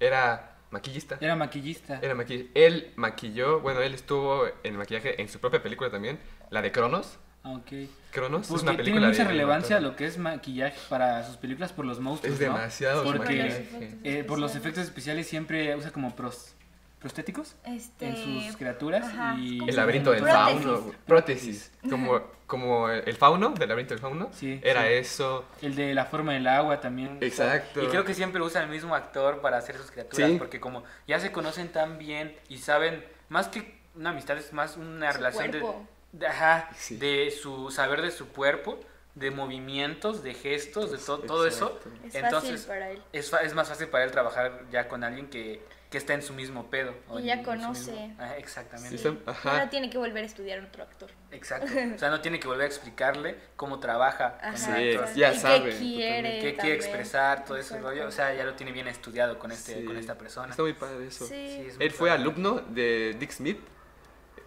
era 0.00 0.56
maquillista. 0.70 1.18
Era 1.20 1.36
maquillista. 1.36 1.98
Era 2.02 2.14
maqui- 2.14 2.48
Él 2.54 2.92
maquilló, 2.96 3.60
bueno, 3.60 3.80
él 3.80 3.94
estuvo 3.94 4.46
en 4.64 4.76
maquillaje 4.76 5.20
en 5.20 5.28
su 5.28 5.38
propia 5.38 5.62
película 5.62 5.90
también, 5.90 6.18
la 6.50 6.62
de 6.62 6.72
Cronos. 6.72 7.18
Ah, 7.48 7.58
Ok. 7.58 7.88
Cronos 8.10 8.42
es 8.42 8.48
Porque 8.48 8.62
una 8.70 8.82
tiene 8.82 9.00
mucha 9.00 9.22
de 9.22 9.28
relevancia 9.28 9.80
lo 9.80 9.94
que 9.96 10.06
es 10.06 10.18
maquillaje 10.18 10.76
para 10.88 11.24
sus 11.24 11.36
películas 11.36 11.72
por 11.72 11.84
los 11.84 12.00
monstruos. 12.00 12.34
Es 12.40 12.46
¿no? 12.46 12.54
demasiado 12.54 13.02
su 13.04 13.12
porque, 13.12 13.18
maquillaje. 13.36 13.98
Eh, 14.04 14.24
por 14.24 14.38
los 14.38 14.54
efectos 14.56 14.84
especiales 14.84 15.26
siempre 15.28 15.74
usa 15.76 15.90
como 15.92 16.14
pros- 16.16 16.54
prostéticos 17.00 17.54
Este, 17.64 18.08
en 18.08 18.16
sus 18.46 18.56
criaturas 18.56 19.04
ajá, 19.04 19.36
y... 19.38 19.58
¿cómo 19.58 19.70
El 19.70 19.76
laberinto 19.76 20.10
del 20.12 20.24
fauno. 20.24 20.90
Prótesis. 21.06 21.70
Como, 21.88 22.20
como 22.46 22.88
el 22.88 23.14
fauno 23.16 23.50
del 23.50 23.68
laberinto 23.68 23.94
del 23.94 24.00
fauno. 24.00 24.30
Sí, 24.32 24.58
Era 24.64 24.82
sí. 24.82 24.94
eso. 24.94 25.44
El 25.62 25.74
de 25.76 25.94
la 25.94 26.06
forma 26.06 26.32
del 26.32 26.46
agua 26.48 26.80
también. 26.80 27.18
Exacto. 27.20 27.82
Y 27.84 27.86
creo 27.88 28.04
que 28.04 28.14
siempre 28.14 28.40
usa 28.42 28.62
el 28.62 28.68
mismo 28.68 28.94
actor 28.96 29.40
para 29.40 29.58
hacer 29.58 29.76
sus 29.76 29.90
criaturas, 29.90 30.30
Sí. 30.30 30.36
porque 30.38 30.58
como 30.60 30.82
ya 31.06 31.20
se 31.20 31.30
conocen 31.30 31.68
tan 31.68 31.98
bien 31.98 32.34
y 32.48 32.58
saben, 32.58 33.04
más 33.28 33.48
que 33.48 33.78
una 33.94 34.10
amistad, 34.10 34.36
es 34.38 34.52
más 34.52 34.76
una 34.76 35.12
Su 35.12 35.18
relación 35.18 35.50
cuerpo. 35.50 35.86
de- 35.92 35.97
ajá, 36.26 36.70
Sí. 36.76 36.96
de 36.96 37.30
su 37.30 37.70
saber 37.70 38.02
de 38.02 38.10
su 38.10 38.28
cuerpo, 38.28 38.80
de 39.14 39.30
movimientos, 39.32 40.22
de 40.22 40.32
gestos, 40.34 40.92
de 40.92 40.98
to- 40.98 41.18
todo 41.18 41.46
eso. 41.46 41.78
Exacto. 41.82 42.06
Es 42.06 42.14
Entonces, 42.14 42.50
fácil 42.52 42.66
para 42.68 42.90
él. 42.90 43.02
es, 43.12 43.30
fa- 43.30 43.38
es 43.42 43.54
más 43.54 43.68
fácil 43.68 43.88
para 43.88 44.04
él 44.04 44.12
trabajar 44.12 44.62
ya 44.70 44.86
con 44.88 45.02
alguien 45.02 45.28
que, 45.28 45.60
que 45.90 45.98
está 45.98 46.14
en 46.14 46.22
su 46.22 46.34
mismo 46.34 46.70
pedo. 46.70 46.94
o 47.08 47.18
Y 47.18 47.24
ya 47.24 47.42
conoce. 47.42 47.90
mismo- 47.90 48.14
Ajá, 48.22 48.36
exactamente. 48.36 48.96
Sí, 48.98 49.18
ajá. 49.26 49.50
Ahora 49.50 49.70
tiene 49.70 49.90
que 49.90 49.98
volver 49.98 50.22
a 50.22 50.26
estudiar 50.26 50.60
otro 50.60 50.84
actor. 50.84 51.10
Exacto. 51.32 51.66
O 51.96 51.98
sea, 51.98 52.10
no 52.10 52.20
tiene 52.20 52.38
que 52.38 52.46
volver 52.46 52.62
a 52.64 52.66
explicarle 52.68 53.36
cómo 53.56 53.80
trabaja 53.80 54.38
con 54.38 54.50
Ajá, 54.54 54.78
el 54.80 54.92
Sí, 54.92 54.98
actor. 54.98 55.14
ya 55.16 55.32
y 55.32 55.36
sabe, 55.36 55.70
qué 55.70 55.78
quiere. 55.78 56.38
qué 56.40 56.54
quiere 56.54 56.76
expresar, 56.76 57.44
todo 57.44 57.56
ese 57.56 57.80
rollo. 57.80 58.06
O 58.06 58.12
sea, 58.12 58.32
ya 58.34 58.44
lo 58.44 58.54
tiene 58.54 58.70
bien 58.70 58.86
estudiado 58.86 59.38
con, 59.40 59.50
este, 59.50 59.80
Sí. 59.80 59.84
con 59.84 59.96
esta 59.96 60.16
persona. 60.16 60.50
Está 60.50 60.62
muy 60.62 60.74
padre 60.74 61.06
eso. 61.08 61.26
Sí. 61.26 61.34
Sí, 61.34 61.66
es 61.70 61.76
muy 61.76 61.86
Él 61.86 61.90
fue 61.90 62.10
padre. 62.10 62.22
alumno 62.22 62.54
de 62.68 63.16
Dick 63.18 63.32
Smith. 63.32 63.58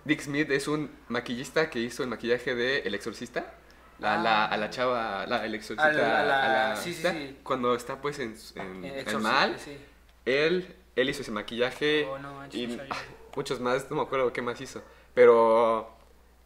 Dick 0.06 0.22
Smith 0.22 0.50
es 0.52 0.68
un 0.68 0.90
maquillista 1.10 1.70
que 1.70 1.80
hizo 1.80 2.04
el 2.04 2.10
maquillaje 2.10 2.56
de 2.56 2.80
El 2.80 2.96
Exorcista. 2.96 3.54
La, 4.00 4.16
Ah. 4.16 4.24
la- 4.24 4.46
a 4.46 4.58
la 4.58 4.70
chava, 4.72 5.28
la, 5.28 5.46
el 5.46 5.54
exorcista. 5.54 5.86
A 5.86 5.92
la- 5.94 6.22
a 6.22 6.26
la- 6.26 6.46
a 6.46 6.70
la- 6.70 6.76
sí, 6.76 6.92
sí, 6.92 6.98
está- 6.98 7.12
sí. 7.14 7.38
Cuando 7.44 7.76
está 7.76 8.02
pues 8.02 8.18
en, 8.18 8.36
en, 8.56 8.84
en 8.84 8.86
exorcista, 8.86 9.20
mal, 9.20 9.60
sí. 9.60 9.78
él, 10.26 10.76
él 10.96 11.10
hizo 11.10 11.22
ese 11.22 11.30
maquillaje 11.30 12.06
Oh, 12.10 12.18
no 12.18 12.34
manches, 12.34 12.60
y 12.62 12.80
ah, 12.90 12.96
muchos 13.36 13.60
más, 13.60 13.92
no 13.92 13.98
me 13.98 14.02
acuerdo 14.02 14.34
qué 14.34 14.42
más 14.42 14.60
hizo. 14.60 14.82
Pero 15.14 15.96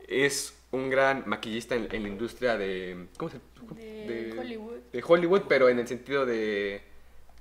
es 0.06 0.54
un 0.72 0.90
gran 0.90 1.24
maquillista 1.28 1.76
en, 1.76 1.88
en 1.96 2.04
la 2.04 2.10
industria 2.10 2.58
de... 2.58 3.08
¿Cómo 3.18 3.32
se 3.32 3.40
De 3.64 4.36
Hollywood. 4.38 4.78
De 4.92 5.04
Hollywood, 5.08 5.42
pero 5.48 5.70
en 5.70 5.80
el 5.80 5.88
sentido 5.88 6.26
de... 6.26 6.84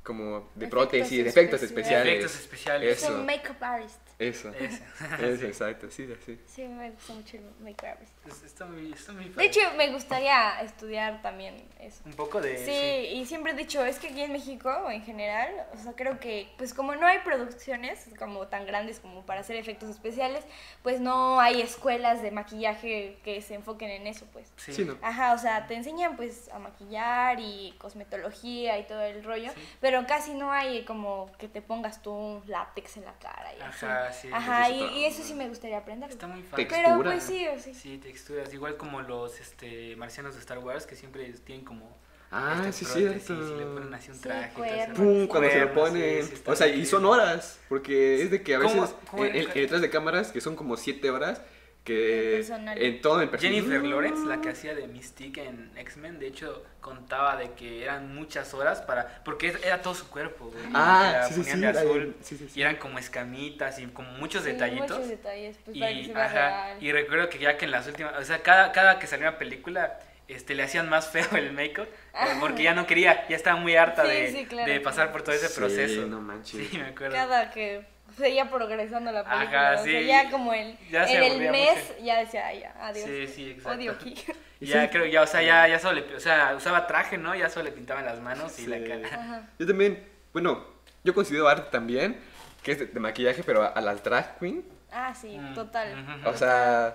Como 0.05 0.51
de 0.55 0.69
prótesis, 0.69 1.25
de 1.25 1.31
efectos 1.31 1.62
especiales. 1.62 2.07
Efectos 2.14 2.38
especiales. 2.40 2.99
Es 2.99 3.03
Eso. 3.05 3.14
un 3.14 3.25
makeup 3.27 3.57
artist. 3.62 3.99
Eso. 4.19 4.51
Ese. 4.51 4.83
Eso, 5.21 5.47
exacto, 5.47 5.90
sí, 5.90 6.07
así. 6.23 6.38
Sí, 6.47 6.62
me 6.69 6.90
gusta 6.90 7.14
mucho 7.14 7.37
el 7.38 7.45
makeup 7.61 7.87
artist. 7.88 8.12
Es- 8.29 8.43
Está 8.45 8.67
muy, 8.67 8.93
está 8.93 9.12
muy 9.12 9.25
De 9.25 9.31
padre. 9.31 9.47
hecho, 9.47 9.61
me 9.77 9.90
gustaría 9.90 10.61
estudiar 10.61 11.21
también 11.23 11.57
eso. 11.81 12.03
un 12.05 12.12
poco 12.12 12.40
de... 12.40 12.59
Sí, 12.64 13.17
y 13.17 13.27
siempre 13.27 13.53
he 13.53 13.55
dicho, 13.57 13.85
es 13.85 13.99
que 13.99 14.09
aquí 14.09 14.21
en 14.23 14.33
México, 14.33 14.88
en 14.90 15.03
general, 15.03 15.51
o 15.75 15.79
sea, 15.79 15.95
creo 15.95 16.21
que, 16.21 16.49
pues 16.59 16.75
como 16.75 16.95
no 16.95 17.07
hay 17.07 17.19
producciones 17.21 18.07
como 18.19 18.47
tan 18.47 18.67
grandes 18.67 19.01
como 19.01 19.25
para 19.27 19.40
hacer 19.40 19.57
efectos 19.57 19.88
especiales, 19.90 20.45
pues 20.83 21.01
no 21.01 21.40
hay 21.40 21.61
escuelas 21.62 22.23
de 22.23 22.31
maquillaje 22.31 23.17
que 23.25 23.40
se 23.43 23.55
enfoquen 23.55 23.90
en 23.90 24.07
eso, 24.07 24.27
pues. 24.33 24.53
Sí. 24.57 24.73
Sí, 24.75 24.85
¿no? 24.85 24.97
Ajá, 25.03 25.33
o 25.33 25.38
sea, 25.38 25.67
te 25.67 25.75
enseñan 25.75 26.14
pues 26.17 26.49
a 26.51 26.59
maquillar 26.59 27.40
y 27.40 27.75
cosmetología 27.79 28.79
y 28.79 28.87
todo 28.87 29.03
el 29.03 29.25
rollo, 29.25 29.51
pero 29.81 29.93
casi 30.07 30.35
no 30.35 30.52
hay 30.52 30.85
como 30.85 31.30
que 31.38 31.48
te 31.48 31.62
pongas 31.62 32.02
tú 32.02 32.11
un 32.12 32.42
látex 32.46 32.96
en 32.96 33.04
la 33.04 33.12
cara 33.18 33.52
y 33.59 33.61
así. 33.62 33.87
Ajá, 33.87 34.12
sí. 34.12 34.28
Ajá, 34.33 34.68
eso 34.68 34.90
y, 34.96 35.04
eso 35.04 35.22
sí 35.22 35.35
me 35.35 35.48
gustaría 35.48 35.78
aprender. 35.78 36.11
Está 36.11 36.26
muy. 36.26 36.42
Textura. 36.42 36.83
Pero 36.85 37.02
pues 37.02 37.22
sí, 37.22 37.46
o 37.48 37.59
sí. 37.59 37.72
Sí, 37.74 37.98
texturas. 37.98 38.52
Igual 38.52 38.76
como 38.76 39.00
los 39.02 39.40
este, 39.40 39.96
marcianos 39.96 40.35
de 40.35 40.40
Star 40.40 40.59
Wars 40.59 40.87
que 40.87 40.96
siempre 40.96 41.24
tienen 41.44 41.64
como... 41.64 41.96
Ah, 42.37 42.54
estas 42.66 42.74
sí, 42.76 42.85
cierto. 42.85 43.33
Y 43.35 43.59
le 43.59 43.64
ponen 43.66 43.94
así 43.94 44.11
un 44.11 44.16
Sí, 44.16 44.22
traje. 44.22 44.52
cuernos. 44.54 44.98
Pum, 44.98 45.26
cuando 45.28 45.48
se 45.50 45.61
lo 45.61 45.72
ponen. 45.72 46.24
sí, 46.26 46.37
sí, 46.37 46.42
o 46.46 46.57
sea, 46.57 46.66
y 46.66 46.85
son 46.85 47.04
horas. 47.07 47.61
Porque 47.68 48.22
es 48.22 48.30
de 48.33 48.42
que 48.42 48.57
a 48.57 48.59
¿Cómo- 48.61 48.80
veces 48.83 48.96
cómo 49.09 49.24
en, 49.24 49.37
era? 49.37 49.52
en- 49.52 49.54
detrás 49.54 49.80
de 49.80 49.88
cámaras, 49.90 50.33
que 50.33 50.40
son 50.40 50.57
como 50.57 50.76
siete 50.76 51.11
horas, 51.11 51.38
El 51.38 51.44
que 51.85 52.38
en 52.77 53.01
todo 53.03 53.20
el 53.20 53.29
personal. 53.29 53.55
Jennifer 53.55 53.85
Lawrence, 53.85 54.27
la 54.27 54.40
que 54.40 54.49
hacía 54.49 54.75
de 54.75 54.88
Mystique 54.88 55.44
en 55.44 55.70
X-Men, 55.77 56.18
de 56.18 56.27
hecho 56.29 56.64
contaba 56.81 57.37
de 57.37 57.51
que 57.53 57.83
eran 57.85 58.14
muchas 58.14 58.55
horas 58.55 58.81
para... 58.83 59.23
Porque 59.25 59.55
era 59.62 59.83
todo 59.83 59.94
su 59.94 60.09
cuerpo, 60.09 60.47
güey. 60.47 60.64
Ah, 60.73 61.29
sí, 61.31 61.42
sí, 61.44 61.59
de 61.61 61.66
azul. 61.68 62.16
sí, 62.23 62.37
sí, 62.38 62.49
sí. 62.49 62.59
Y 62.59 62.62
eran 62.62 62.77
como 62.77 62.99
escamitas 62.99 63.79
y 63.79 63.87
como 63.87 64.11
muchos 64.12 64.44
Sí, 64.44 64.53
detallitos. 64.53 64.90
Muchos 64.97 65.09
detalles, 65.09 65.57
pues 65.64 65.77
Y, 65.77 66.11
ajá, 66.12 66.75
y 66.81 66.90
recuerdo 66.92 67.29
que 67.29 67.38
ya 67.38 67.57
que 67.59 67.66
en 67.66 67.70
las 67.70 67.87
últimas, 67.87 68.14
o 68.18 68.25
sea, 68.25 68.42
cada, 68.42 68.73
cada 68.73 68.99
que 68.99 69.07
salía 69.07 69.29
una 69.29 69.38
película, 69.38 70.01
este, 70.27 70.55
le 70.55 70.62
hacían 70.62 70.88
más 70.88 71.09
feo 71.09 71.27
el 71.37 71.53
make-up, 71.53 71.85
eh, 71.85 71.97
Ajá. 72.14 72.37
porque 72.40 72.62
ya 72.62 72.75
no 72.75 72.87
quería, 72.87 73.29
ya 73.29 73.37
estaba 73.37 73.57
muy 73.61 73.77
harta 73.77 74.05
Sí, 74.05 74.11
de, 74.11 74.33
sí, 74.33 74.44
claro, 74.47 74.73
de 74.73 74.81
pasar 74.81 75.12
por 75.12 75.23
todo 75.23 75.35
ese 75.35 75.49
Sí, 75.49 75.59
proceso. 75.61 76.07
no 76.07 76.20
manches. 76.23 76.68
Sí, 76.68 76.79
me 76.79 76.85
acuerdo. 76.87 77.14
Cada 77.14 77.51
que 77.51 77.85
seguía 78.18 78.48
progresando 78.50 79.12
la 79.12 79.20
Ajá, 79.20 79.35
película. 79.38 79.70
o 79.81 79.85
sea, 79.85 80.00
sí. 80.00 80.07
ya 80.07 80.31
como 80.31 80.53
el, 80.55 80.77
Ya 80.90 81.07
se 81.07 81.16
en 81.16 81.22
el 81.42 81.50
mes 81.50 81.77
mucho. 81.90 82.05
ya 82.05 82.18
decía, 82.20 82.46
ay, 82.46 82.61
ya, 82.61 82.74
adiós. 82.81 83.05
Sí, 83.07 83.27
sí, 83.29 83.50
exacto. 83.50 83.79
Odio 83.79 83.92
aquí. 83.92 84.14
Ya 84.61 84.88
creo, 84.88 85.05
ya, 85.05 85.20
o 85.22 85.27
sea, 85.27 85.42
ya, 85.42 85.68
ya 85.68 85.79
solo 85.79 86.00
le, 86.00 86.14
o 86.16 86.20
sea, 86.20 86.55
usaba 86.57 86.87
traje, 86.87 87.18
¿no? 87.18 87.35
Ya 87.35 87.50
solo 87.50 87.66
le 87.66 87.72
pintaban 87.72 88.07
las 88.07 88.20
manos 88.20 88.59
y 88.61 88.66
la 88.66 88.79
Sí. 88.79 88.85
cara. 88.85 89.09
Ajá. 89.09 89.42
Yo 89.59 89.66
también, 89.66 90.03
bueno, 90.33 90.64
yo 91.03 91.12
considero 91.12 91.48
arte 91.48 91.68
también, 91.70 92.18
que 92.62 92.72
es 92.72 92.79
de, 92.79 92.87
de 92.87 93.00
maquillaje, 93.00 93.42
pero 93.44 93.62
a, 93.62 93.66
a 93.66 93.81
las 93.83 94.03
drag 94.03 94.38
queen. 94.38 94.64
Ah, 94.90 95.12
sí, 95.14 95.37
Mm, 95.37 95.55
total. 95.55 96.22
O 96.24 96.35
sea, 96.35 96.94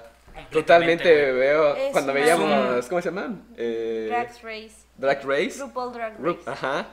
totalmente 0.51 1.31
veo 1.31 1.75
Es 1.75 1.91
cuando 1.91 2.13
veíamos, 2.13 2.87
¿cómo 2.87 3.01
se 3.01 3.09
llaman? 3.09 3.43
Eh, 3.57 4.05
Drag 4.09 4.29
Race. 4.41 4.75
Drag 4.97 5.23
Race. 5.23 5.59
RuPaul 5.59 5.93
Drag 5.93 6.13
Race. 6.13 6.23
Ru- 6.23 6.39
Ajá. 6.47 6.87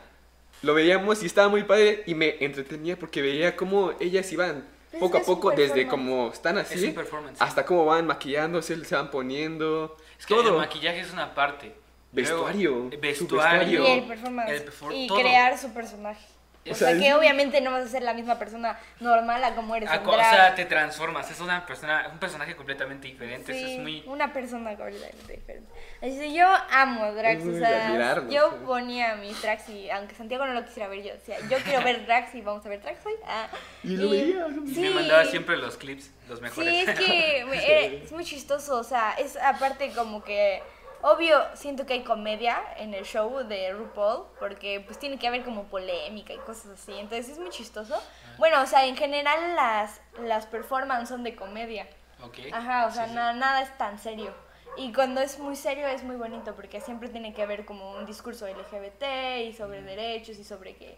Lo 0.63 0.75
veíamos 0.75 1.23
y 1.23 1.27
estaba 1.27 1.49
muy 1.49 1.65
padre 1.65 2.03
y 2.07 2.15
me 2.15 2.37
entretenía 2.41 2.99
porque 2.99 3.23
veía 3.23 3.57
cómo 3.57 3.93
ellas 4.01 4.31
iban 4.33 4.67
Pues 4.91 5.01
poco 5.01 5.19
a 5.19 5.23
poco 5.23 5.51
desde 5.51 5.87
como 5.87 6.31
están 6.33 6.59
Es 6.59 6.71
así 6.73 6.95
hasta 7.39 7.65
cómo 7.67 7.85
van 7.85 8.07
maquillándose, 8.07 8.85
se 8.85 8.95
van 8.95 9.11
poniendo. 9.11 9.97
Es 10.19 10.27
que 10.27 10.35
todo. 10.35 10.49
el 10.49 10.57
maquillaje 10.57 11.01
es 11.01 11.13
una 11.13 11.35
parte. 11.35 11.75
Vestuario, 12.13 12.71
Luego, 12.71 13.01
vestuario. 13.01 13.83
Y 13.83 13.87
el 13.91 14.05
performance. 14.07 14.51
el 14.51 14.65
perfor- 14.71 14.93
y 14.95 15.07
todo. 15.07 15.19
crear 15.19 15.59
su 15.59 15.73
personaje. 15.75 16.25
O, 16.71 16.75
sea, 16.75 16.99
que 16.99 17.15
obviamente 17.15 17.61
no 17.61 17.71
vas 17.71 17.85
a 17.85 17.89
ser 17.89 18.03
la 18.03 18.13
misma 18.15 18.39
persona 18.39 18.79
normal 19.01 19.43
a 19.45 19.55
como 19.55 19.75
eres 19.77 19.89
co- 20.01 20.11
o 20.11 20.15
sea, 20.19 20.55
te 20.55 20.65
transformas, 20.65 21.31
es 21.31 21.41
una 21.41 21.65
persona, 21.67 22.09
un 22.13 22.19
personaje 22.19 22.57
completamente 22.57 23.07
diferente, 23.09 23.53
Sí, 23.53 23.75
es 23.77 23.81
muy... 23.81 24.03
una 24.07 24.33
persona 24.33 24.75
completamente 24.77 25.33
diferente. 25.37 25.71
Así 26.03 26.19
que 26.19 26.33
yo 26.35 26.47
amo 26.71 27.13
drags, 27.13 27.41
Es 27.41 27.45
muy 27.47 27.55
o 27.57 27.59
sea, 27.59 28.23
yo 28.29 28.51
sí. 28.51 28.57
ponía 28.67 29.17
mis 29.17 29.41
drags 29.43 29.69
y 29.69 29.89
aunque 29.91 30.15
Santiago 30.15 30.47
no 30.47 30.53
lo 30.55 30.65
quisiera 30.65 30.89
ver, 30.89 31.03
yo 31.03 31.13
decía, 31.13 31.37
yo 31.49 31.59
quiero 31.59 31.83
ver 31.85 32.05
drags 32.07 32.35
y 32.35 32.41
vamos 32.43 32.65
a 32.67 32.69
ver 32.69 32.83
drags 32.83 33.05
hoy. 33.07 33.15
Ah, 33.27 33.49
Y 33.83 33.97
lo 33.97 34.11
veía. 34.11 34.47
sí, 34.73 34.81
Me 34.81 34.91
mandaba 34.91 35.25
siempre 35.25 35.57
los 35.57 35.77
clips, 35.77 36.11
los 36.29 36.41
mejores. 36.41 36.71
Sí, 36.73 36.81
es 36.91 36.99
que 36.99 37.39
era- 37.53 38.05
es 38.05 38.13
muy 38.13 38.25
chistoso, 38.25 38.79
o 38.79 38.85
sea, 38.85 39.13
es 39.19 39.37
aparte 39.37 39.91
como 39.93 40.23
que, 40.25 40.63
obvio, 41.03 41.43
siento 41.55 41.87
que 41.87 41.95
hay 41.95 42.03
comedia 42.05 42.59
en 42.79 42.95
el 42.95 43.05
show 43.05 43.39
de 43.47 43.73
RuPaul, 43.73 44.27
porque 44.39 44.81
pues 44.87 44.99
tiene 44.99 45.19
que 45.19 45.27
haber 45.29 45.45
como 45.45 45.65
polémica 45.65 46.33
y 46.33 46.39
cosas 46.39 46.73
así, 46.81 46.93
entonces 46.99 47.31
es 47.31 47.39
muy 47.39 47.51
chistoso. 47.51 48.01
Bueno, 48.39 48.61
o 48.63 48.67
sea, 48.67 48.85
en 48.87 48.97
general 48.97 49.55
las, 49.57 50.01
las 50.21 50.47
performances 50.47 51.09
son 51.09 51.23
de 51.23 51.35
comedia. 51.37 51.87
Ok. 52.23 52.39
Ajá, 52.53 52.87
o 52.87 52.91
sea, 52.91 53.05
Sí, 53.05 53.11
sí. 53.11 53.15
na- 53.17 53.33
nada 53.33 53.63
es 53.63 53.77
tan 53.79 53.99
serio. 53.99 54.33
Y 54.79 54.93
cuando 54.93 55.21
es 55.23 55.39
muy 55.39 55.57
serio 55.57 55.87
es 55.87 56.03
muy 56.03 56.17
bonito 56.17 56.55
porque 56.55 56.81
siempre 56.83 57.09
tiene 57.09 57.33
que 57.33 57.43
haber 57.43 57.65
como 57.65 57.93
un 57.93 58.05
discurso 58.05 58.47
LGBT 58.47 59.05
y 59.47 59.53
sobre 59.55 59.81
derechos 59.83 60.39
y 60.39 60.45
sobre 60.45 60.77
que... 60.77 60.97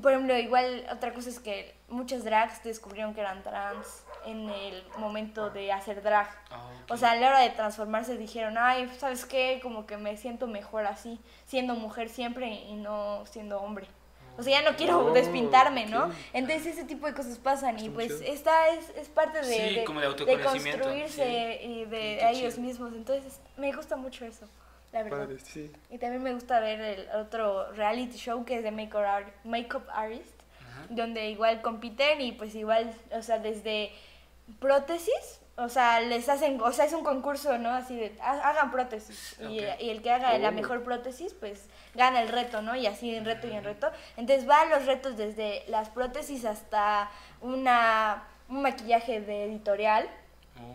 Por 0.00 0.12
ejemplo, 0.12 0.36
igual 0.38 0.86
otra 0.90 1.12
cosa 1.12 1.28
es 1.28 1.38
que 1.38 1.74
muchas 1.88 2.24
drags 2.24 2.62
descubrieron 2.64 3.12
que 3.14 3.20
eran 3.20 3.42
trans 3.42 4.04
en 4.24 4.48
el 4.48 4.82
momento 4.98 5.50
de 5.50 5.70
hacer 5.72 6.02
drag. 6.02 6.28
Ah. 6.50 6.70
O 6.88 6.96
sea, 6.96 7.10
a 7.10 7.16
la 7.16 7.28
hora 7.28 7.40
de 7.40 7.50
transformarse 7.50 8.16
dijeron, 8.16 8.56
ay, 8.58 8.90
¿sabes 8.98 9.26
qué? 9.26 9.60
Como 9.62 9.84
que 9.84 9.98
me 9.98 10.16
siento 10.16 10.46
mejor 10.46 10.86
así, 10.86 11.20
siendo 11.46 11.74
mujer 11.74 12.08
siempre 12.08 12.46
y 12.48 12.74
no 12.76 13.24
siendo 13.26 13.60
hombre. 13.60 13.86
O 14.38 14.42
sea, 14.42 14.62
ya 14.62 14.70
no 14.70 14.76
quiero 14.78 14.98
Oh, 15.00 15.10
despintarme, 15.12 15.84
¿no? 15.84 16.10
Entonces 16.32 16.66
ese 16.68 16.84
tipo 16.84 17.06
de 17.06 17.12
cosas 17.12 17.36
pasan 17.38 17.78
y 17.78 17.82
Está 17.88 17.94
pues 17.94 18.08
chido. 18.18 18.32
esta 18.32 18.68
es, 18.70 18.88
es 18.96 19.08
parte 19.10 19.38
de, 19.38 19.44
Sí, 19.44 19.74
de, 19.74 19.84
como 19.84 20.00
de 20.00 20.40
construirse 20.42 21.60
y 21.62 21.84
de 21.84 22.30
ellos 22.30 22.56
mismos. 22.58 22.94
Entonces 22.94 23.40
me 23.58 23.70
gusta 23.72 23.96
mucho 23.96 24.24
eso, 24.24 24.48
la 24.92 25.02
verdad. 25.02 25.18
Padre, 25.26 25.38
sí. 25.40 25.72
Y 25.90 25.98
también 25.98 26.22
me 26.22 26.32
gusta 26.34 26.60
ver 26.60 26.80
el 26.80 27.08
otro 27.16 27.72
reality 27.72 28.16
show 28.16 28.44
que 28.44 28.56
es 28.58 28.62
de 28.62 28.70
Makeup, 28.70 29.02
Art- 29.04 29.34
Makeup 29.44 29.84
Artist, 29.92 30.38
Ajá. 30.60 30.86
donde 30.90 31.30
igual 31.30 31.60
compiten 31.62 32.20
y 32.20 32.32
pues 32.32 32.54
igual, 32.54 32.92
o 33.12 33.22
sea, 33.22 33.38
desde 33.38 33.90
prótesis, 34.60 35.40
o 35.56 35.68
sea, 35.68 36.00
les 36.00 36.28
hacen, 36.28 36.60
o 36.60 36.72
sea, 36.72 36.84
es 36.86 36.92
un 36.92 37.04
concurso, 37.04 37.58
¿no? 37.58 37.70
Así 37.70 37.96
de, 37.96 38.16
ha- 38.22 38.48
hagan 38.50 38.70
prótesis. 38.70 39.36
Y, 39.40 39.58
el 39.60 40.02
que 40.02 40.10
haga 40.10 40.36
la 40.38 40.48
Oh. 40.48 40.52
mejor 40.52 40.82
prótesis, 40.82 41.34
pues 41.34 41.66
gana 41.94 42.22
el 42.22 42.28
reto, 42.28 42.62
¿no? 42.62 42.74
Y 42.74 42.86
así 42.86 43.14
en 43.14 43.24
reto 43.24 43.46
y 43.46 43.52
en 43.52 43.62
reto. 43.64 43.90
Entonces 44.16 44.46
van 44.46 44.70
los 44.70 44.86
retos 44.86 45.16
desde 45.16 45.62
las 45.68 45.88
prótesis 45.90 46.44
hasta 46.44 47.10
una, 47.40 48.24
un 48.48 48.62
maquillaje 48.62 49.20
de 49.20 49.44
editorial 49.44 50.08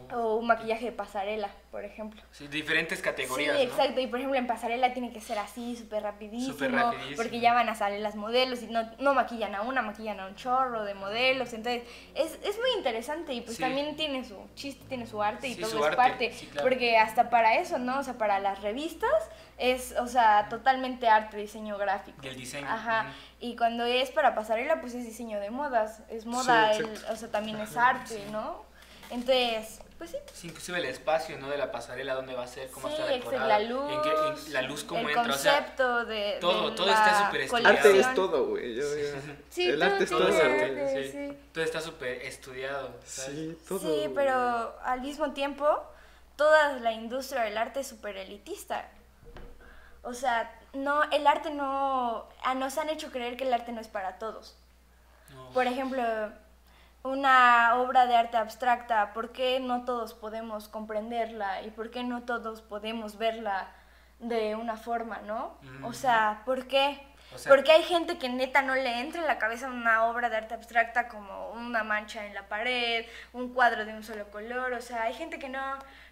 Oh. 0.09 0.17
o 0.19 0.35
un 0.37 0.47
maquillaje 0.47 0.85
de 0.85 0.91
pasarela, 0.93 1.49
por 1.69 1.83
ejemplo. 1.83 2.21
Sí, 2.31 2.47
diferentes 2.47 3.01
categorías, 3.01 3.57
Sí, 3.57 3.65
¿no? 3.65 3.69
exacto. 3.71 3.99
Y 3.99 4.07
por 4.07 4.19
ejemplo, 4.19 4.39
en 4.39 4.47
pasarela 4.47 4.93
tiene 4.93 5.11
que 5.11 5.19
ser 5.19 5.37
así, 5.37 5.75
súper 5.75 6.01
rapidísimo, 6.03 6.53
Súper 6.53 6.71
rapidísimo. 6.71 7.17
Porque 7.17 7.39
ya 7.41 7.53
van 7.53 7.67
a 7.67 7.75
salir 7.75 7.99
las 7.99 8.15
modelos 8.15 8.61
y 8.63 8.67
no, 8.67 8.89
no 8.99 9.13
maquillan 9.13 9.53
a 9.53 9.63
una, 9.63 9.81
maquillan 9.81 10.19
a 10.21 10.27
un 10.27 10.35
chorro 10.35 10.85
de 10.85 10.93
modelos. 10.93 11.51
Entonces, 11.51 11.83
es, 12.15 12.33
es 12.43 12.57
muy 12.57 12.69
interesante 12.77 13.33
y 13.33 13.41
pues 13.41 13.57
Sí. 13.57 13.61
también 13.63 13.95
tiene 13.97 14.23
su 14.23 14.37
chiste, 14.55 14.85
tiene 14.87 15.05
su 15.07 15.21
arte 15.21 15.49
y 15.49 15.55
Sí, 15.55 15.61
todo 15.61 15.77
es 15.79 15.85
arte, 15.85 15.97
parte. 15.97 16.31
sí, 16.31 16.45
claro. 16.47 16.67
Porque 16.69 16.97
hasta 16.97 17.29
para 17.29 17.55
eso, 17.55 17.77
¿no? 17.77 17.99
O 17.99 18.03
sea, 18.03 18.17
para 18.17 18.39
las 18.39 18.61
revistas 18.61 19.11
es, 19.57 19.93
o 19.99 20.07
sea, 20.07 20.47
totalmente 20.49 21.09
arte, 21.09 21.35
diseño 21.37 21.77
gráfico. 21.77 22.17
Y 22.23 22.27
el 22.27 22.37
diseño, 22.37 22.65
Ajá. 22.69 23.07
Y 23.41 23.55
cuando 23.57 23.83
es 23.85 24.09
para 24.11 24.33
pasarela, 24.35 24.79
pues 24.79 24.93
es 24.95 25.05
diseño 25.05 25.39
de 25.41 25.49
modas. 25.51 26.01
Es 26.09 26.25
moda, 26.25 26.71
el- 26.73 26.87
o 27.11 27.15
sea, 27.17 27.29
también 27.29 27.59
es 27.59 27.75
arte, 27.75 28.23
¿no? 28.31 28.65
Entonces, 29.09 29.79
pues 29.97 30.11
sí. 30.11 30.17
Sí, 30.33 30.47
inclusive 30.47 30.77
el 30.79 30.85
espacio, 30.85 31.37
¿no? 31.39 31.49
De 31.49 31.57
la 31.57 31.71
pasarela, 31.71 32.13
dónde 32.13 32.35
va 32.35 32.43
a 32.43 32.47
ser, 32.47 32.69
cómo 32.69 32.87
Sí, 32.87 32.93
está 32.93 33.07
decorada. 33.07 33.47
la 33.47 33.59
luz, 33.59 33.91
en 33.91 34.01
qué- 34.01 34.45
en 34.47 34.53
la 34.53 34.61
luz 34.61 34.83
cómo 34.83 35.01
el 35.09 35.17
entra, 35.17 35.33
o 35.33 35.37
sea, 35.37 35.57
concepto 35.57 36.05
de, 36.05 36.37
todo- 36.39 36.69
de 36.69 36.75
todo 36.75 36.89
está 36.89 37.25
súper 37.25 37.41
estudiado. 37.41 37.75
Arte 37.77 37.99
es 37.99 38.13
todo, 38.13 38.45
güey. 38.47 38.75
yo- 38.75 38.83
yo- 38.83 39.05
Sí, 39.49 39.69
el 39.69 39.81
arte 39.81 40.03
es 40.03 40.09
todo. 40.09 40.27
es 40.27 40.39
arte. 40.39 41.03
sí. 41.03 41.11
sí. 41.11 41.37
todo 41.53 41.63
está 41.63 41.81
súper 41.81 42.21
estudiado. 42.23 42.91
¿sabes? 43.05 43.31
Sí, 43.35 43.57
todo. 43.67 43.79
Sí, 43.79 44.11
pero 44.13 44.75
al 44.83 45.01
mismo 45.01 45.31
tiempo, 45.33 45.65
toda 46.35 46.73
la 46.73 46.91
industria 46.91 47.41
del 47.43 47.57
arte 47.57 47.79
es 47.79 47.87
súper 47.87 48.17
elitista. 48.17 48.87
O 50.03 50.13
sea, 50.13 50.53
no, 50.73 51.03
el 51.11 51.25
arte 51.25 51.49
no, 51.49 52.29
ah, 52.43 52.53
nos 52.53 52.77
han 52.77 52.89
hecho 52.89 53.11
creer 53.11 53.35
que 53.35 53.45
el 53.45 53.53
arte 53.53 53.71
no 53.71 53.81
es 53.81 53.87
para 53.87 54.19
todos. 54.19 54.55
No. 55.33 55.49
Por 55.49 55.65
ejemplo, 55.65 56.03
una 57.11 57.75
obra 57.75 58.05
de 58.05 58.15
arte 58.15 58.37
abstracta, 58.37 59.13
¿por 59.13 59.31
qué 59.31 59.59
no 59.59 59.83
todos 59.85 60.13
podemos 60.13 60.67
comprenderla 60.69 61.61
y 61.63 61.71
por 61.71 61.89
qué 61.91 62.03
no 62.03 62.23
todos 62.23 62.61
podemos 62.61 63.17
verla 63.17 63.67
de 64.19 64.55
una 64.55 64.77
forma, 64.77 65.19
no? 65.19 65.57
O 65.83 65.93
sea, 65.93 66.41
¿por 66.45 66.67
qué? 66.67 67.05
O 67.33 67.37
sea- 67.37 67.49
Porque 67.51 67.71
hay 67.73 67.83
gente 67.83 68.17
que 68.17 68.29
neta 68.29 68.61
no 68.61 68.73
le 68.73 69.01
entra 69.01 69.19
en 69.21 69.27
la 69.27 69.37
cabeza 69.37 69.67
una 69.67 70.05
obra 70.05 70.29
de 70.29 70.37
arte 70.37 70.53
abstracta 70.53 71.07
como 71.09 71.51
una 71.51 71.83
mancha 71.83 72.25
en 72.25 72.33
la 72.33 72.47
pared, 72.47 73.05
un 73.33 73.53
cuadro 73.53 73.85
de 73.85 73.93
un 73.93 74.03
solo 74.03 74.29
color, 74.31 74.73
o 74.73 74.81
sea, 74.81 75.03
hay 75.03 75.13
gente 75.13 75.37
que 75.37 75.49
no, 75.49 75.59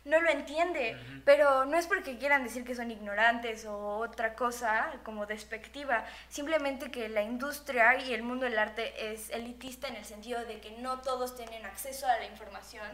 no 0.06 0.22
lo 0.22 0.30
entiende, 0.30 0.96
pero 1.26 1.66
no 1.66 1.78
es 1.78 1.88
porque 1.88 2.20
quieran 2.20 2.44
decir 2.44 2.64
que 2.64 2.76
son 2.76 2.92
ignorantes 2.92 3.66
o 3.66 3.98
otra 3.98 4.36
cosa 4.36 4.94
como 5.04 5.26
despectiva, 5.26 6.06
simplemente 6.30 6.92
que 6.92 7.10
la 7.10 7.24
industria 7.24 7.98
y 7.98 8.14
el 8.14 8.22
mundo 8.22 8.46
del 8.46 8.60
arte 8.60 9.12
es 9.12 9.32
elitista 9.32 9.88
en 9.88 9.96
el 9.96 10.06
sentido 10.06 10.46
de 10.46 10.60
que 10.60 10.72
no 10.78 11.02
todos 11.02 11.36
tienen 11.36 11.66
acceso 11.66 12.06
a 12.06 12.20
la 12.20 12.26
información 12.26 12.86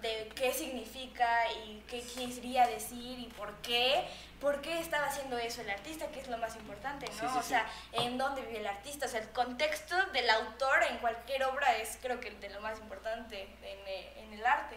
de 0.00 0.30
qué 0.36 0.52
significa 0.52 1.28
y 1.66 1.82
qué 1.88 2.02
quería 2.02 2.68
decir 2.68 3.18
y 3.18 3.26
por 3.36 3.52
qué, 3.62 4.04
por 4.40 4.60
qué 4.60 4.78
estaba 4.78 5.06
haciendo 5.06 5.38
eso 5.38 5.62
el 5.62 5.70
artista, 5.70 6.06
que 6.12 6.20
es 6.20 6.28
lo 6.28 6.38
más 6.38 6.54
importante, 6.54 7.06
¿no? 7.06 7.12
Sí, 7.14 7.26
sí, 7.32 7.38
o 7.38 7.42
sea, 7.42 7.66
en 7.92 8.16
dónde 8.16 8.42
vive 8.42 8.60
el 8.60 8.66
artista, 8.68 9.06
o 9.06 9.08
sea, 9.08 9.20
el 9.20 9.30
contexto 9.30 9.96
del 10.12 10.30
autor 10.30 10.84
en 10.88 10.98
cualquier 10.98 11.42
obra 11.44 11.76
es 11.78 11.98
creo 12.00 12.20
que 12.20 12.30
de 12.30 12.48
lo 12.50 12.60
más 12.60 12.78
importante 12.78 13.42
en, 13.42 13.88
eh, 13.88 14.12
en 14.18 14.32
el 14.34 14.46
arte. 14.46 14.76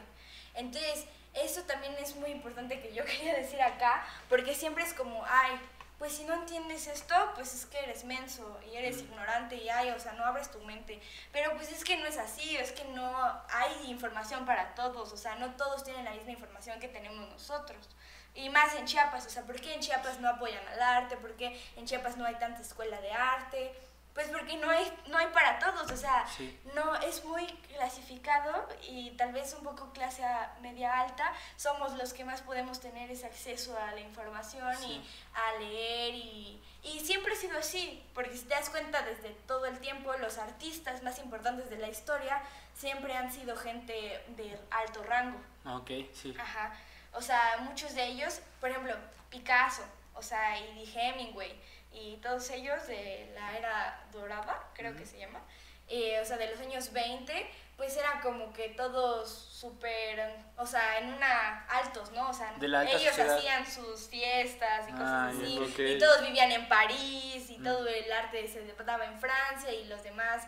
Entonces, 0.55 1.05
eso 1.33 1.61
también 1.63 1.93
es 1.99 2.15
muy 2.15 2.31
importante 2.31 2.79
que 2.79 2.93
yo 2.93 3.05
quería 3.05 3.35
decir 3.35 3.61
acá, 3.61 4.05
porque 4.29 4.55
siempre 4.55 4.83
es 4.83 4.93
como, 4.93 5.23
ay, 5.27 5.59
pues 5.99 6.13
si 6.13 6.25
no 6.25 6.33
entiendes 6.33 6.87
esto, 6.87 7.15
pues 7.35 7.53
es 7.53 7.65
que 7.65 7.79
eres 7.79 8.03
menso 8.03 8.59
y 8.69 8.75
eres 8.75 8.99
ignorante 8.99 9.55
y 9.55 9.69
ay, 9.69 9.89
o 9.91 9.99
sea, 9.99 10.11
no 10.13 10.25
abres 10.25 10.51
tu 10.51 10.59
mente. 10.59 11.01
Pero 11.31 11.53
pues 11.55 11.71
es 11.71 11.83
que 11.83 11.97
no 11.97 12.05
es 12.05 12.17
así, 12.17 12.57
es 12.57 12.73
que 12.73 12.83
no 12.85 13.15
hay 13.49 13.89
información 13.89 14.45
para 14.45 14.75
todos, 14.75 15.13
o 15.13 15.17
sea, 15.17 15.35
no 15.35 15.55
todos 15.55 15.83
tienen 15.83 16.03
la 16.03 16.11
misma 16.11 16.31
información 16.31 16.79
que 16.79 16.89
tenemos 16.89 17.29
nosotros. 17.29 17.89
Y 18.35 18.49
más 18.49 18.73
en 18.75 18.85
Chiapas, 18.85 19.27
o 19.27 19.29
sea, 19.29 19.43
¿por 19.43 19.61
qué 19.61 19.75
en 19.75 19.79
Chiapas 19.79 20.19
no 20.19 20.27
apoyan 20.27 20.67
al 20.67 20.81
arte? 20.81 21.15
¿Por 21.17 21.37
qué 21.37 21.57
en 21.77 21.85
Chiapas 21.85 22.17
no 22.17 22.25
hay 22.25 22.35
tanta 22.35 22.61
escuela 22.61 22.99
de 22.99 23.11
arte? 23.11 23.73
Pues 24.13 24.27
porque 24.27 24.57
no 24.57 24.69
hay, 24.69 24.85
no 25.07 25.17
hay 25.17 25.27
para 25.27 25.57
todos, 25.57 25.89
o 25.91 25.97
sea, 25.97 26.27
Sí. 26.27 26.59
no 26.75 26.95
es 26.97 27.25
muy 27.25 27.47
clasificado 27.75 28.67
y 28.87 29.09
tal 29.11 29.33
vez 29.33 29.53
un 29.57 29.63
poco 29.63 29.91
clase 29.91 30.23
media 30.61 30.99
alta 30.99 31.33
somos 31.55 31.93
los 31.97 32.13
que 32.13 32.23
más 32.23 32.41
podemos 32.41 32.79
tener 32.79 33.09
ese 33.09 33.25
acceso 33.25 33.77
a 33.77 33.91
la 33.91 33.99
información 34.01 34.71
Sí. 34.77 34.85
y 34.85 35.09
a 35.35 35.59
leer 35.59 36.13
y, 36.15 36.61
y 36.83 36.99
siempre 36.99 37.33
ha 37.33 37.35
sido 37.35 37.57
así, 37.57 38.03
porque 38.13 38.37
si 38.37 38.43
te 38.45 38.53
das 38.53 38.69
cuenta 38.69 39.01
desde 39.01 39.31
todo 39.47 39.65
el 39.65 39.79
tiempo 39.79 40.13
los 40.17 40.37
artistas 40.37 41.01
más 41.01 41.17
importantes 41.19 41.69
de 41.71 41.77
la 41.77 41.87
historia 41.87 42.41
siempre 42.75 43.15
han 43.15 43.31
sido 43.31 43.55
gente 43.57 44.23
de 44.29 44.59
alto 44.71 45.03
rango. 45.03 45.39
Ah, 45.65 45.77
Ok, 45.77 45.89
sí. 46.13 46.35
Ajá. 46.39 46.75
O 47.13 47.21
sea, 47.21 47.57
muchos 47.61 47.93
de 47.95 48.05
ellos, 48.07 48.41
por 48.59 48.69
ejemplo, 48.69 48.95
Picasso, 49.29 49.83
o 50.15 50.21
sea, 50.21 50.59
y 50.59 50.91
Hemingway, 50.95 51.59
y 51.93 52.17
todos 52.17 52.49
ellos 52.51 52.85
de 52.87 53.31
la 53.35 53.57
era 53.57 54.05
dorada, 54.11 54.69
creo 54.73 54.95
que 54.95 55.05
se 55.05 55.17
llama, 55.19 55.39
eh, 55.87 56.19
o 56.21 56.25
sea, 56.25 56.37
de 56.37 56.49
los 56.49 56.59
años 56.59 56.91
20, 56.93 57.49
pues 57.77 57.95
eran 57.97 58.21
como 58.21 58.53
que 58.53 58.69
todos 58.69 59.29
súper, 59.29 60.35
o 60.57 60.65
sea, 60.65 60.99
en 60.99 61.13
una 61.13 61.65
altos, 61.67 62.11
¿no? 62.11 62.29
O 62.29 62.33
sea, 62.33 62.53
ellos 62.59 63.01
sociedad. 63.03 63.37
hacían 63.37 63.65
sus 63.69 64.07
fiestas 64.09 64.87
y 64.87 64.91
cosas 64.91 65.07
Ah, 65.09 65.27
así, 65.29 65.59
y 65.77 65.97
todos 65.97 66.21
vivían 66.21 66.51
en 66.51 66.67
París, 66.69 67.49
y 67.49 67.57
Mm. 67.57 67.63
todo 67.63 67.87
el 67.87 68.11
arte 68.11 68.47
se 68.47 68.63
daba 68.83 69.05
en 69.05 69.19
Francia 69.19 69.71
y 69.71 69.85
los 69.85 70.01
demás. 70.03 70.43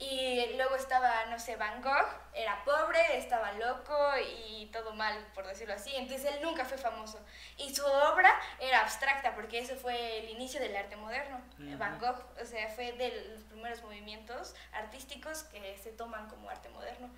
Y 0.00 0.54
luego 0.56 0.76
estaba, 0.76 1.26
no 1.26 1.40
sé, 1.40 1.56
Van 1.56 1.82
Gogh, 1.82 2.06
era 2.32 2.62
pobre, 2.64 3.18
estaba 3.18 3.50
loco 3.52 3.96
y 4.48 4.66
todo 4.66 4.92
mal, 4.94 5.26
por 5.34 5.44
decirlo 5.44 5.74
así. 5.74 5.92
Entonces 5.96 6.34
él 6.34 6.40
nunca 6.40 6.64
fue 6.64 6.78
famoso. 6.78 7.18
Y 7.56 7.74
su 7.74 7.84
obra 7.84 8.32
era 8.60 8.82
abstracta, 8.82 9.34
porque 9.34 9.58
eso 9.58 9.74
fue 9.74 10.20
el 10.20 10.30
inicio 10.30 10.60
del 10.60 10.76
arte 10.76 10.94
moderno. 10.94 11.40
Van 11.78 11.98
Gogh, 11.98 12.24
o 12.40 12.44
sea, 12.44 12.68
fue 12.68 12.92
de 12.92 13.28
los 13.32 13.42
primeros 13.44 13.82
movimientos 13.82 14.54
artísticos 14.72 15.42
que 15.44 15.76
se 15.78 15.90
toman 15.90 16.28
como 16.28 16.48
arte 16.48 16.68
moderno. 16.68 17.10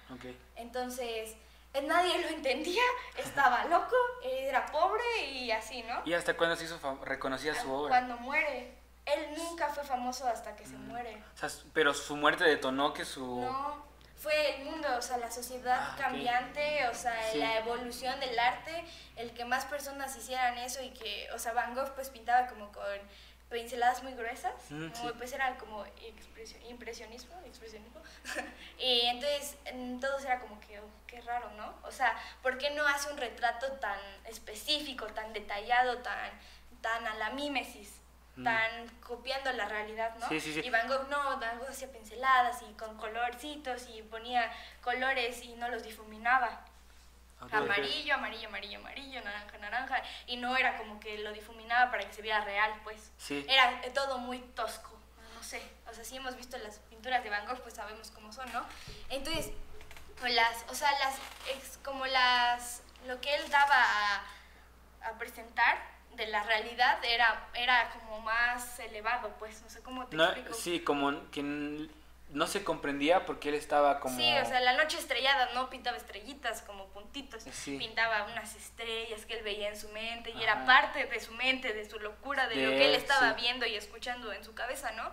Entonces, 0.56 1.36
eh, 1.74 1.82
nadie 1.82 2.18
lo 2.20 2.28
entendía, 2.28 2.82
estaba 3.16 3.64
loco, 3.66 3.94
era 4.24 4.66
pobre 4.66 5.04
y 5.32 5.50
así, 5.52 5.82
¿no? 5.82 6.02
¿Y 6.04 6.14
hasta 6.14 6.36
cuándo 6.36 6.56
se 6.56 6.64
hizo 6.64 6.78
reconocida 7.04 7.54
su 7.54 7.70
obra? 7.70 7.90
Cuando 7.90 8.16
muere. 8.16 8.79
Él 9.06 9.34
nunca 9.36 9.68
fue 9.68 9.82
famoso 9.84 10.26
hasta 10.28 10.54
que 10.56 10.64
se 10.64 10.76
Mm. 10.76 10.88
muere. 10.88 11.22
O 11.34 11.36
sea, 11.36 11.48
s- 11.48 11.64
pero 11.74 11.92
su 11.94 12.16
muerte 12.16 12.44
detonó 12.44 12.92
que 12.92 13.04
su... 13.04 13.40
No, 13.40 13.84
fue 14.16 14.56
el 14.56 14.64
mundo, 14.66 14.88
o 14.98 15.02
sea, 15.02 15.16
la 15.16 15.30
sociedad 15.30 15.78
Ah, 15.80 15.96
cambiante, 15.98 16.86
o 16.88 16.94
sea, 16.94 17.14
Sí. 17.32 17.38
la 17.38 17.56
evolución 17.58 18.20
del 18.20 18.38
arte, 18.38 18.84
el 19.16 19.32
que 19.32 19.44
más 19.46 19.64
personas 19.64 20.14
hicieran 20.16 20.58
eso 20.58 20.82
y 20.82 20.90
que, 20.90 21.28
o 21.32 21.38
sea, 21.38 21.52
Van 21.54 21.74
Gogh 21.74 21.94
pues 21.94 22.10
pintaba 22.10 22.46
como 22.46 22.70
con 22.70 22.84
pinceladas 23.48 24.02
muy 24.04 24.12
gruesas, 24.12 24.52
Mm, 24.68 24.90
como, 24.90 25.08
sí. 25.08 25.14
pues 25.18 25.32
era 25.32 25.56
como 25.58 25.84
impresionismo, 26.68 27.34
expresionismo, 27.46 28.00
y 28.78 29.00
entonces 29.06 29.56
en 29.64 29.98
todos 30.00 30.24
era 30.24 30.38
como 30.40 30.60
que, 30.60 30.78
oh, 30.78 30.84
qué 31.06 31.20
raro, 31.22 31.50
¿no? 31.56 31.74
O 31.82 31.90
sea, 31.90 32.16
¿por 32.42 32.58
qué 32.58 32.70
no 32.70 32.86
hace 32.86 33.10
un 33.10 33.16
retrato 33.18 33.72
tan 33.72 33.98
específico, 34.26 35.06
tan 35.06 35.32
detallado, 35.32 35.98
tan, 35.98 36.30
tan 36.80 37.06
a 37.06 37.14
la 37.14 37.30
mímesis? 37.30 37.99
Mm. 38.40 38.44
tan 38.44 38.88
copiando 39.00 39.52
la 39.52 39.66
realidad, 39.66 40.14
¿no? 40.18 40.28
Sí, 40.28 40.40
sí, 40.40 40.54
sí. 40.54 40.60
Y 40.64 40.70
Van 40.70 40.88
Gogh 40.88 41.08
no, 41.08 41.38
Van 41.38 41.58
Gogh 41.58 41.68
hacía 41.68 41.92
pinceladas 41.92 42.62
y 42.62 42.72
con 42.74 42.96
colorcitos 42.96 43.86
y 43.88 44.02
ponía 44.02 44.50
colores 44.82 45.42
y 45.44 45.54
no 45.54 45.68
los 45.68 45.82
difuminaba. 45.82 46.64
Ok. 47.40 47.52
Amarillo, 47.52 48.14
amarillo, 48.14 48.48
amarillo, 48.48 48.78
amarillo, 48.78 49.20
naranja, 49.22 49.58
naranja. 49.58 50.02
Y 50.26 50.36
no 50.36 50.56
era 50.56 50.76
como 50.76 51.00
que 51.00 51.18
lo 51.18 51.32
difuminaba 51.32 51.90
para 51.90 52.06
que 52.06 52.12
se 52.12 52.22
viera 52.22 52.44
real, 52.44 52.72
pues. 52.82 53.12
Sí. 53.18 53.44
Era 53.48 53.80
eh, 53.82 53.90
todo 53.90 54.18
muy 54.18 54.40
tosco, 54.54 54.98
no 55.34 55.42
sé. 55.42 55.62
O 55.90 55.94
sea, 55.94 56.04
si 56.04 56.16
hemos 56.16 56.36
visto 56.36 56.56
las 56.58 56.78
pinturas 56.78 57.22
de 57.22 57.30
Van 57.30 57.46
Gogh, 57.46 57.60
pues 57.60 57.74
sabemos 57.74 58.10
cómo 58.10 58.32
son, 58.32 58.50
¿no? 58.52 58.64
Entonces, 59.08 59.52
pues 60.18 60.34
las, 60.34 60.64
o 60.68 60.74
sea, 60.74 60.90
las, 60.98 61.78
como 61.78 62.06
las, 62.06 62.82
lo 63.06 63.20
que 63.20 63.34
él 63.34 63.50
daba 63.50 63.82
a, 63.82 64.22
a 65.02 65.12
presentar 65.18 65.78
de 66.16 66.26
la 66.26 66.42
realidad 66.42 67.02
era, 67.04 67.48
era 67.54 67.90
como 67.90 68.20
más 68.20 68.78
elevado, 68.80 69.30
pues, 69.38 69.62
no 69.62 69.70
sé 69.70 69.80
cómo 69.82 70.06
te 70.06 70.16
No, 70.16 70.24
explico. 70.24 70.54
sí, 70.54 70.80
como 70.80 71.30
que 71.30 71.88
no 72.30 72.46
se 72.46 72.62
comprendía 72.62 73.26
porque 73.26 73.48
él 73.48 73.56
estaba 73.56 73.98
como... 73.98 74.16
Sí, 74.16 74.32
o 74.38 74.44
sea, 74.44 74.60
la 74.60 74.74
noche 74.74 74.98
estrellada 74.98 75.50
no 75.54 75.68
pintaba 75.68 75.96
estrellitas 75.96 76.62
como 76.62 76.86
puntitos, 76.88 77.42
Sí. 77.50 77.76
pintaba 77.78 78.24
unas 78.24 78.54
estrellas 78.54 79.26
que 79.26 79.34
él 79.38 79.42
veía 79.42 79.68
en 79.68 79.76
su 79.76 79.88
mente 79.88 80.30
y 80.30 80.34
Ajá. 80.34 80.42
era 80.42 80.66
parte 80.66 81.06
de 81.06 81.20
su 81.20 81.32
mente, 81.34 81.72
de 81.72 81.88
su 81.88 81.98
locura, 81.98 82.46
de, 82.48 82.54
De 82.56 82.62
lo 82.66 82.70
que 82.70 82.84
él 82.84 82.90
él, 82.90 82.94
estaba 82.94 83.30
sí. 83.34 83.40
viendo 83.40 83.66
y 83.66 83.74
escuchando 83.74 84.32
en 84.32 84.44
su 84.44 84.54
cabeza, 84.54 84.92
¿no? 84.92 85.10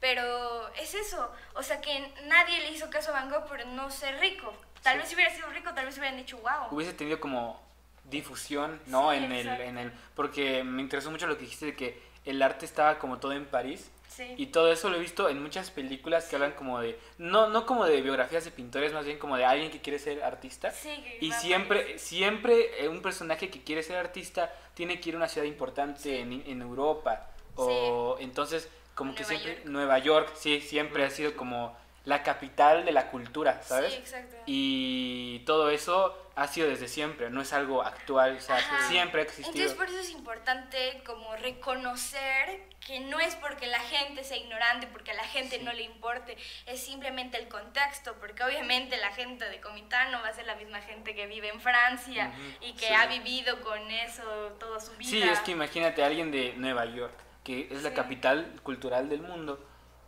Pero 0.00 0.68
es 0.74 0.94
eso, 0.94 1.32
o 1.54 1.62
sea 1.62 1.80
que 1.80 2.12
nadie 2.24 2.60
le 2.60 2.70
hizo 2.70 2.90
caso 2.90 3.10
a 3.10 3.20
Van 3.20 3.30
Gogh 3.30 3.46
por 3.46 3.64
no 3.66 3.90
ser 3.90 4.18
rico. 4.20 4.52
Tal 4.82 4.94
Sí. 4.94 4.98
vez 4.98 5.08
si 5.08 5.14
hubiera 5.14 5.34
sido 5.34 5.48
rico, 5.50 5.72
tal 5.74 5.86
vez 5.86 5.96
hubieran 5.98 6.16
dicho, 6.16 6.36
wow. 6.38 6.68
hubiese 6.70 6.92
tenido 6.92 7.18
como 7.18 7.64
difusión, 8.10 8.80
¿no? 8.86 9.10
Sí, 9.10 9.16
en 9.18 9.32
el, 9.32 9.48
en 9.48 9.78
el, 9.78 9.92
porque 10.14 10.62
me 10.64 10.82
interesó 10.82 11.10
mucho 11.10 11.26
lo 11.26 11.36
que 11.36 11.42
dijiste 11.44 11.66
de 11.66 11.76
que 11.76 12.00
el 12.24 12.40
arte 12.42 12.64
estaba 12.64 12.98
como 12.98 13.18
todo 13.18 13.32
en 13.32 13.44
París 13.46 13.90
Sí. 14.08 14.34
y 14.38 14.46
todo 14.46 14.72
eso 14.72 14.88
lo 14.88 14.96
he 14.96 15.00
visto 15.00 15.28
en 15.28 15.42
muchas 15.42 15.70
películas 15.70 16.24
que 16.24 16.36
hablan 16.36 16.52
como 16.52 16.80
de, 16.80 16.98
no, 17.18 17.48
no 17.50 17.66
como 17.66 17.84
de 17.84 18.00
biografías 18.00 18.46
de 18.46 18.50
pintores, 18.50 18.92
más 18.94 19.04
bien 19.04 19.18
como 19.18 19.36
de 19.36 19.44
alguien 19.44 19.70
que 19.70 19.82
quiere 19.82 19.98
ser 19.98 20.22
artista. 20.22 20.70
Sí, 20.70 20.88
Y 21.20 21.32
siempre, 21.32 21.98
siempre 21.98 22.82
eh, 22.82 22.88
un 22.88 23.02
personaje 23.02 23.50
que 23.50 23.62
quiere 23.62 23.82
ser 23.82 23.96
artista 23.96 24.50
tiene 24.72 25.00
que 25.00 25.10
ir 25.10 25.16
a 25.16 25.18
una 25.18 25.28
ciudad 25.28 25.46
importante 25.46 26.20
en, 26.20 26.32
en 26.46 26.62
Europa. 26.62 27.28
O 27.56 28.16
entonces, 28.20 28.70
como 28.94 29.14
que 29.14 29.24
siempre, 29.24 29.56
York. 29.56 29.66
Nueva 29.66 29.98
York, 29.98 30.32
sí, 30.34 30.60
siempre 30.62 31.04
ha 31.04 31.10
sido 31.10 31.36
como 31.36 31.76
la 32.06 32.22
capital 32.22 32.84
de 32.86 32.92
la 32.92 33.10
cultura, 33.10 33.60
¿sabes? 33.62 33.92
Sí, 33.92 33.98
exacto. 33.98 34.36
Y 34.46 35.40
todo 35.40 35.68
eso 35.70 36.16
ha 36.36 36.46
sido 36.48 36.68
desde 36.68 36.86
siempre, 36.88 37.30
no 37.30 37.40
es 37.42 37.52
algo 37.52 37.82
actual, 37.82 38.36
o 38.36 38.40
sea, 38.40 38.56
Ajá. 38.56 38.88
siempre 38.88 39.20
ha 39.20 39.24
existido. 39.24 39.50
Entonces 39.50 39.74
por 39.76 39.88
eso 39.88 39.98
es 39.98 40.10
importante 40.10 41.02
como 41.04 41.34
reconocer 41.36 42.62
que 42.86 43.00
no 43.00 43.18
es 43.18 43.34
porque 43.36 43.66
la 43.66 43.80
gente 43.80 44.22
sea 44.22 44.36
ignorante, 44.36 44.86
porque 44.86 45.10
a 45.10 45.14
la 45.14 45.24
gente 45.24 45.58
Sí. 45.58 45.64
no 45.64 45.72
le 45.72 45.82
importe, 45.82 46.36
es 46.66 46.80
simplemente 46.80 47.38
el 47.38 47.48
contexto, 47.48 48.14
porque 48.20 48.44
obviamente 48.44 48.96
la 48.98 49.10
gente 49.12 49.48
de 49.48 49.60
Comitán 49.60 50.12
no 50.12 50.20
va 50.22 50.28
a 50.28 50.32
ser 50.34 50.46
la 50.46 50.54
misma 50.54 50.80
gente 50.82 51.14
que 51.14 51.26
vive 51.26 51.48
en 51.48 51.60
Francia 51.60 52.32
y 52.60 52.72
que 52.74 52.86
sí. 52.86 52.92
ha 52.94 53.06
vivido 53.06 53.60
con 53.62 53.90
eso 53.90 54.22
toda 54.60 54.78
su 54.80 54.92
vida. 54.96 55.10
Sí, 55.10 55.22
es 55.22 55.40
que 55.40 55.50
imagínate 55.52 56.02
a 56.02 56.06
alguien 56.06 56.30
de 56.30 56.54
Nueva 56.56 56.84
York, 56.84 57.14
que 57.42 57.66
es 57.70 57.82
la 57.82 57.90
Sí. 57.90 57.96
capital 57.96 58.60
cultural 58.62 59.08
del 59.08 59.22
mundo. 59.22 59.58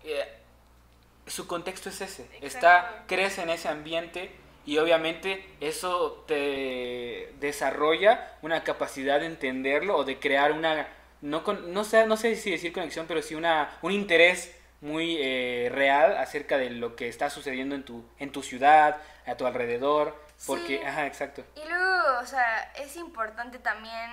eh, 0.05 0.33
su 1.29 1.47
contexto 1.47 1.89
es 1.89 2.01
ese. 2.01 2.23
Exacto. 2.25 2.47
Está, 2.47 3.05
crece 3.07 3.43
en 3.43 3.51
ese 3.51 3.69
ambiente 3.69 4.31
y 4.67 4.79
obviamente 4.79 5.45
eso 5.61 6.25
te 6.27 7.33
desarrolla 7.41 8.33
una 8.43 8.65
capacidad 8.65 9.21
de 9.21 9.27
entenderlo 9.27 9.97
o 9.97 10.05
de 10.05 10.19
crear 10.19 10.53
una, 10.53 10.89
no, 11.21 11.45
con, 11.45 11.73
no, 11.73 11.85
sé, 11.85 12.07
no 12.07 12.17
sé 12.17 12.37
si 12.37 12.51
decir 12.51 12.73
conexión, 12.73 13.07
pero 13.07 13.23
sí 13.23 13.35
una, 13.35 13.71
un 13.83 13.93
interés 13.93 14.55
muy 14.81 15.17
eh, 15.21 15.69
real 15.73 16.17
acerca 16.19 16.57
de 16.59 16.71
lo 16.71 16.95
que 16.97 17.09
está 17.09 17.31
sucediendo 17.31 17.75
en 17.75 17.85
tu, 17.85 18.05
en 18.19 18.31
tu 18.31 18.43
ciudad, 18.43 18.99
a 19.27 19.35
tu 19.37 19.47
alrededor. 19.47 20.29
Porque, 20.47 20.79
Sí. 20.79 20.85
ajá, 20.85 21.07
exacto. 21.07 21.45
Y 21.57 21.69
luego, 21.69 22.21
o 22.21 22.27
sea, 22.27 22.73
es 22.77 22.95
importante 22.97 23.59
también 23.59 24.09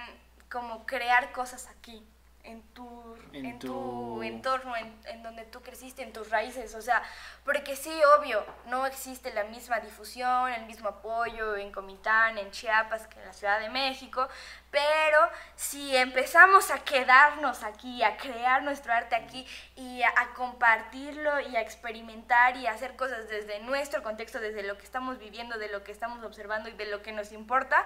como 0.49 0.85
crear 0.87 1.31
cosas 1.31 1.67
aquí, 1.67 2.03
en 2.45 2.61
tu, 2.73 3.17
En 3.33 3.45
en 3.45 3.59
tu... 3.59 3.67
tu- 3.67 4.23
entorno, 4.23 4.75
en, 4.77 4.93
en 5.05 5.23
donde 5.23 5.43
tú 5.45 5.61
creciste, 5.61 6.01
en 6.03 6.13
tus 6.13 6.29
raíces, 6.29 6.73
o 6.75 6.81
sea, 6.81 7.01
porque 7.43 7.75
sí, 7.75 7.93
obvio, 8.17 8.45
no 8.67 8.85
existe 8.85 9.33
la 9.33 9.43
misma 9.45 9.79
difusión, 9.79 10.51
el 10.51 10.65
mismo 10.65 10.89
apoyo 10.89 11.55
en 11.57 11.71
Comitán, 11.71 12.37
en 12.37 12.49
Chiapas, 12.51 13.07
que 13.07 13.19
en 13.19 13.25
la 13.25 13.33
Ciudad 13.33 13.59
de 13.59 13.69
México, 13.69 14.27
pero 14.71 15.19
si 15.55 15.95
empezamos 15.95 16.69
a 16.71 16.79
quedarnos 16.83 17.63
aquí, 17.63 18.03
a 18.03 18.17
crear 18.17 18.63
nuestro 18.63 18.93
arte 18.93 19.15
aquí 19.15 19.47
y 19.75 20.01
a, 20.03 20.09
a 20.09 20.33
compartirlo 20.33 21.39
y 21.41 21.55
a 21.55 21.61
experimentar 21.61 22.57
y 22.57 22.67
a 22.67 22.71
hacer 22.71 22.95
cosas 22.95 23.27
desde 23.29 23.59
nuestro 23.59 24.03
contexto, 24.03 24.39
desde 24.39 24.63
lo 24.63 24.77
que 24.77 24.83
estamos 24.83 25.17
viviendo, 25.19 25.57
de 25.57 25.69
lo 25.69 25.83
que 25.83 25.91
estamos 25.91 26.23
observando 26.23 26.69
y 26.69 26.73
de 26.73 26.85
lo 26.87 27.01
que 27.01 27.11
nos 27.11 27.31
importa, 27.31 27.85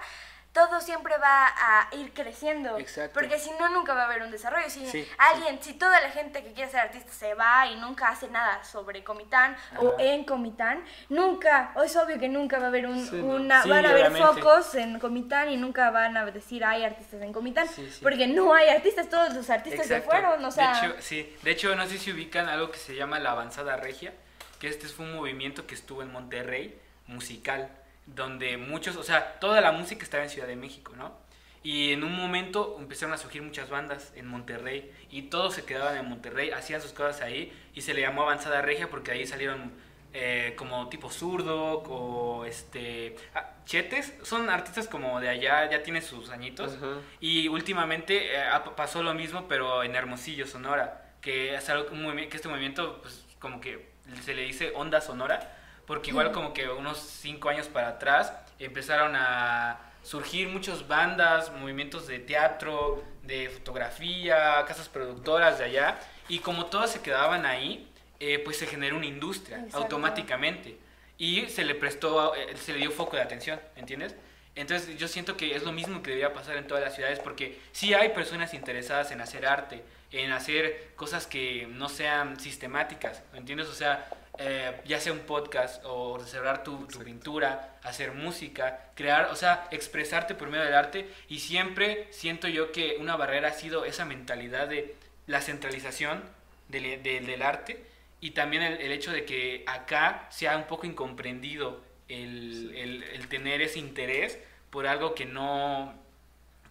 todo 0.54 0.82
siempre 0.82 1.16
va 1.18 1.48
a 1.48 1.88
ir 1.96 2.12
creciendo. 2.14 2.78
Exacto. 2.80 3.20
Porque 3.20 3.38
si 3.38 3.52
no, 3.60 3.70
nunca 3.70 3.94
va 3.94 4.04
a 4.04 4.06
haber 4.06 4.24
un 4.24 4.32
desarrollo. 4.32 4.70
Si 4.70 4.86
Sí, 4.90 5.08
alguien, 5.18 5.62
si 5.62 5.74
toda 5.74 6.00
la 6.02 6.10
gente 6.10 6.44
que 6.44 6.54
quiere 6.54 6.72
ser 6.72 6.80
artista 6.80 7.12
se 7.12 7.34
va 7.36 7.68
y 7.68 7.76
nunca 7.76 8.08
hace 8.08 8.28
nada 8.30 8.64
sobre 8.64 9.04
Comitán 9.04 9.56
o 9.78 9.96
en 10.00 10.24
Comitán, 10.24 10.84
nunca, 11.10 11.72
o 11.76 11.84
es 11.84 11.96
obvio 11.96 12.18
que 12.18 12.30
nunca 12.30 12.58
va 12.58 12.66
a 12.66 12.68
haber 12.70 12.88
un, 12.88 13.06
Sí, 13.06 13.16
una, 13.16 13.64
van 13.66 13.86
a 13.86 13.90
haber 13.92 14.12
focos 14.12 14.74
en 14.76 15.00
Comitán 15.00 15.50
y 15.50 15.58
nunca 15.58 15.92
van 15.92 16.18
a 16.18 16.26
decir 16.26 16.66
hay 16.66 16.84
artistas 16.84 17.22
en 17.22 17.32
Comitán, 17.32 17.68
porque 18.02 18.28
no 18.28 18.54
hay 18.54 18.70
artistas, 18.70 19.08
todos 19.10 19.34
los 19.34 19.50
artistas 19.50 19.86
se 19.86 19.98
Exacto. 19.98 20.12
fueron, 20.12 20.44
o 20.44 20.52
sea, 20.52 20.82
De 20.82 20.88
hecho, 20.88 20.96
sí. 21.02 21.38
De 21.44 21.52
hecho, 21.52 21.76
no 21.76 21.86
sé 21.88 21.98
si 21.98 22.12
ubican 22.12 22.50
algo 22.50 22.72
que 22.72 22.80
se 22.80 22.96
llama 22.96 23.20
la 23.20 23.32
avanzada 23.32 23.78
regia, 23.78 24.14
que 24.60 24.68
este 24.68 24.88
fue 24.88 25.06
un 25.06 25.16
movimiento 25.16 25.68
que 25.68 25.76
estuvo 25.76 26.02
en 26.02 26.12
Monterrey, 26.12 26.80
musical, 27.08 27.70
donde 28.16 28.58
muchos, 28.58 28.96
o 28.96 29.04
sea, 29.04 29.40
toda 29.40 29.62
la 29.62 29.72
música 29.72 30.04
estaba 30.04 30.24
en 30.24 30.30
Ciudad 30.30 30.48
de 30.48 30.56
México, 30.56 30.94
¿no? 30.96 31.14
Y 31.62 31.92
en 31.92 32.04
un 32.04 32.16
momento 32.16 32.78
empezaron 32.80 33.14
a 33.14 33.18
surgir 33.18 33.42
muchas 33.42 33.70
bandas 33.70 34.14
en 34.16 34.28
Monterrey 34.28 34.92
y 35.12 35.24
todos 35.24 35.56
se 35.56 35.66
quedaban 35.66 35.98
en 35.98 36.08
Monterrey, 36.08 36.52
hacían 36.52 36.82
sus 36.82 36.94
cosas 36.94 37.22
ahí 37.22 37.52
y 37.74 37.82
se 37.82 37.94
le 37.94 38.02
llamó 38.02 38.22
Avanzada 38.22 38.62
Regia 38.62 38.90
porque 38.90 39.12
ahí 39.12 39.28
salieron 39.28 39.74
eh, 40.14 40.54
como 40.58 40.88
tipo 40.90 41.12
zurdo 41.12 41.84
o 41.84 42.46
este 42.46 43.16
ah, 43.36 43.52
chetes, 43.66 44.14
son 44.24 44.50
artistas 44.50 44.88
como 44.88 45.20
de 45.20 45.30
allá, 45.30 45.70
ya 45.70 45.84
tienen 45.84 46.02
sus 46.02 46.30
añitos 46.30 46.78
y 47.20 47.48
últimamente 47.50 48.38
eh, 48.38 48.44
pasó 48.78 49.04
lo 49.04 49.14
mismo, 49.14 49.48
pero 49.50 49.84
en 49.84 49.96
Hermosillo, 49.96 50.48
Sonora, 50.48 51.12
que 51.22 51.56
es 51.56 51.70
algo 51.70 51.90
un 51.92 52.16
que 52.30 52.38
este 52.38 52.48
movimiento, 52.48 53.02
pues, 53.02 53.26
como 53.38 53.60
que 53.60 53.90
se 54.24 54.34
le 54.34 54.44
dice 54.44 54.72
onda 54.76 55.02
sonora, 55.02 55.59
porque 55.90 56.12
igual 56.12 56.32
como 56.32 56.54
que 56.54 56.70
unos 56.70 57.00
cinco 57.00 57.50
años 57.50 57.68
para 57.68 57.88
atrás 57.88 58.32
empezaron 58.60 59.16
a, 59.16 59.80
surgir 60.04 60.48
muchas 60.48 60.88
bandas, 60.88 61.52
movimientos 61.52 62.06
de 62.06 62.20
teatro, 62.20 63.04
de 63.24 63.50
fotografía, 63.50 64.64
casas 64.68 64.88
productoras 64.88 65.58
de 65.58 65.66
allá, 65.66 66.00
y 66.28 66.40
como 66.40 66.68
todas 66.68 66.92
se 66.92 67.02
quedaban 67.02 67.44
ahí, 67.48 67.88
eh, 68.20 68.38
pues 68.38 68.58
se 68.58 68.68
generó 68.68 68.98
una 68.98 69.08
industria 69.08 69.58
Exacto. 69.58 69.78
automáticamente 69.78 70.78
y 71.18 71.48
se 71.48 71.66
le 71.66 71.74
prestó, 71.74 72.36
eh, 72.36 72.56
se 72.56 72.74
le 72.74 72.80
dio 72.80 72.92
foco 72.92 73.16
de 73.16 73.24
atención, 73.24 73.60
¿entiendes? 73.76 74.16
Entonces 74.54 74.96
yo 74.96 75.08
siento 75.08 75.36
que 75.36 75.56
es 75.56 75.64
lo 75.64 75.72
mismo 75.72 76.04
que 76.04 76.12
debería 76.12 76.34
pasar 76.34 76.56
en 76.58 76.68
todas 76.68 76.84
las 76.84 76.94
ciudades 76.94 77.20
porque 77.20 77.60
sí 77.72 77.96
hay 77.96 78.10
personas 78.10 78.54
interesadas 78.54 79.12
en 79.12 79.22
hacer 79.22 79.48
arte, 79.48 79.84
en 80.12 80.32
hacer 80.34 80.92
cosas 80.96 81.26
que 81.26 81.68
no 81.68 81.90
sean 81.90 82.40
sistemáticas, 82.40 83.24
¿entiendes? 83.34 83.68
O 83.68 83.74
sea, 83.74 84.08
eh, 84.40 84.82
ya 84.86 85.00
sea 85.00 85.12
un 85.14 85.20
podcast 85.20 85.84
o 85.86 86.18
restaurar 86.18 86.64
tu, 86.64 86.88
tu 86.88 87.00
pintura, 87.04 87.78
hacer 87.84 88.14
música, 88.14 88.92
crear, 88.96 89.26
o 89.32 89.36
sea, 89.36 89.68
expresarte 89.72 90.34
por 90.36 90.50
medio 90.50 90.64
del 90.66 90.74
arte. 90.76 91.10
Y 91.28 91.40
siempre 91.40 92.08
siento 92.12 92.48
yo 92.48 92.72
que 92.72 92.98
una 93.00 93.16
barrera 93.18 93.50
ha 93.50 93.54
sido 93.54 93.86
esa 93.86 94.06
mentalidad 94.06 94.68
de 94.68 94.96
la 95.28 95.42
centralización 95.42 96.24
del, 96.70 97.04
del- 97.04 97.26
del 97.26 97.42
arte 97.42 97.84
y 98.22 98.32
también 98.32 98.64
el, 98.64 98.80
el 98.82 98.92
hecho 98.92 99.12
de 99.12 99.26
que 99.26 99.64
acá 99.68 100.28
sea 100.30 100.58
un 100.58 100.66
poco 100.66 100.86
incomprendido 100.88 101.82
el, 102.08 102.74
el- 102.76 103.04
el 103.04 103.28
tener 103.28 103.62
ese 103.62 103.80
interés 103.80 104.40
por 104.70 104.88
algo 104.88 105.16
que 105.16 105.26
no, 105.26 105.94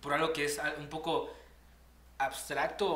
por 0.01 0.13
algo 0.15 0.33
que 0.33 0.45
es 0.47 0.61
un 0.79 0.89
poco 0.89 1.35
abstracto, 2.19 2.87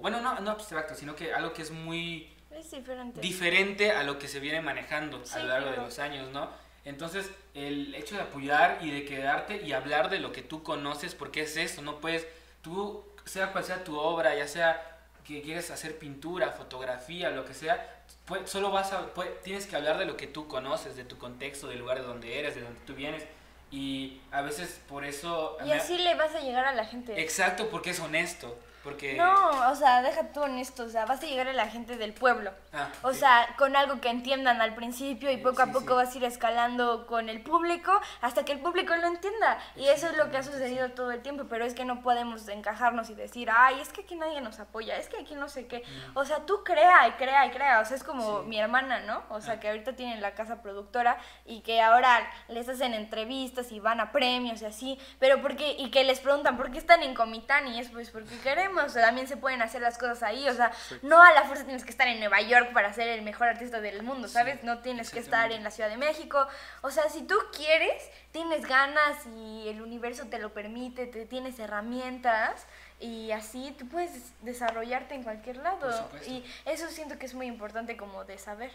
bueno, 0.00 0.20
no, 0.20 0.40
no 0.40 0.50
abstracto, 0.50 0.94
sino 0.94 1.14
que 1.14 1.32
algo 1.32 1.52
que 1.52 1.62
es 1.62 1.70
muy 1.70 2.31
Es 2.64 2.70
diferente. 2.70 3.20
diferente 3.20 3.90
a 3.92 4.02
lo 4.02 4.18
que 4.18 4.28
se 4.28 4.40
viene 4.40 4.60
manejando 4.60 5.18
a 5.22 5.26
Sí, 5.26 5.38
lo 5.40 5.46
largo 5.48 5.70
de 5.70 5.76
los 5.78 5.98
años, 5.98 6.30
¿no? 6.30 6.48
Entonces, 6.84 7.30
el 7.54 7.94
hecho 7.94 8.16
de 8.16 8.22
apoyar 8.22 8.78
y 8.80 8.90
de 8.90 9.04
quedarte 9.04 9.62
y 9.62 9.72
hablar 9.72 10.10
de 10.10 10.18
lo 10.18 10.32
que 10.32 10.42
tú 10.42 10.62
conoces, 10.62 11.14
porque 11.14 11.42
es 11.42 11.56
eso, 11.56 11.80
no 11.82 12.00
puedes, 12.00 12.26
tú, 12.62 13.04
sea 13.24 13.52
cual 13.52 13.64
sea 13.64 13.84
tu 13.84 13.96
obra, 13.98 14.34
ya 14.34 14.48
sea 14.48 14.88
que 15.24 15.42
quieres 15.42 15.70
hacer 15.70 15.98
pintura, 15.98 16.50
fotografía, 16.50 17.30
lo 17.30 17.44
que 17.44 17.54
sea, 17.54 18.02
solo 18.46 18.72
vas 18.72 18.92
a, 18.92 19.06
pues, 19.14 19.28
tienes 19.42 19.66
que 19.66 19.76
hablar 19.76 19.98
de 19.98 20.04
lo 20.06 20.16
que 20.16 20.26
tú 20.26 20.48
conoces, 20.48 20.96
de 20.96 21.04
tu 21.04 21.18
contexto, 21.18 21.68
del 21.68 21.78
lugar 21.78 22.00
de 22.00 22.04
donde 22.06 22.40
eres, 22.40 22.56
de 22.56 22.62
donde 22.62 22.80
tú 22.80 22.94
vienes, 22.94 23.22
y 23.70 24.20
a 24.32 24.42
veces 24.42 24.80
por 24.88 25.04
eso... 25.04 25.56
y 25.64 25.68
me- 25.68 25.74
así 25.74 25.96
le 25.98 26.14
vas 26.16 26.34
a 26.34 26.40
llegar 26.40 26.64
a 26.64 26.72
la 26.74 26.84
gente. 26.84 27.20
Exacto, 27.22 27.68
porque 27.70 27.90
es 27.90 28.00
honesto, 28.00 28.58
porque... 28.82 29.14
No, 29.14 29.70
o 29.70 29.74
sea, 29.76 30.02
deja 30.02 30.28
tú 30.32 30.42
honesto, 30.42 30.84
o 30.84 30.88
sea, 30.88 31.04
vas 31.06 31.22
a 31.22 31.26
llegar 31.26 31.48
a 31.48 31.52
la 31.52 31.68
gente 31.68 31.96
del 31.96 32.12
pueblo. 32.12 32.52
Ah, 32.72 32.88
O 33.02 33.12
sí. 33.12 33.20
sea, 33.20 33.54
con 33.58 33.76
algo 33.76 34.00
que 34.00 34.08
entiendan 34.08 34.60
al 34.60 34.74
principio 34.74 35.30
y 35.30 35.36
Sí, 35.36 35.42
poco 35.42 35.62
a 35.62 35.66
poco 35.66 35.80
sí. 35.80 35.94
vas 35.94 36.14
a 36.14 36.18
ir 36.18 36.24
escalando 36.24 37.06
con 37.06 37.28
el 37.28 37.42
público 37.42 37.92
hasta 38.20 38.44
que 38.44 38.52
el 38.52 38.60
público 38.60 38.94
lo 38.96 39.06
entienda. 39.06 39.58
Y 39.76 39.86
eso 39.88 40.08
es 40.08 40.16
lo 40.16 40.30
que 40.30 40.38
ha 40.38 40.42
sucedido 40.42 40.90
todo 40.92 41.10
el 41.12 41.22
tiempo, 41.22 41.44
pero 41.48 41.64
es 41.64 41.74
que 41.74 41.84
no 41.84 42.02
podemos 42.02 42.48
encajarnos 42.48 43.10
y 43.10 43.14
decir, 43.14 43.48
ay, 43.54 43.80
es 43.80 43.90
que 43.90 44.02
aquí 44.02 44.16
nadie 44.16 44.40
nos 44.40 44.58
apoya, 44.60 44.96
es 44.96 45.08
que 45.08 45.18
aquí 45.18 45.34
no 45.34 45.48
sé 45.48 45.66
qué. 45.66 45.82
O 46.14 46.24
sea, 46.24 46.46
tú 46.46 46.64
crea 46.64 47.06
y 47.08 47.12
crea 47.12 47.46
y 47.46 47.50
crea. 47.50 47.80
O 47.80 47.84
sea, 47.84 47.96
es 47.96 48.04
como 48.04 48.42
mi 48.42 48.58
hermana, 48.58 49.00
¿no? 49.00 49.22
O 49.28 49.40
sea, 49.40 49.54
Ah. 49.54 49.60
que 49.60 49.68
ahorita 49.68 49.94
tienen 49.94 50.22
la 50.22 50.34
casa 50.34 50.62
productora 50.62 51.18
y 51.44 51.60
que 51.60 51.80
ahora 51.82 52.26
les 52.48 52.68
hacen 52.68 52.94
entrevistas 52.94 53.70
y 53.70 53.80
van 53.80 54.00
a 54.00 54.12
premios 54.12 54.62
y 54.62 54.64
así, 54.64 54.98
pero 55.18 55.42
porque 55.42 55.72
y 55.78 55.90
que 55.90 56.04
les 56.04 56.20
preguntan 56.20 56.56
por 56.56 56.70
qué 56.70 56.78
están 56.78 57.02
en 57.02 57.14
Comitán 57.14 57.68
y 57.68 57.78
es 57.78 57.90
pues 57.90 58.10
porque 58.10 58.38
queremos, 58.38 58.71
o 58.80 58.88
sea, 58.88 59.02
también 59.02 59.26
se 59.28 59.36
pueden 59.36 59.62
hacer 59.62 59.82
las 59.82 59.98
cosas 59.98 60.22
ahí, 60.22 60.48
o 60.48 60.54
sea, 60.54 60.72
no 61.02 61.22
a 61.22 61.32
la 61.32 61.42
fuerza 61.44 61.64
tienes 61.64 61.84
que 61.84 61.90
estar 61.90 62.08
en 62.08 62.18
Nueva 62.18 62.40
York 62.40 62.72
para 62.72 62.92
ser 62.92 63.08
el 63.08 63.22
mejor 63.22 63.48
artista 63.48 63.80
del 63.80 64.02
mundo, 64.02 64.28
¿sabes? 64.28 64.62
no 64.64 64.78
tienes 64.78 65.10
que 65.10 65.18
estar 65.20 65.52
en 65.52 65.62
la 65.62 65.70
Ciudad 65.70 65.90
de 65.90 65.96
México, 65.96 66.46
o 66.82 66.90
sea, 66.90 67.08
si 67.08 67.22
tú 67.22 67.36
quieres, 67.56 68.10
tienes 68.32 68.66
ganas 68.66 69.26
y 69.26 69.68
el 69.68 69.82
universo 69.82 70.26
te 70.26 70.38
lo 70.38 70.52
permite, 70.52 71.06
te 71.06 71.26
tienes 71.26 71.58
herramientas 71.58 72.66
y 73.00 73.32
así 73.32 73.74
tú 73.78 73.88
puedes 73.88 74.32
desarrollarte 74.42 75.14
en 75.14 75.22
cualquier 75.24 75.56
lado 75.58 75.80
Por 75.80 75.92
supuesto. 75.92 76.30
y 76.30 76.44
eso 76.64 76.88
siento 76.88 77.18
que 77.18 77.26
es 77.26 77.34
muy 77.34 77.46
importante 77.46 77.96
como 77.96 78.24
de 78.24 78.38
saber. 78.38 78.72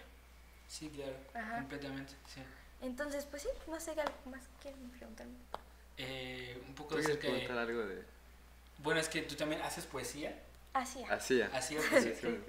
Sí, 0.67 0.89
claro, 0.89 1.15
Ajá. 1.33 1.59
completamente, 1.59 2.13
sí. 2.33 2.41
Entonces, 2.81 3.25
pues 3.25 3.43
sí, 3.43 3.49
no 3.67 3.79
sé 3.79 3.93
qué 3.93 4.03
más 4.29 4.43
quieren 4.61 4.89
preguntarme. 4.91 5.33
Eh, 5.97 6.61
un 6.67 6.75
poco 6.75 6.89
¿Tú 6.95 7.01
quieres 7.01 7.17
acerca 7.17 7.53
de... 7.53 7.59
algo 7.59 7.85
de...? 7.85 8.16
Bueno, 8.79 8.99
es 8.99 9.09
que 9.09 9.21
tú 9.21 9.35
también 9.35 9.61
haces 9.61 9.85
poesía, 9.85 10.37
Así. 10.73 11.03
es. 11.03 11.09
Así 11.11 11.37
ya. 11.37 11.49
hacías 11.53 11.83
Sí, 11.83 11.89
poesía, 11.89 12.15
sí, 12.15 12.41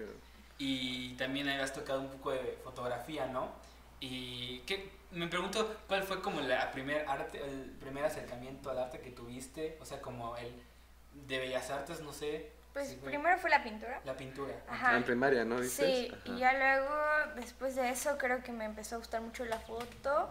y 0.58 1.14
también 1.14 1.48
habías 1.48 1.72
tocado 1.72 2.00
un 2.00 2.08
poco 2.10 2.32
de 2.32 2.58
fotografía, 2.64 3.26
¿no? 3.26 3.52
Y 4.00 4.60
¿qué? 4.60 4.90
me 5.12 5.26
pregunto 5.28 5.76
cuál 5.86 6.02
fue 6.02 6.20
como 6.20 6.40
la 6.40 6.70
primer 6.72 7.08
arte, 7.08 7.42
el 7.42 7.70
primer 7.80 8.04
acercamiento 8.04 8.70
al 8.70 8.78
arte 8.78 9.00
que 9.00 9.10
tuviste, 9.10 9.78
o 9.80 9.84
sea, 9.84 10.00
como 10.02 10.36
el 10.36 10.52
de 11.12 11.38
bellas 11.38 11.70
artes, 11.70 12.00
no 12.00 12.12
sé. 12.12 12.52
Pues 12.72 12.88
si 12.88 12.96
fue 12.96 13.10
primero 13.10 13.38
fue 13.38 13.50
la 13.50 13.62
pintura. 13.62 14.00
la 14.04 14.16
pintura. 14.16 14.54
Ajá. 14.68 14.90
Ah, 14.90 14.96
en 14.96 15.04
primaria, 15.04 15.44
¿no? 15.44 15.60
¿Dices? 15.60 15.86
Sí, 16.08 16.12
Ajá. 16.12 16.22
y 16.26 16.38
ya 16.38 16.52
luego, 16.52 17.34
después 17.36 17.74
de 17.74 17.90
eso, 17.90 18.18
creo 18.18 18.42
que 18.42 18.52
me 18.52 18.64
empezó 18.66 18.96
a 18.96 18.98
gustar 18.98 19.20
mucho 19.22 19.44
la 19.46 19.58
foto. 19.58 20.28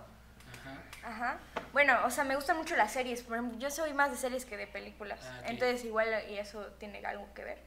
Ajá. 1.03 1.37
Bueno, 1.73 1.97
o 2.05 2.09
sea, 2.09 2.23
me 2.23 2.35
gustan 2.35 2.57
mucho 2.57 2.75
las 2.75 2.91
series. 2.91 3.23
Por 3.23 3.37
ejemplo, 3.37 3.59
yo 3.59 3.69
soy 3.69 3.93
más 3.93 4.11
de 4.11 4.17
series 4.17 4.45
que 4.45 4.57
de 4.57 4.67
películas. 4.67 5.19
Ah. 5.23 5.41
Entonces, 5.45 5.85
igual, 5.85 6.07
y 6.29 6.37
eso 6.37 6.65
tiene 6.79 7.05
algo 7.05 7.27
que 7.33 7.43
ver. 7.43 7.59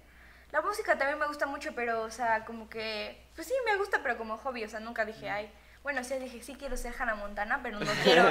La 0.52 0.60
música 0.62 0.98
también 0.98 1.18
me 1.18 1.26
gusta 1.26 1.46
mucho, 1.46 1.74
pero, 1.74 2.02
o 2.02 2.10
sea, 2.10 2.44
como 2.44 2.68
que. 2.68 3.26
Pues 3.34 3.46
sí, 3.46 3.54
me 3.64 3.76
gusta, 3.76 4.00
pero 4.02 4.18
como 4.18 4.36
hobby. 4.38 4.64
O 4.64 4.68
sea, 4.68 4.80
nunca 4.80 5.04
dije, 5.04 5.30
ay. 5.30 5.50
Bueno, 5.82 6.04
sí 6.04 6.14
dije, 6.18 6.42
sí 6.42 6.56
quiero 6.58 6.76
ser 6.76 6.92
Hannah 6.98 7.14
Montana, 7.14 7.60
pero 7.62 7.80
no 7.80 7.90
quiero, 8.04 8.22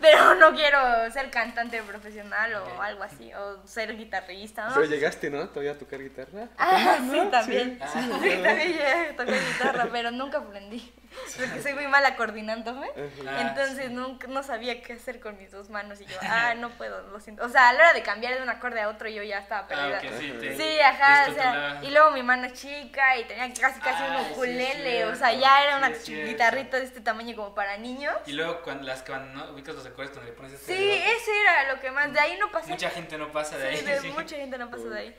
pero 0.00 0.34
no 0.36 0.54
quiero 0.54 0.78
ser 1.12 1.30
cantante 1.30 1.82
profesional 1.82 2.54
o 2.54 2.80
algo 2.80 3.02
así, 3.02 3.30
o 3.34 3.66
ser 3.66 3.94
guitarrista, 3.96 4.68
¿no? 4.68 4.74
Pero 4.74 4.86
llegaste, 4.86 5.28
¿no? 5.28 5.46
Todavía 5.50 5.72
a 5.72 5.78
tocar 5.78 6.00
guitarra. 6.00 6.48
Ah, 6.56 6.98
sí, 7.10 7.20
también. 7.30 7.78
Ah. 7.82 7.88
Sí, 7.92 8.08
también 8.10 8.68
llegué 8.72 8.86
a 9.10 9.16
tocar 9.16 9.34
guitarra, 9.34 9.88
pero 9.92 10.10
nunca 10.12 10.38
aprendí. 10.38 10.92
Porque 11.38 11.62
soy 11.62 11.74
muy 11.74 11.86
mala 11.86 12.16
coordinándome. 12.16 12.88
Ah, 13.28 13.40
Entonces 13.42 13.86
sí. 13.86 13.92
nunca, 13.94 14.26
no 14.26 14.42
sabía 14.42 14.82
qué 14.82 14.94
hacer 14.94 15.20
con 15.20 15.36
mis 15.36 15.52
dos 15.52 15.70
manos 15.70 16.00
y 16.00 16.06
yo, 16.06 16.16
ah, 16.22 16.54
no 16.56 16.70
puedo, 16.70 17.02
lo 17.08 17.20
siento. 17.20 17.44
O 17.44 17.48
sea, 17.48 17.68
a 17.68 17.72
la 17.72 17.78
hora 17.80 17.92
de 17.92 18.02
cambiar 18.02 18.34
de 18.34 18.42
un 18.42 18.48
acorde 18.48 18.80
a 18.80 18.88
otro 18.88 19.08
yo 19.08 19.22
ya 19.22 19.38
estaba 19.38 19.60
Ah, 19.60 19.68
perdida. 19.68 19.98
ok, 19.98 20.18
sí, 20.18 20.32
te- 20.40 20.56
Sí, 20.56 20.80
ajá, 20.80 21.26
o 21.30 21.34
sea, 21.34 21.78
y 21.82 21.90
luego 21.90 22.10
mi 22.10 22.22
mano 22.24 22.46
es 22.46 22.54
chica 22.54 23.16
y 23.16 23.24
tenía 23.26 23.46
casi 23.54 23.78
casi 23.78 24.02
Ah, 24.02 24.16
un 24.18 24.24
sí, 24.26 24.32
ukulele, 24.32 25.04
o 25.04 25.14
sea, 25.14 25.32
ya 25.34 25.62
era 25.62 25.94
sí, 25.94 26.12
una 26.14 26.24
guitarrita 26.26 26.78
de 26.78 26.93
este 26.94 27.04
tamaño 27.04 27.34
como 27.34 27.54
para 27.54 27.76
niños. 27.76 28.14
Y 28.26 28.32
luego 28.32 28.62
cuando 28.62 28.84
las 28.84 29.02
cuando 29.02 29.32
no, 29.46 29.52
ubicas 29.52 29.74
los 29.74 29.84
acordes 29.84 30.14
donde 30.14 30.30
le 30.30 30.36
pones 30.36 30.52
este 30.52 30.76
Sí, 30.76 30.84
dedo, 30.84 30.94
ese 30.94 31.30
era 31.40 31.74
lo 31.74 31.80
que 31.80 31.90
más, 31.90 32.12
de 32.12 32.20
ahí 32.20 32.38
no 32.38 32.50
pasé. 32.52 32.70
mucha 32.70 32.88
gente 32.90 33.18
no 33.18 33.32
pasa 33.32 33.58
de 33.58 33.68
ahí. 33.68 33.76
Sí, 33.78 33.84
de 33.84 34.00
sí. 34.00 34.08
mucha 34.16 34.36
gente 34.36 34.56
no 34.58 34.70
pasó 34.70 34.88
de 34.88 34.98
ahí. 35.00 35.16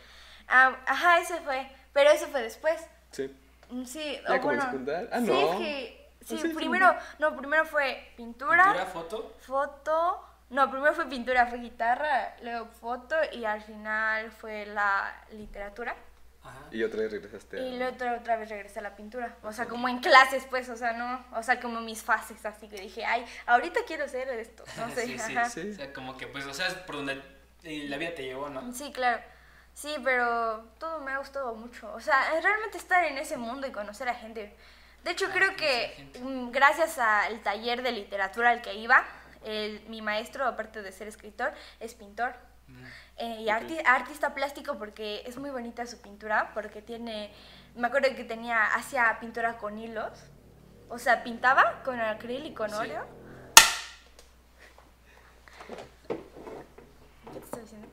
Ah, 0.47 0.77
ajá, 0.87 1.19
ese 1.19 1.41
fue, 1.41 1.69
pero 1.91 2.09
eso 2.11 2.27
fue 2.27 2.41
después. 2.43 2.79
Sí. 3.11 3.35
Mm, 3.69 3.83
Sí, 3.85 4.21
¿Ya 4.27 4.35
o 4.35 4.41
como 4.41 4.55
bueno? 4.55 4.63
Ah, 5.11 5.19
sí, 5.19 5.31
es 5.31 5.55
que, 5.57 6.09
sí, 6.23 6.35
Ah, 6.37 6.41
sí, 6.43 6.47
primero, 6.49 6.95
no, 7.19 7.35
primero 7.35 7.65
fue 7.65 8.13
pintura, 8.15 8.63
Pintura, 8.63 8.85
foto. 8.85 9.33
foto, 9.45 10.25
no, 10.51 10.69
primero 10.71 10.93
fue 10.93 11.07
pintura, 11.07 11.47
fue 11.47 11.57
guitarra, 11.59 12.35
luego 12.41 12.67
foto 12.67 13.15
y 13.33 13.43
al 13.43 13.61
final 13.61 14.31
fue 14.31 14.65
la 14.67 15.13
literatura. 15.31 15.95
Ajá. 16.45 16.59
Y 16.71 16.83
otra 16.83 17.01
vez 17.01 17.11
regresaste 17.11 17.57
a... 17.57 17.61
Y 17.61 17.77
luego 17.77 17.93
otra, 17.95 18.13
otra 18.17 18.35
vez 18.37 18.49
regresé 18.49 18.79
a 18.79 18.81
la 18.83 18.95
pintura, 18.95 19.35
o 19.43 19.51
sea, 19.53 19.65
como 19.65 19.87
en 19.89 19.99
clases, 19.99 20.45
pues, 20.49 20.69
o 20.69 20.75
sea, 20.77 20.93
no, 20.93 21.25
o 21.37 21.43
sea, 21.43 21.59
como 21.59 21.81
mis 21.81 22.03
fases, 22.03 22.45
así 22.45 22.67
que 22.67 22.77
dije, 22.81 23.03
ay, 23.05 23.25
ahorita 23.47 23.81
quiero 23.87 24.05
hacer 24.05 24.27
esto, 24.29 24.63
no 24.77 24.89
sé, 24.93 25.05
sí, 25.05 25.17
sí, 25.19 25.35
ajá. 25.37 25.49
sí. 25.49 25.69
O 25.71 25.75
sea, 25.75 25.93
como 25.93 26.17
que 26.17 26.27
pues, 26.27 26.45
o 26.45 26.53
sea, 26.53 26.67
es 26.67 26.73
por 26.75 26.95
donde 26.97 27.21
la 27.63 27.97
vida 27.97 28.13
te 28.13 28.23
llevó, 28.23 28.49
¿no? 28.49 28.71
Sí, 28.73 28.91
claro. 28.91 29.21
Sí, 29.73 29.93
pero 30.03 30.63
todo 30.79 30.99
me 31.01 31.11
ha 31.11 31.17
gustado 31.17 31.53
mucho. 31.53 31.91
O 31.93 31.99
sea, 31.99 32.39
realmente 32.41 32.77
estar 32.77 33.03
en 33.03 33.17
ese 33.17 33.35
mundo 33.35 33.67
y 33.67 33.71
conocer 33.71 34.07
a 34.07 34.13
gente. 34.15 34.55
De 35.03 35.11
hecho, 35.11 35.25
Ah, 35.29 35.33
creo 35.33 35.55
que 35.57 36.11
mm, 36.21 36.51
gracias 36.51 36.97
al 36.97 37.41
taller 37.41 37.81
de 37.81 37.91
literatura 37.91 38.51
al 38.51 38.61
que 38.61 38.73
iba, 38.75 39.03
el- 39.43 39.81
mi 39.89 40.01
maestro, 40.01 40.45
aparte 40.45 40.81
de 40.81 40.91
ser 40.93 41.07
escritor, 41.09 41.53
es 41.81 41.93
pintor. 41.93 42.35
Mm. 42.67 42.83
Eh, 43.17 43.41
y 43.41 43.45
arti- 43.47 43.81
artista 43.85 44.33
plástico 44.33 44.77
porque 44.77 45.23
es 45.25 45.37
muy 45.37 45.49
bonita 45.49 45.85
su 45.85 46.01
pintura, 46.01 46.51
porque 46.53 46.81
tiene, 46.81 47.31
me 47.75 47.87
acuerdo 47.87 48.09
que 48.15 48.23
tenía, 48.23 48.65
hacía 48.75 49.17
pintura 49.19 49.57
con 49.57 49.77
hilos, 49.77 50.11
o 50.89 50.97
sea, 50.99 51.23
pintaba 51.23 51.81
con 51.83 51.99
acril 51.99 52.45
y 52.45 52.53
con 52.53 52.69
Sí. 52.69 52.75
óleo. 52.75 53.05
¿Qué 56.07 57.39
te 57.39 57.45
estoy 57.45 57.61
diciendo? 57.61 57.87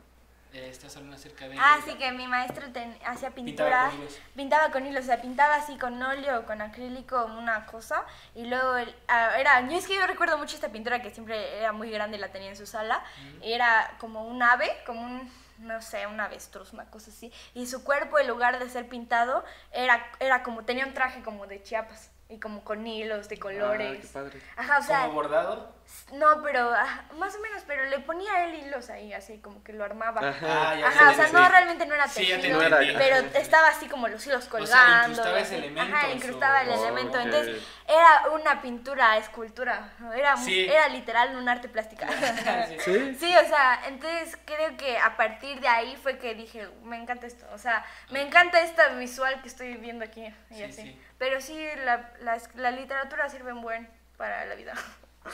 Eh, 0.55 0.69
estás 0.69 0.95
hablando 0.97 1.17
acerca 1.17 1.49
de... 1.49 1.57
Ah, 1.59 1.79
sí, 1.83 1.95
que 1.95 2.13
mi 2.13 2.27
maestro 2.27 2.71
ten- 2.73 2.99
hacía 3.07 3.31
Pintaba 3.31 3.71
pintura. 3.71 3.87
con 3.91 3.99
hilos. 4.01 4.21
Pintaba 4.37 4.71
con 4.71 4.87
hilos, 4.87 5.05
o 5.05 5.07
sea, 5.07 5.21
pintaba 5.23 5.55
así 5.55 5.79
con 5.79 6.03
óleo, 6.03 6.45
con 6.45 6.61
acrílico, 6.61 7.25
una 7.25 7.65
cosa. 7.65 8.05
Y 8.35 8.45
luego 8.45 8.77
él- 8.77 8.95
ah, 9.09 9.31
era, 9.39 9.63
yo 9.67 9.79
es 9.79 9.87
que 9.87 9.95
yo 9.95 10.07
recuerdo 10.07 10.37
mucho 10.37 10.55
esta 10.55 10.69
pintura 10.71 11.01
que 11.01 11.11
siempre 11.11 11.59
era 11.59 11.73
muy 11.73 11.91
grande 11.91 12.19
y 12.19 12.21
la 12.21 12.29
tenía 12.33 12.51
en 12.51 12.57
su 12.57 12.67
sala. 12.67 13.03
Era 13.43 13.95
como 13.99 14.27
un 14.27 14.43
ave, 14.43 14.71
como 14.85 15.01
un, 15.01 15.33
no 15.59 15.81
sé, 15.81 16.07
un 16.07 16.21
avestruz, 16.21 16.75
una 16.75 16.85
cosa 16.91 17.11
así. 17.11 17.33
Y 17.55 17.67
su 17.67 17.83
cuerpo, 17.83 18.19
en 18.19 18.29
lugar 18.29 18.59
de 18.59 18.69
ser 18.69 18.87
pintado, 18.91 19.45
era, 19.73 20.07
era 20.21 20.43
como, 20.43 20.65
tenía 20.67 20.85
un 20.85 20.93
traje 20.93 21.23
como 21.23 21.47
de 21.47 21.63
Chiapas. 21.63 22.11
Y 22.29 22.41
como 22.41 22.65
con 22.65 22.87
hilos 22.87 23.29
de 23.29 23.37
Ah, 23.37 23.41
colores. 23.41 24.01
qué 24.01 24.07
padre. 24.07 24.41
Ajá, 24.57 24.79
o 24.79 24.83
sea, 24.83 25.01
como 25.03 25.13
bordado. 25.15 25.75
No, 26.13 26.43
pero 26.43 26.71
ah, 26.75 27.05
más 27.17 27.35
o 27.35 27.41
menos, 27.41 27.63
pero 27.67 27.85
le 27.87 27.99
ponía 28.01 28.45
él 28.45 28.55
hilos 28.55 28.91
ahí, 28.91 29.13
así 29.13 29.39
como 29.39 29.63
que 29.65 29.73
lo 29.73 29.85
armaba. 29.85 30.21
Ajá. 30.29 30.71
Ah, 30.71 30.75
ya 30.77 30.87
Ajá, 30.89 31.11
o 31.11 31.15
sea, 31.15 31.27
sí. 31.27 31.33
no, 31.35 31.49
realmente 31.49 31.87
no 31.87 31.95
era 31.95 32.07
Sí, 32.09 32.27
ya 32.27 32.37
te 32.37 32.43
tejido, 32.43 32.63
entendí. 32.63 32.95
pero 32.99 33.17
estaba 33.39 33.69
así 33.69 33.89
como 33.89 34.09
los 34.09 34.27
hilos 34.27 34.45
sea, 34.45 34.51
colgando. 34.51 35.09
incrustaba 35.13 35.41
ese 35.41 35.57
elemento 35.59 35.97
Ajá, 35.97 36.09
incrustaba 36.11 36.63
el 36.63 36.69
Oh, 36.71 36.75
elemento. 36.83 37.19
Entonces, 37.19 37.63
era 37.89 38.31
una 38.33 38.61
pintura, 38.63 39.17
escultura. 39.17 39.93
Era, 40.15 40.37
Sí. 40.37 40.61
era 40.69 40.89
literal 40.89 41.35
un 41.37 41.49
arte 41.49 41.69
plástica. 41.69 42.07
Sí. 42.69 42.77
¿Sí? 42.85 43.17
Sí, 43.19 43.35
o 43.37 43.49
sea, 43.49 43.81
entonces 43.87 44.37
creo 44.45 44.77
que 44.77 44.99
a 44.99 45.17
partir 45.17 45.61
de 45.61 45.69
ahí 45.69 45.97
fue 46.03 46.19
que 46.19 46.35
dije, 46.35 46.69
me 46.85 46.97
encanta 46.97 47.27
esto, 47.27 47.47
o 47.53 47.59
sea, 47.59 47.85
me 48.11 48.21
encanta 48.23 48.61
esta 48.61 48.89
visual 48.89 49.41
que 49.43 49.49
estoy 49.49 49.75
viendo 49.75 50.05
aquí 50.05 50.27
y 50.51 50.55
Sí, 50.55 50.63
así. 50.65 50.83
sí. 50.83 51.01
Pero 51.19 51.41
sí, 51.41 51.67
la, 51.85 52.11
la, 52.21 52.39
la 52.55 52.71
literatura 52.71 53.29
sirve 53.29 53.51
en 53.51 53.63
buen 53.63 53.89
para 54.17 54.45
la 54.45 54.55
vida. 54.55 54.75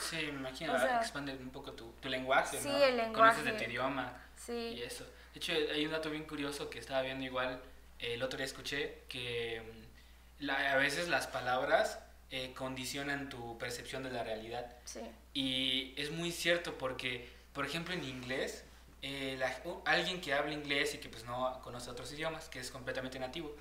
Sí, 0.01 0.16
me 0.16 0.28
imagino, 0.41 0.74
O 0.74 0.78
sea- 0.78 0.99
expande 1.01 1.32
un 1.34 1.51
poco 1.51 1.72
tu, 1.72 1.93
tu 2.01 2.09
lenguaje, 2.09 2.61
Sí, 2.61 2.68
¿no? 2.68 2.76
el 2.82 3.12
Conoces 3.12 3.45
de 3.45 3.51
lenguaje. 3.53 3.64
tu 3.64 3.70
idioma 3.70 4.22
y 4.36 4.41
Sí, 4.41 4.82
eso. 4.82 5.05
De 5.34 5.39
hecho, 5.41 5.53
hay 5.53 5.84
un 5.86 5.93
dato 5.93 6.11
bien 6.11 6.24
curioso 6.24 6.68
que 6.70 6.78
estaba 6.78 7.03
viendo 7.03 7.24
igual, 7.24 7.61
eh, 7.99 8.14
el 8.14 8.22
otro 8.22 8.36
día 8.36 8.47
escuché, 8.47 9.03
que 9.09 9.62
mm, 10.41 10.45
la- 10.45 10.72
a 10.72 10.76
veces 10.76 11.09
las 11.09 11.26
palabras 11.26 11.99
eh, 12.30 12.53
condicionan 12.55 13.30
tu 13.30 13.57
percepción 13.57 14.03
de 14.03 14.11
la 14.11 14.22
realidad. 14.22 14.66
sí, 14.84 15.01
Y 15.32 15.95
es 15.97 16.11
muy 16.11 16.30
cierto 16.30 16.76
porque, 16.76 17.26
por 17.55 17.64
ejemplo, 17.64 17.95
en 17.95 18.05
inglés, 18.05 18.64
eh, 19.01 19.36
la- 19.39 19.57
alguien 19.86 20.20
que 20.20 20.34
habla 20.34 20.53
inglés 20.53 20.95
y 20.95 20.99
que 20.99 21.09
pues 21.09 21.24
no 21.24 21.59
conoce 21.62 21.89
otros 21.89 22.12
idiomas, 22.12 22.49
que 22.51 22.59
es 22.61 22.70
completamente 22.70 23.18
nativo, 23.18 23.57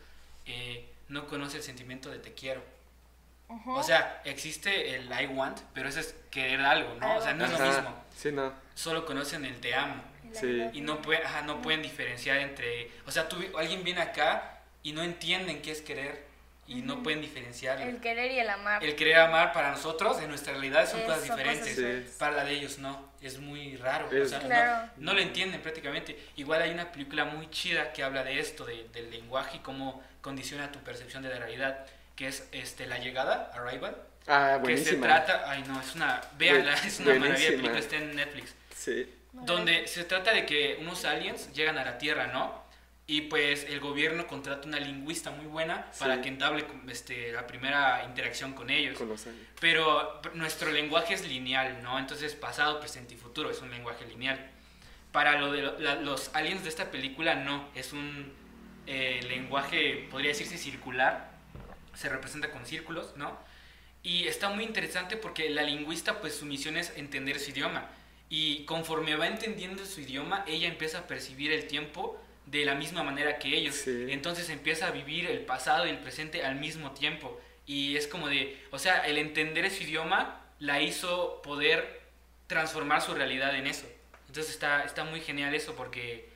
eh, 0.45 0.89
no 1.07 1.27
conoce 1.27 1.57
el 1.57 1.63
sentimiento 1.63 2.09
de 2.09 2.19
te 2.19 2.33
quiero. 2.33 2.61
O 3.49 3.81
sea, 3.83 4.21
existe 4.25 4.95
el 4.95 5.09
I 5.11 5.27
want, 5.27 5.59
pero 5.73 5.87
eso 5.89 5.99
es 5.99 6.15
querer 6.29 6.61
algo, 6.61 6.95
¿no? 6.95 7.15
O 7.17 7.21
sea, 7.21 7.33
no 7.33 7.45
es 7.45 7.51
lo 7.51 7.59
mismo. 7.59 8.03
Sí, 8.15 8.31
no. 8.31 8.53
Solo 8.75 9.05
conocen 9.05 9.45
el 9.45 9.59
te 9.59 9.73
amo. 9.73 10.03
Sí. 10.33 10.65
Y 10.73 10.81
no, 10.81 11.01
puede, 11.01 11.23
ajá, 11.23 11.41
no 11.43 11.61
pueden 11.61 11.81
diferenciar 11.81 12.37
entre... 12.37 12.91
O 13.05 13.11
sea, 13.11 13.29
tú, 13.29 13.37
alguien 13.57 13.83
viene 13.83 14.01
acá 14.01 14.59
y 14.83 14.91
no 14.91 15.01
entienden 15.01 15.61
qué 15.61 15.71
es 15.71 15.81
querer 15.81 16.27
y 16.67 16.81
no 16.81 17.01
pueden 17.01 17.21
diferenciarlo. 17.21 17.85
El 17.85 18.01
querer 18.01 18.29
y 18.33 18.39
el 18.39 18.49
amar. 18.49 18.83
El 18.83 18.95
querer 18.97 19.15
amar 19.19 19.53
para 19.53 19.71
nosotros, 19.71 20.19
en 20.21 20.27
nuestra 20.27 20.51
realidad, 20.51 20.85
son 20.89 20.99
Es- 20.99 21.05
cosas 21.05 21.23
diferentes. 21.23 21.75
cosas 21.75 22.03
Sí. 22.11 22.15
Para 22.19 22.35
la 22.35 22.43
de 22.43 22.51
ellos 22.51 22.77
no, 22.79 23.09
es 23.21 23.39
muy 23.39 23.77
raro. 23.77 24.11
Es- 24.11 24.33
o 24.33 24.39
sea, 24.41 24.89
no- 24.97 25.05
no, 25.05 25.13
lo 25.13 25.21
entienden 25.21 25.61
prácticamente. 25.61 26.19
Igual 26.35 26.61
hay 26.61 26.71
una 26.71 26.91
película 26.91 27.23
muy 27.23 27.49
chida 27.49 27.93
que 27.93 28.03
habla 28.03 28.23
de 28.25 28.37
esto, 28.39 28.65
de- 28.65 28.89
del 28.89 29.09
lenguaje 29.09 29.57
y 29.57 29.59
cómo 29.61 30.03
condiciona 30.19 30.69
tu 30.73 30.79
percepción 30.79 31.23
de 31.23 31.29
la 31.29 31.37
realidad, 31.39 31.85
que 32.17 32.27
es 32.27 32.49
este, 32.51 32.85
La 32.87 32.97
Llegada, 32.97 33.51
Arrival. 33.53 33.95
Ah, 34.27 34.59
Que 34.65 34.75
se 34.77 34.93
buenísima. 34.95 35.07
trata, 35.07 35.49
ay 35.49 35.63
no, 35.67 35.79
es 35.79 35.95
una, 35.95 36.19
véanla, 36.37 36.73
es 36.73 36.99
una 36.99 37.13
maravilla 37.13 37.21
de 37.21 37.29
buenísima. 37.29 37.49
película, 37.61 37.79
está 37.79 37.95
en 37.95 38.15
Netflix. 38.17 38.55
Sí. 38.75 39.13
Donde 39.31 39.87
se 39.87 40.03
trata 40.03 40.33
de 40.33 40.45
que 40.45 40.77
unos 40.81 41.05
aliens 41.05 41.53
llegan 41.53 41.77
a 41.77 41.85
la 41.85 41.97
Tierra, 41.97 42.27
¿no? 42.27 42.65
Y 43.09 43.21
pues 43.21 43.63
el 43.69 43.79
gobierno 43.79 44.27
contrata 44.27 44.67
una 44.67 44.79
lingüista 44.81 45.29
muy 45.31 45.45
buena 45.45 45.85
para 45.97 46.15
Sí. 46.15 46.21
que 46.23 46.27
entable 46.27 46.65
este, 46.89 47.31
la 47.31 47.47
primera 47.47 48.03
interacción 48.03 48.51
con 48.53 48.69
ellos. 48.69 48.97
Con 48.97 49.07
los 49.07 49.25
años. 49.27 49.39
Pero 49.61 50.21
nuestro 50.33 50.71
lenguaje 50.71 51.13
es 51.13 51.25
lineal, 51.25 51.81
¿no? 51.83 51.97
Entonces 51.99 52.35
pasado, 52.35 52.79
presente 52.81 53.13
y 53.13 53.17
futuro 53.17 53.49
es 53.49 53.61
un 53.61 53.69
lenguaje 53.71 54.05
lineal. 54.07 54.49
Para 55.13 55.39
lo 55.39 55.51
de 55.53 55.61
lo- 55.61 55.79
la- 55.79 55.95
los 55.95 56.31
aliens 56.35 56.63
de 56.63 56.69
esta 56.69 56.91
película 56.91 57.35
no, 57.35 57.69
es 57.75 57.93
un 57.93 58.33
eh, 58.87 59.21
lenguaje, 59.27 60.07
podría 60.11 60.29
decirse 60.31 60.57
circular, 60.57 61.31
se 61.97 62.09
representa 62.09 62.51
con 62.51 62.65
círculos, 62.65 63.15
¿no? 63.15 63.37
Y 64.03 64.27
está 64.27 64.49
muy 64.49 64.63
interesante 64.63 65.17
porque 65.17 65.49
la 65.49 65.63
lingüista, 65.63 66.21
pues 66.21 66.35
su 66.35 66.45
misión 66.45 66.77
es 66.77 66.93
entender 66.95 67.39
su 67.39 67.51
idioma. 67.51 67.89
Y 68.29 68.65
conforme 68.65 69.15
va 69.15 69.27
entendiendo 69.27 69.85
su 69.85 70.01
idioma, 70.01 70.43
ella 70.47 70.67
empieza 70.67 70.99
a 70.99 71.07
percibir 71.07 71.51
el 71.51 71.65
tiempo 71.67 72.21
de 72.45 72.65
la 72.65 72.75
misma 72.75 73.03
manera 73.03 73.39
que 73.39 73.57
ellos. 73.57 73.75
Sí. 73.75 74.07
Entonces 74.09 74.49
empieza 74.49 74.87
a 74.87 74.91
vivir 74.91 75.25
el 75.25 75.39
pasado 75.39 75.85
y 75.85 75.89
el 75.89 75.97
presente 75.97 76.43
al 76.43 76.55
mismo 76.55 76.91
tiempo. 76.91 77.39
Y 77.65 77.97
es 77.97 78.07
como 78.07 78.29
de, 78.29 78.57
o 78.71 78.79
sea, 78.79 79.05
el 79.07 79.17
entender 79.17 79.69
su 79.71 79.83
idioma 79.83 80.41
la 80.59 80.81
hizo 80.81 81.41
poder 81.41 82.01
transformar 82.47 83.01
su 83.01 83.13
realidad 83.13 83.55
en 83.55 83.67
eso. 83.67 83.87
Entonces 84.27 84.53
está, 84.53 84.83
está 84.83 85.03
muy 85.03 85.21
genial 85.21 85.53
eso 85.53 85.75
porque 85.75 86.29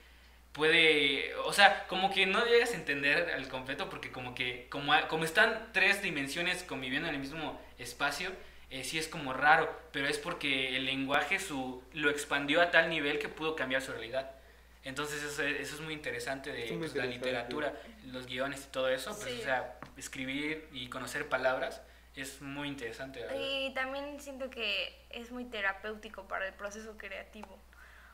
puede, 0.53 1.33
o 1.45 1.53
sea, 1.53 1.85
como 1.87 2.11
que 2.13 2.25
no 2.25 2.45
llegas 2.45 2.71
a 2.71 2.75
entender 2.75 3.31
al 3.33 3.47
completo 3.47 3.89
porque 3.89 4.11
como 4.11 4.35
que, 4.35 4.67
como, 4.69 4.93
como 5.07 5.23
están 5.23 5.69
tres 5.73 6.01
dimensiones 6.01 6.63
conviviendo 6.63 7.07
en 7.07 7.15
el 7.15 7.21
mismo 7.21 7.59
espacio, 7.77 8.31
eh, 8.69 8.83
sí 8.83 8.97
es 8.97 9.07
como 9.07 9.33
raro, 9.33 9.73
pero 9.91 10.07
es 10.07 10.17
porque 10.17 10.75
el 10.75 10.85
lenguaje 10.85 11.39
su, 11.39 11.83
lo 11.93 12.09
expandió 12.09 12.61
a 12.61 12.71
tal 12.71 12.89
nivel 12.89 13.19
que 13.19 13.29
pudo 13.29 13.55
cambiar 13.55 13.81
su 13.81 13.91
realidad. 13.91 14.31
Entonces 14.83 15.21
eso, 15.23 15.43
es- 15.43 15.59
eso 15.59 15.75
es 15.75 15.81
muy 15.81 15.93
interesante 15.93 16.51
de 16.51 16.67
muy 16.71 16.79
pues, 16.79 16.95
la 16.95 17.05
literatura, 17.05 17.73
los 18.07 18.25
guiones 18.25 18.65
y 18.67 18.71
todo 18.71 18.89
eso, 18.89 19.11
pues, 19.11 19.33
Sí. 19.33 19.39
o 19.41 19.43
sea, 19.43 19.77
escribir 19.97 20.67
y 20.71 20.87
conocer 20.89 21.29
palabras 21.29 21.81
es 22.15 22.41
muy 22.41 22.67
interesante. 22.67 23.19
verdad. 23.21 23.35
Y 23.39 23.73
también 23.73 24.19
siento 24.19 24.49
que 24.49 25.05
es 25.11 25.31
muy 25.31 25.45
terapéutico 25.45 26.27
para 26.27 26.47
el 26.47 26.53
proceso 26.53 26.97
creativo. 26.97 27.60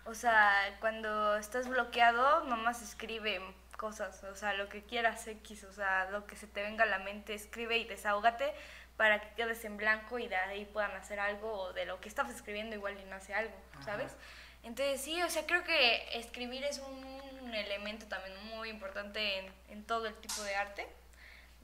O 0.08 0.14
sea, 0.14 0.54
cuando 0.80 1.36
estás 1.36 1.68
bloqueado, 1.68 2.46
nomás 2.46 2.82
escribe 2.82 3.42
cosas, 3.78 4.24
o 4.24 4.36
sea, 4.36 4.54
lo 4.54 4.70
que 4.70 4.84
quieras 4.84 5.28
X, 5.28 5.66
o 5.66 5.74
sea, 5.74 6.10
lo 6.10 6.26
que 6.26 6.36
se 6.36 6.48
te 6.48 6.64
venga 6.64 6.84
a 6.84 6.88
la 6.88 7.00
mente, 7.00 7.34
escribe 7.34 7.78
y 7.78 7.84
desahógate 7.84 8.54
para 8.96 9.20
que 9.22 9.36
quedes 9.36 9.64
en 9.66 9.78
blanco 9.78 10.18
y 10.18 10.28
de 10.28 10.36
ahí 10.36 10.66
puedan 10.66 10.92
hacer 10.92 11.20
algo 11.20 11.52
o 11.52 11.74
de 11.74 11.86
lo 11.86 12.00
que 12.00 12.10
estabas 12.10 12.34
escribiendo 12.34 12.76
igual 12.76 12.98
y 13.00 13.06
nace 13.06 13.34
algo, 13.34 13.54
¿sabes? 13.86 14.16
Entonces 14.64 15.02
sí, 15.02 15.22
o 15.22 15.30
sea, 15.30 15.46
creo 15.46 15.64
que 15.64 16.18
escribir 16.18 16.64
es 16.64 16.80
un 16.80 17.54
elemento 17.54 18.08
también 18.08 18.34
muy 18.48 18.70
importante 18.70 19.40
en, 19.40 19.54
en 19.70 19.84
todo 19.86 20.08
el 20.08 20.16
tipo 20.16 20.42
de 20.42 20.56
arte 20.56 20.88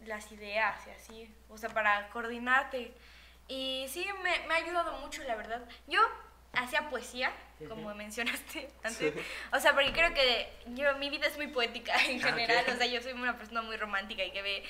las 0.05 0.31
ideas 0.31 0.85
y 0.87 0.89
así, 0.91 1.35
o 1.49 1.57
sea, 1.57 1.69
para 1.69 2.09
coordinarte. 2.09 2.93
Y 3.47 3.85
sí, 3.89 4.05
me, 4.21 4.47
me 4.47 4.53
ha 4.53 4.57
ayudado 4.57 4.99
mucho, 4.99 5.23
la 5.23 5.35
verdad. 5.35 5.61
Yo 5.87 5.99
hacía 6.53 6.89
poesía, 6.89 7.31
como 7.67 7.93
mencionaste 7.95 8.69
antes. 8.83 9.13
O 9.51 9.59
sea, 9.59 9.73
porque 9.73 9.91
creo 9.91 10.13
que 10.13 10.49
yo, 10.67 10.95
mi 10.97 11.09
vida 11.09 11.27
es 11.27 11.37
muy 11.37 11.47
poética 11.47 11.93
en 12.07 12.23
Ah, 12.23 12.27
general. 12.31 12.65
O 12.73 12.75
sea, 12.77 12.85
yo 12.85 13.01
soy 13.01 13.13
una 13.13 13.37
persona 13.37 13.61
muy 13.61 13.75
romántica 13.77 14.23
y 14.23 14.31
que 14.31 14.41
ve 14.41 14.63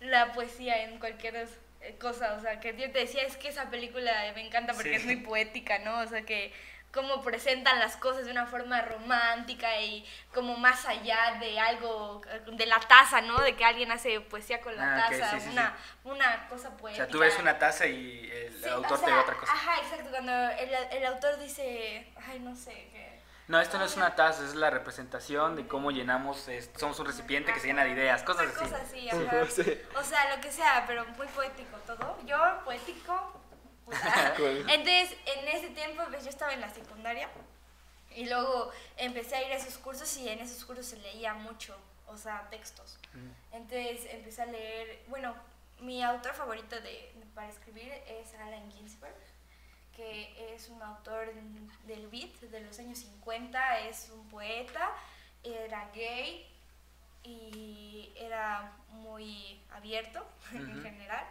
la 0.00 0.32
poesía 0.32 0.82
en 0.84 0.98
cualquier 0.98 1.36
eh, 1.80 1.96
cosa. 2.00 2.34
O 2.34 2.40
sea, 2.40 2.60
que 2.60 2.76
yo 2.76 2.90
te 2.90 3.00
decía, 3.00 3.22
es 3.22 3.36
que 3.36 3.48
esa 3.48 3.70
película 3.70 4.12
me 4.34 4.44
encanta 4.46 4.72
porque 4.74 4.90
Sí. 4.90 4.96
es 4.96 5.04
muy 5.04 5.16
poética, 5.16 5.78
¿no? 5.78 6.00
O 6.00 6.06
sea, 6.06 6.22
que 6.22 6.52
cómo 6.92 7.22
presentan 7.22 7.78
las 7.78 7.96
cosas 7.96 8.24
de 8.24 8.30
una 8.32 8.46
forma 8.46 8.80
romántica 8.82 9.78
y 9.80 10.04
como 10.32 10.56
más 10.56 10.86
allá 10.86 11.36
de 11.38 11.60
algo, 11.60 12.22
de 12.52 12.66
la 12.66 12.80
taza, 12.80 13.20
¿no? 13.20 13.40
De 13.40 13.54
que 13.56 13.64
alguien 13.64 13.92
hace 13.92 14.20
poesía 14.22 14.60
con 14.60 14.74
la 14.74 14.96
Ah, 14.96 15.08
taza, 15.08 15.30
sí, 15.38 15.40
sí, 15.40 15.48
una, 15.50 15.76
una 16.04 16.48
cosa 16.48 16.68
o 16.68 16.76
poética. 16.76 17.04
sea, 17.04 17.12
tú 17.12 17.18
ves 17.18 17.38
una 17.38 17.58
taza 17.58 17.86
y 17.86 18.30
el 18.30 18.62
Sí, 18.62 18.68
autor 18.70 18.92
o 18.92 18.98
te 19.00 19.04
sea, 19.06 19.14
ve 19.14 19.20
otra 19.20 19.34
cosa. 19.36 19.52
Ajá, 19.52 19.76
exacto, 19.82 20.10
cuando 20.10 20.32
el, 20.32 20.70
el 20.92 21.06
autor 21.06 21.38
dice, 21.38 22.12
ay, 22.26 22.40
no 22.40 22.56
sé, 22.56 22.72
que... 22.90 23.18
No, 23.48 23.58
esto 23.60 23.78
no 23.78 23.84
es 23.86 23.96
una 23.96 24.14
taza, 24.14 24.44
es 24.44 24.54
la 24.54 24.68
representación 24.68 25.56
de 25.56 25.66
cómo 25.66 25.90
llenamos, 25.90 26.48
es- 26.48 26.70
somos 26.76 26.98
un 27.00 27.06
recipiente 27.06 27.52
que 27.52 27.60
se 27.60 27.66
llena 27.68 27.84
de 27.84 27.90
ideas, 27.90 28.22
cosas 28.22 28.48
así. 28.48 28.64
cosa 28.64 28.76
así, 28.82 29.08
ajá. 29.08 29.46
Sí. 29.50 29.80
O 29.96 30.02
sea, 30.02 30.34
lo 30.34 30.40
que 30.42 30.50
sea, 30.52 30.84
pero 30.86 31.04
muy 31.16 31.26
poético 31.28 31.76
todo. 31.86 32.18
Yo, 32.26 32.36
poético. 32.64 33.40
puta. 33.96 34.34
Cool. 34.36 34.58
Entonces, 34.70 35.16
en 35.26 35.48
ese 35.48 35.68
tiempo, 35.70 36.02
pues 36.08 36.24
yo 36.24 36.30
estaba 36.30 36.52
en 36.52 36.60
la 36.60 36.72
secundaria 36.72 37.28
y 38.14 38.26
luego 38.26 38.70
empecé 38.96 39.36
a 39.36 39.46
ir 39.46 39.52
a 39.52 39.56
esos 39.56 39.78
cursos 39.78 40.16
y 40.16 40.28
en 40.28 40.40
esos 40.40 40.64
cursos 40.64 40.86
se 40.86 40.96
leía 40.98 41.34
mucho, 41.34 41.76
o 42.06 42.16
sea, 42.16 42.48
textos. 42.50 42.98
Entonces 43.52 44.06
empecé 44.10 44.42
a 44.42 44.46
leer, 44.46 45.02
bueno, 45.08 45.34
mi 45.80 46.02
autor 46.02 46.34
favorito 46.34 46.80
de, 46.80 47.12
para 47.34 47.48
escribir 47.48 47.92
es 48.06 48.34
Allen 48.34 48.70
Ginsberg, 48.72 49.14
que 49.94 50.54
es 50.54 50.68
un 50.68 50.82
autor 50.82 51.32
del 51.86 52.08
beat 52.08 52.32
de 52.40 52.60
los 52.60 52.78
años 52.78 52.98
50, 52.98 53.80
es 53.80 54.10
un 54.10 54.28
poeta, 54.28 54.90
era 55.44 55.88
gay 55.94 56.46
y 57.24 58.12
era 58.16 58.72
muy 58.90 59.60
abierto 59.70 60.26
en 60.52 60.70
Ujú. 60.72 60.82
general. 60.82 61.24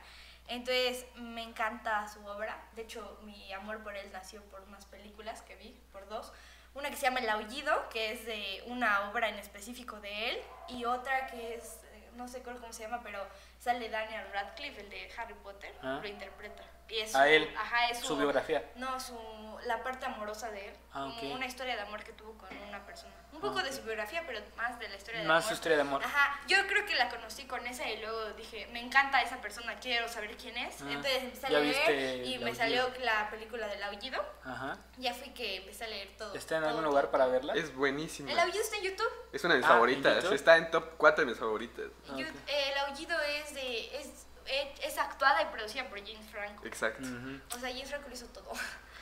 Entonces 0.47 1.05
me 1.15 1.43
encanta 1.43 2.07
su 2.07 2.25
obra. 2.25 2.57
De 2.75 2.83
hecho, 2.83 3.19
mi 3.23 3.51
amor 3.53 3.83
por 3.83 3.95
él 3.95 4.09
nació 4.11 4.41
por 4.45 4.61
unas 4.61 4.85
películas 4.85 5.41
que 5.41 5.55
vi, 5.55 5.77
por 5.91 6.07
dos. 6.07 6.31
Una 6.73 6.89
que 6.89 6.95
se 6.95 7.03
llama 7.03 7.19
El 7.19 7.29
Aullido, 7.29 7.89
que 7.89 8.11
es 8.11 8.25
de 8.25 8.63
una 8.67 9.09
obra 9.09 9.29
en 9.29 9.35
específico 9.35 9.99
de 9.99 10.29
él, 10.29 10.41
y 10.69 10.85
otra 10.85 11.27
que 11.27 11.55
es, 11.55 11.79
eh, 11.91 12.09
no 12.15 12.27
sé 12.27 12.43
cómo 12.43 12.71
se 12.71 12.83
llama, 12.83 13.01
pero 13.03 13.25
sale 13.59 13.89
Daniel 13.89 14.25
Radcliffe, 14.31 14.81
el 14.81 14.89
de 14.89 15.11
Harry 15.17 15.33
Potter, 15.35 15.73
Ah. 15.81 15.99
lo 16.01 16.07
interpreta. 16.07 16.63
Y 16.89 16.99
es 16.99 17.13
A 17.15 17.23
su- 17.23 17.29
él, 17.29 17.53
ajá, 17.57 17.89
es 17.89 17.99
su 17.99 18.15
biografía. 18.17 18.63
No, 18.75 18.99
su, 18.99 19.17
la 19.65 19.83
parte 19.83 20.05
amorosa 20.05 20.49
de 20.51 20.67
él. 20.69 20.73
Ah, 20.93 21.05
una 21.21 21.45
historia 21.45 21.75
de 21.75 21.81
amor 21.81 22.03
que 22.03 22.13
tuvo 22.13 22.33
con 22.37 22.49
una 22.69 22.85
persona. 22.85 23.13
Un 23.33 23.41
poco 23.41 23.59
Ah, 23.59 23.63
de 23.63 23.71
su 23.73 23.83
biografía, 23.83 24.23
pero 24.25 24.39
más 24.55 24.79
de 24.79 24.87
la 24.89 24.95
historia 24.95 25.19
de 25.21 25.27
Más 25.27 25.43
amor. 25.43 25.47
su 25.49 25.53
historia 25.53 25.75
de 25.77 25.81
amor. 25.81 26.03
Ajá, 26.03 26.39
yo 26.47 26.57
creo 26.67 26.85
que 26.85 26.95
la 26.95 27.09
conocí 27.09 27.45
con 27.45 27.67
esa 27.67 27.87
y 27.87 27.99
luego 27.99 28.31
dije, 28.33 28.67
me 28.71 28.79
encanta 28.79 29.21
esa 29.21 29.37
persona, 29.41 29.75
quiero 29.79 30.07
saber 30.07 30.35
quién 30.37 30.57
es. 30.57 30.81
Ah, 30.81 30.85
Entonces 30.87 31.23
empecé 31.23 31.47
a 31.47 31.49
leer 31.51 32.25
y 32.25 32.39
me 32.39 32.55
salió 32.55 32.89
la 33.01 33.29
película 33.29 33.67
del 33.67 33.83
aullido. 33.83 34.23
Ajá. 34.43 34.77
Ya 34.97 35.13
fui 35.13 35.29
que 35.31 35.57
empecé 35.57 35.83
a 35.83 35.87
leer 35.87 36.15
todo. 36.17 36.33
¿Está 36.33 36.55
en 36.55 36.61
todo, 36.61 36.69
algún 36.69 36.83
todo. 36.83 36.91
lugar 36.91 37.11
para 37.11 37.27
verla? 37.27 37.53
Es 37.53 37.75
buenísima. 37.75 38.31
El 38.31 38.39
aullido 38.39 38.63
está 38.63 38.77
en 38.77 38.83
YouTube. 38.83 39.11
Es 39.33 39.43
una 39.43 39.53
de 39.55 39.59
mis 39.59 39.67
Ah, 39.67 39.71
¿en 39.71 39.75
favoritas. 39.75 40.23
Está 40.31 40.57
en 40.57 40.71
top 40.71 40.93
4 40.97 41.25
de 41.25 41.29
mis 41.31 41.39
favoritas. 41.39 41.85
Ah, 42.09 42.13
Yo- 42.17 42.25
ok. 42.27 42.33
El 42.47 42.77
aullido 42.87 43.19
es 43.21 43.53
de 43.53 43.97
es, 43.99 44.25
es 44.83 44.97
actuada 44.97 45.41
y 45.41 45.45
producida 45.45 45.87
por 45.89 45.99
James 45.99 46.25
Franco. 46.31 46.65
Exacto. 46.65 47.07
Ujú. 47.07 47.39
O 47.55 47.59
sea, 47.59 47.69
James 47.69 47.89
Franco 47.89 48.07
lo 48.07 48.13
hizo 48.13 48.25
todo. 48.27 48.51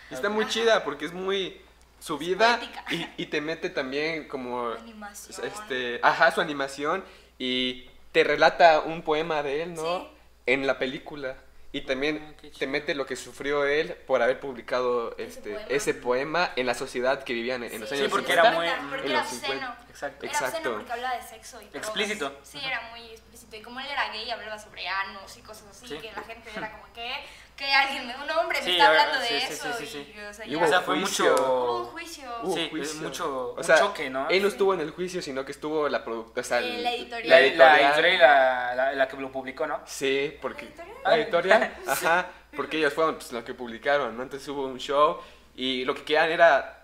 Y 0.09 0.13
está 0.15 0.29
muy 0.29 0.47
chida 0.47 0.83
porque 0.83 1.05
es 1.05 1.13
muy 1.13 1.61
su 1.99 2.17
vida 2.17 2.59
y, 2.91 3.07
y 3.17 3.25
te 3.27 3.41
mete 3.41 3.69
también 3.69 4.27
como 4.27 4.69
Animación. 4.71 5.47
este, 5.47 5.99
ajá, 6.03 6.31
su 6.31 6.41
animación 6.41 7.03
y 7.39 7.89
te 8.11 8.23
relata 8.23 8.81
un 8.81 9.01
poema 9.01 9.41
de 9.43 9.63
él, 9.63 9.73
¿no? 9.73 9.99
Sí. 9.99 10.07
En 10.47 10.67
la 10.67 10.77
película. 10.77 11.35
Y 11.75 11.81
también 11.81 12.35
Ah, 12.41 12.47
te 12.57 12.67
mete 12.67 12.95
lo 12.95 13.05
que 13.05 13.15
sufrió 13.17 13.65
él 13.65 13.95
por 14.07 14.21
haber 14.21 14.39
publicado 14.39 15.11
Ese 15.17 15.23
este, 15.39 15.49
poema. 15.51 15.67
ese 15.69 15.93
poema 15.93 16.51
en 16.55 16.65
la 16.67 16.73
sociedad 16.73 17.23
que 17.23 17.33
vivían 17.33 17.63
en, 17.63 17.73
en 17.73 17.81
los 17.81 17.89
Sí, 17.89 17.95
años 17.95 18.05
Sí, 18.05 18.11
porque 18.11 18.27
50. 18.33 18.49
era 18.49 18.57
muy- 18.79 18.89
Porque 18.89 19.05
en 19.07 19.11
era 19.11 19.21
los 19.21 19.29
50. 19.29 19.55
obsceno. 19.71 19.89
Exacto. 19.89 20.25
Era 20.25 20.31
Exacto. 20.33 20.55
obsceno 20.57 20.75
porque 20.77 20.91
hablaba 20.93 21.15
de 21.17 21.21
sexo 21.27 21.61
y 21.61 21.65
drogas. 21.65 21.83
Explícito. 21.87 22.39
Sí, 22.43 22.59
era 22.63 22.81
muy 22.91 23.01
explícito. 23.09 23.55
Y 23.57 23.61
como 23.61 23.79
él 23.81 23.87
era 23.87 24.09
gay, 24.13 24.31
hablaba 24.31 24.57
sobre 24.57 24.87
anos 24.87 25.35
y 25.37 25.41
cosas 25.41 25.67
así, 25.69 25.87
Sí. 25.87 25.97
que 25.97 26.11
la 26.13 26.21
gente 26.23 26.49
era 26.55 26.71
como 26.71 26.93
que, 26.93 27.13
que 27.55 27.71
alguien, 27.71 28.03
un 28.21 28.29
hombre 28.31 28.59
me 28.59 28.65
Sí, 28.65 28.71
está 28.71 28.87
hablando 28.89 29.19
de 29.19 29.27
sí, 29.27 29.33
eso. 29.35 29.67
sí, 29.77 29.85
sí, 29.85 29.87
sí. 29.87 30.13
Y, 30.15 30.19
o 30.21 30.33
sea, 30.33 30.45
Y 30.45 30.51
ya- 30.51 30.57
hubo 30.57 30.65
O 30.65 30.67
sea, 30.67 30.81
fue 30.81 30.99
juicio. 30.99 31.29
mucho... 31.31 31.43
Hubo 31.45 31.79
un 31.79 31.85
juicio. 31.85 32.29
Hubo 32.43 32.55
Sí, 32.55 32.67
juicio. 32.69 33.01
mucho 33.01 33.47
O 33.49 33.53
un 33.55 33.63
sea, 33.63 33.77
choque, 33.79 34.09
¿no? 34.09 34.27
Él 34.29 34.41
no 34.41 34.47
estuvo 34.49 34.73
en 34.73 34.81
el 34.81 34.91
juicio, 34.91 35.21
sino 35.21 35.45
que 35.45 35.51
estuvo 35.53 35.87
la 35.89 36.03
productora, 36.03 36.41
o 36.41 36.43
sea, 36.43 36.59
el- 36.59 36.83
la 36.83 36.91
editorial. 36.91 37.29
La, 37.29 37.35
la 37.35 37.41
la 37.41 37.47
editorial. 37.47 37.91
editorial 37.93 38.19
la, 38.19 38.75
la, 38.75 38.91
la 38.93 39.07
que 39.07 39.17
lo 39.17 39.31
publicó, 39.31 39.65
¿no? 39.67 39.81
Sí, 39.85 40.37
porque... 40.41 40.65
¿La 40.65 40.83
editorial? 40.83 41.01
La 41.05 41.17
editorial, 41.17 41.75
ajá, 41.87 42.27
porque 42.55 42.77
ellos 42.77 42.93
fueron 42.93 43.15
pues, 43.15 43.31
los 43.31 43.43
que 43.43 43.53
publicaron, 43.53 44.15
¿no? 44.17 44.23
Entonces 44.23 44.47
hubo 44.49 44.65
un 44.65 44.77
show 44.79 45.19
y 45.55 45.85
lo 45.85 45.95
que 45.95 46.03
querían 46.03 46.31
era 46.31 46.74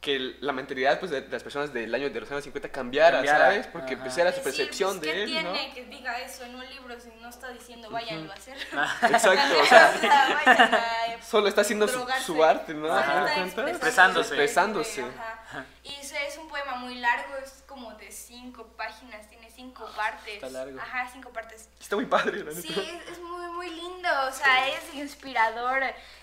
que 0.00 0.36
la 0.40 0.52
mentalidad 0.52 0.98
pues, 0.98 1.10
de, 1.10 1.20
de 1.20 1.28
las 1.28 1.42
personas 1.42 1.74
del 1.74 1.94
año 1.94 2.08
de 2.08 2.20
los 2.20 2.30
años 2.30 2.42
50 2.44 2.70
cambiara, 2.70 3.18
Cambiara, 3.18 3.44
¿sabes? 3.46 3.66
Porque 3.66 3.94
ajá. 3.94 4.04
pues 4.04 4.16
era 4.16 4.32
su 4.32 4.42
percepción 4.42 4.98
pues, 4.98 5.10
¿qué 5.10 5.14
de 5.14 5.22
él, 5.24 5.30
tiene 5.30 5.68
¿no? 5.68 5.74
que 5.74 5.84
diga 5.84 6.18
eso 6.20 6.44
en 6.44 6.54
un 6.54 6.66
libro 6.70 6.98
si 6.98 7.10
no 7.20 7.28
está 7.28 7.50
diciendo 7.50 7.90
váyanlo 7.90 8.32
a 8.32 8.34
hacer? 8.34 8.56
Exacto, 9.02 9.60
o 9.60 9.66
sea, 9.66 10.40
vayan 10.46 10.74
a 10.74 11.22
solo 11.22 11.48
está 11.48 11.60
haciendo 11.60 11.86
su, 11.86 12.04
su 12.24 12.42
arte, 12.42 12.72
¿no? 12.72 12.88
Solo 12.88 13.00
¿Te 13.00 13.06
das 13.06 13.30
está 13.30 13.34
cuenta? 13.34 13.70
Expresándose. 13.70 14.28
Expresándose. 14.28 15.02
Ajá. 15.02 15.66
Y 15.84 15.94
ese 15.94 16.26
es 16.26 16.38
un 16.38 16.48
poema 16.48 16.76
muy 16.76 16.94
largo, 16.94 17.36
es 17.44 17.62
como 17.66 17.92
de 17.94 18.10
cinco 18.10 18.68
páginas, 18.76 19.28
tiene 19.28 19.50
cinco 19.50 19.86
partes. 19.94 20.34
está 20.34 20.48
largo. 20.48 20.80
Ajá, 20.80 21.08
cinco 21.12 21.30
partes. 21.30 21.68
Está 21.78 21.96
muy 21.96 22.06
padre, 22.06 22.42
la 22.42 22.52
Sí, 22.52 22.68
es, 22.68 23.12
es 23.12 23.18
muy, 23.20 23.46
muy 23.50 23.68
lindo, 23.68 24.08
o 24.28 24.32
sea, 24.32 24.68
es 24.68 24.94
inspirador, 24.94 25.82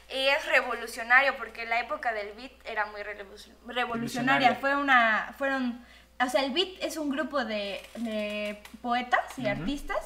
es 0.10 0.46
revolucionario, 0.46 1.36
porque 1.38 1.66
la 1.66 1.80
época 1.80 2.14
del 2.14 2.32
beat 2.34 2.52
era 2.66 2.86
muy 2.88 3.02
revoluc- 3.02 3.52
revolucionaria. 3.68 4.50
Revolucionaria. 4.50 4.56
Fue 4.56 4.76
una, 4.76 5.34
fueron, 5.38 5.86
o 6.20 6.30
sea, 6.30 6.44
el 6.44 6.52
beat 6.52 6.82
es 6.82 6.98
un 6.98 7.10
grupo 7.10 7.44
de, 7.46 7.82
de 7.96 8.62
poetas 8.82 9.38
y 9.38 9.48
artistas 9.48 9.98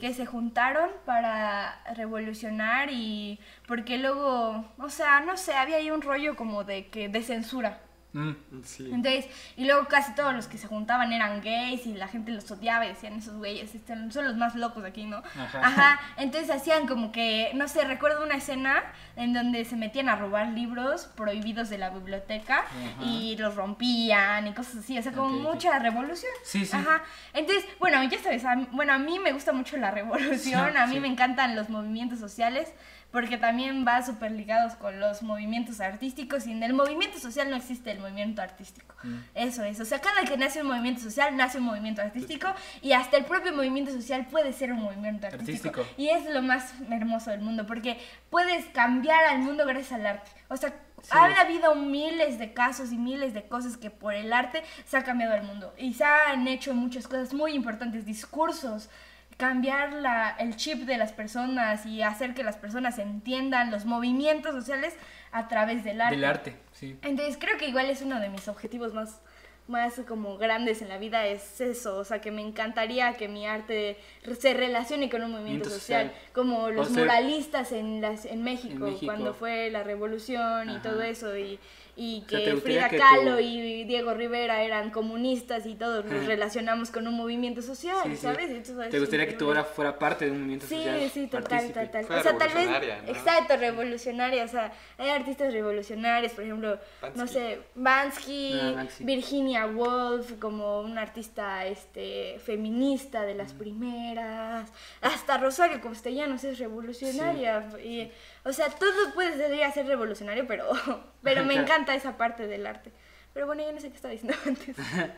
que 0.00 0.14
se 0.14 0.26
juntaron 0.26 0.90
para 1.04 1.82
revolucionar 1.94 2.90
y 2.90 3.40
porque 3.66 3.98
luego, 3.98 4.64
o 4.78 4.88
sea, 4.90 5.20
no 5.20 5.36
sé, 5.36 5.54
había 5.54 5.76
ahí 5.78 5.90
un 5.90 6.02
rollo 6.02 6.36
como 6.36 6.64
de 6.64 6.86
que 6.88 7.08
de 7.08 7.22
censura. 7.22 7.80
Mm. 8.14 8.32
Sí. 8.64 8.90
Entonces, 8.92 9.26
y 9.56 9.66
luego 9.66 9.86
casi 9.86 10.14
todos 10.14 10.34
los 10.34 10.46
que 10.48 10.56
se 10.56 10.66
juntaban 10.66 11.12
eran 11.12 11.42
gays 11.42 11.86
y 11.86 11.92
la 11.94 12.08
gente 12.08 12.32
los 12.32 12.50
odiaba 12.50 12.86
y 12.86 12.88
decían 12.88 13.12
esos 13.14 13.34
güeyes 13.36 13.74
están- 13.74 14.10
son 14.10 14.24
los 14.24 14.34
más 14.36 14.54
locos 14.54 14.82
aquí, 14.84 15.04
¿no? 15.04 15.18
Ajá. 15.18 15.60
Ajá. 15.66 16.00
Entonces 16.16 16.50
hacían 16.50 16.86
como 16.86 17.12
que, 17.12 17.50
no 17.54 17.68
sé, 17.68 17.84
recuerdo 17.84 18.24
una 18.24 18.36
escena 18.36 18.82
en 19.16 19.34
donde 19.34 19.64
se 19.66 19.76
metían 19.76 20.08
a 20.08 20.16
robar 20.16 20.48
libros 20.48 21.04
prohibidos 21.16 21.68
de 21.68 21.76
la 21.78 21.90
biblioteca 21.90 22.64
y 23.04 23.36
los 23.36 23.54
rompían 23.56 24.46
y 24.46 24.54
cosas 24.54 24.76
así, 24.76 24.98
o 24.98 25.02
sea, 25.02 25.12
como 25.12 25.28
mucha 25.30 25.78
revolución. 25.78 26.32
Sí, 26.44 26.64
sí. 26.64 26.76
Ajá. 26.76 27.02
Entonces, 27.34 27.64
bueno, 27.78 28.02
ya 28.04 28.18
sabes, 28.20 28.44
a 28.44 28.54
bueno, 28.72 28.94
a 28.94 28.98
mí 28.98 29.18
me 29.18 29.32
gusta 29.32 29.52
mucho 29.52 29.76
la 29.76 29.90
revolución, 29.90 30.38
Sí, 30.38 30.76
a 30.76 30.86
mí 30.86 30.94
sí. 30.94 31.00
me 31.00 31.08
encantan 31.08 31.54
los 31.54 31.68
movimientos 31.68 32.18
sociales 32.18 32.72
porque 33.10 33.38
también 33.38 33.86
va 33.86 34.02
súper 34.02 34.32
ligados 34.32 34.74
con 34.74 35.00
los 35.00 35.22
movimientos 35.22 35.80
artísticos 35.80 36.46
y 36.46 36.52
en 36.52 36.62
el 36.62 36.74
movimiento 36.74 37.18
social 37.18 37.48
no 37.48 37.56
existe 37.56 37.90
el 37.90 38.00
movimiento 38.00 38.42
artístico. 38.42 38.94
Mm. 39.02 39.16
Eso 39.34 39.64
es, 39.64 39.80
o 39.80 39.84
sea, 39.84 40.00
cada 40.00 40.24
que 40.24 40.36
nace 40.36 40.60
un 40.60 40.68
movimiento 40.68 41.00
social, 41.00 41.36
nace 41.36 41.58
un 41.58 41.64
movimiento 41.64 42.02
artístico 42.02 42.48
y 42.82 42.92
hasta 42.92 43.16
el 43.16 43.24
propio 43.24 43.54
movimiento 43.54 43.92
social 43.92 44.26
puede 44.26 44.52
ser 44.52 44.72
un 44.72 44.82
movimiento 44.82 45.26
artístico. 45.26 45.80
Artístico. 45.80 46.02
Y 46.02 46.08
es 46.10 46.26
lo 46.26 46.42
más 46.42 46.74
hermoso 46.90 47.30
del 47.30 47.40
mundo 47.40 47.66
porque 47.66 47.98
puedes 48.28 48.66
cambiar 48.66 49.24
al 49.24 49.38
mundo 49.38 49.64
gracias 49.64 49.92
al 49.92 50.06
arte. 50.06 50.30
O 50.48 50.56
sea, 50.56 50.74
han 51.10 51.32
habido 51.36 51.74
miles 51.74 52.38
de 52.38 52.52
casos 52.52 52.92
y 52.92 52.98
miles 52.98 53.32
de 53.34 53.46
cosas 53.46 53.76
que 53.76 53.90
por 53.90 54.14
el 54.14 54.32
arte 54.32 54.62
se 54.84 54.96
ha 54.96 55.04
cambiado 55.04 55.34
el 55.34 55.44
mundo 55.44 55.72
y 55.78 55.94
se 55.94 56.04
han 56.04 56.46
hecho 56.48 56.74
muchas 56.74 57.06
cosas 57.06 57.32
muy 57.32 57.52
importantes, 57.52 58.04
discursos, 58.04 58.90
cambiar 59.38 59.92
la, 59.94 60.34
el 60.38 60.56
chip 60.56 60.80
de 60.80 60.98
las 60.98 61.12
personas 61.12 61.86
y 61.86 62.02
hacer 62.02 62.34
que 62.34 62.42
las 62.42 62.56
personas 62.56 62.98
entiendan 62.98 63.70
los 63.70 63.86
movimientos 63.86 64.52
sociales 64.52 64.94
a 65.30 65.46
través 65.48 65.84
del 65.84 66.00
arte. 66.00 66.16
Del 66.16 66.24
arte, 66.24 66.56
sí. 66.72 66.98
Entonces 67.02 67.38
creo 67.38 67.56
que 67.56 67.68
igual 67.68 67.88
es 67.88 68.02
uno 68.02 68.20
de 68.20 68.28
mis 68.30 68.48
objetivos 68.48 68.94
más, 68.94 69.20
más 69.68 70.00
como 70.08 70.38
grandes 70.38 70.82
en 70.82 70.88
la 70.88 70.98
vida, 70.98 71.24
es 71.26 71.60
eso, 71.60 71.98
o 71.98 72.04
sea 72.04 72.20
que 72.20 72.32
me 72.32 72.42
encantaría 72.42 73.14
que 73.14 73.28
mi 73.28 73.46
arte 73.46 73.96
se 74.40 74.54
relacione 74.54 75.08
con 75.08 75.22
un 75.22 75.30
movimiento 75.30 75.68
Movimiento 75.68 75.70
social, 75.70 76.08
social. 76.08 76.32
como 76.34 76.70
los 76.70 76.88
O 76.88 76.94
sea, 76.94 77.04
muralistas 77.04 77.70
en, 77.70 78.00
las, 78.00 78.24
en, 78.24 78.42
México, 78.42 78.86
en 78.86 78.92
México. 78.92 79.06
cuando 79.06 79.34
fue 79.34 79.70
la 79.70 79.84
revolución 79.84 80.68
y 80.70 80.78
todo 80.80 81.00
eso, 81.02 81.36
y, 81.36 81.60
y 82.00 82.22
O 82.24 82.28
sea, 82.30 82.38
que 82.38 82.44
¿te 82.44 82.52
gustaría 82.54 82.86
Frida 82.86 82.88
que 82.90 82.96
Kahlo 82.98 83.40
y 83.40 83.82
Diego 83.84 84.14
Rivera 84.14 84.62
eran 84.62 84.90
comunistas 84.90 85.66
y 85.66 85.74
todos 85.74 86.06
Ajá. 86.06 86.14
relacionamos 86.26 86.90
con 86.92 87.08
un 87.08 87.14
movimiento 87.14 87.60
social, 87.60 87.98
Sí, 88.04 88.10
sí. 88.10 88.16
¿sabes? 88.18 88.50
Y 88.50 88.56
eso 88.58 88.80
es 88.82 88.90
¿Te 88.90 89.00
gustaría 89.00 89.26
que 89.26 89.32
tu 89.32 89.48
obra 89.50 89.64
fuera 89.64 89.98
parte 89.98 90.26
de 90.26 90.30
un 90.30 90.38
movimiento 90.38 90.66
Sí, 90.66 90.76
social? 90.76 91.10
sí, 91.12 91.26
total, 91.26 91.42
partícipe? 91.48 91.86
total. 91.86 92.04
Fuera 92.04 92.20
o 92.20 92.22
sea, 92.22 92.38
tal 92.38 92.48
vez. 92.54 92.68
Exacto, 93.08 93.56
revolucionaria. 93.56 94.44
O 94.44 94.48
sea, 94.48 94.72
hay 94.96 95.10
artistas 95.10 95.52
revolucionarios, 95.52 96.32
por 96.32 96.44
ejemplo, 96.44 96.78
no 97.02 97.08
Bansky. 97.16 97.28
sé, 97.34 97.58
Bansky, 97.74 98.52
Ah, 98.62 98.72
Banksy. 98.76 99.04
Virginia 99.04 99.66
Woolf, 99.66 100.34
como 100.38 100.80
una 100.82 101.02
artista 101.02 101.66
este, 101.66 102.38
feminista 102.38 103.22
de 103.22 103.34
las 103.34 103.52
primeras. 103.54 104.70
Hasta 105.00 105.38
Rosario 105.38 105.80
Castellanos 105.80 106.44
es 106.44 106.58
revolucionaria. 106.58 107.66
Y, 107.84 108.10
o 108.44 108.52
sea, 108.52 108.68
todo 108.70 109.14
puede 109.14 109.64
a 109.64 109.72
ser 109.72 109.86
revolucionario, 109.86 110.46
pero, 110.46 110.70
pero 111.22 111.44
me 111.44 111.54
encanta 111.60 111.94
esa 111.94 112.16
parte 112.16 112.46
del 112.46 112.66
arte. 112.66 112.92
Pero 113.34 113.46
bueno, 113.46 113.62
yo 113.62 113.72
no 113.72 113.80
sé 113.80 113.90
qué 113.90 113.96
estaba 113.96 114.12
diciendo 114.12 114.36
antes. 114.46 114.76
Eh, 114.78 115.12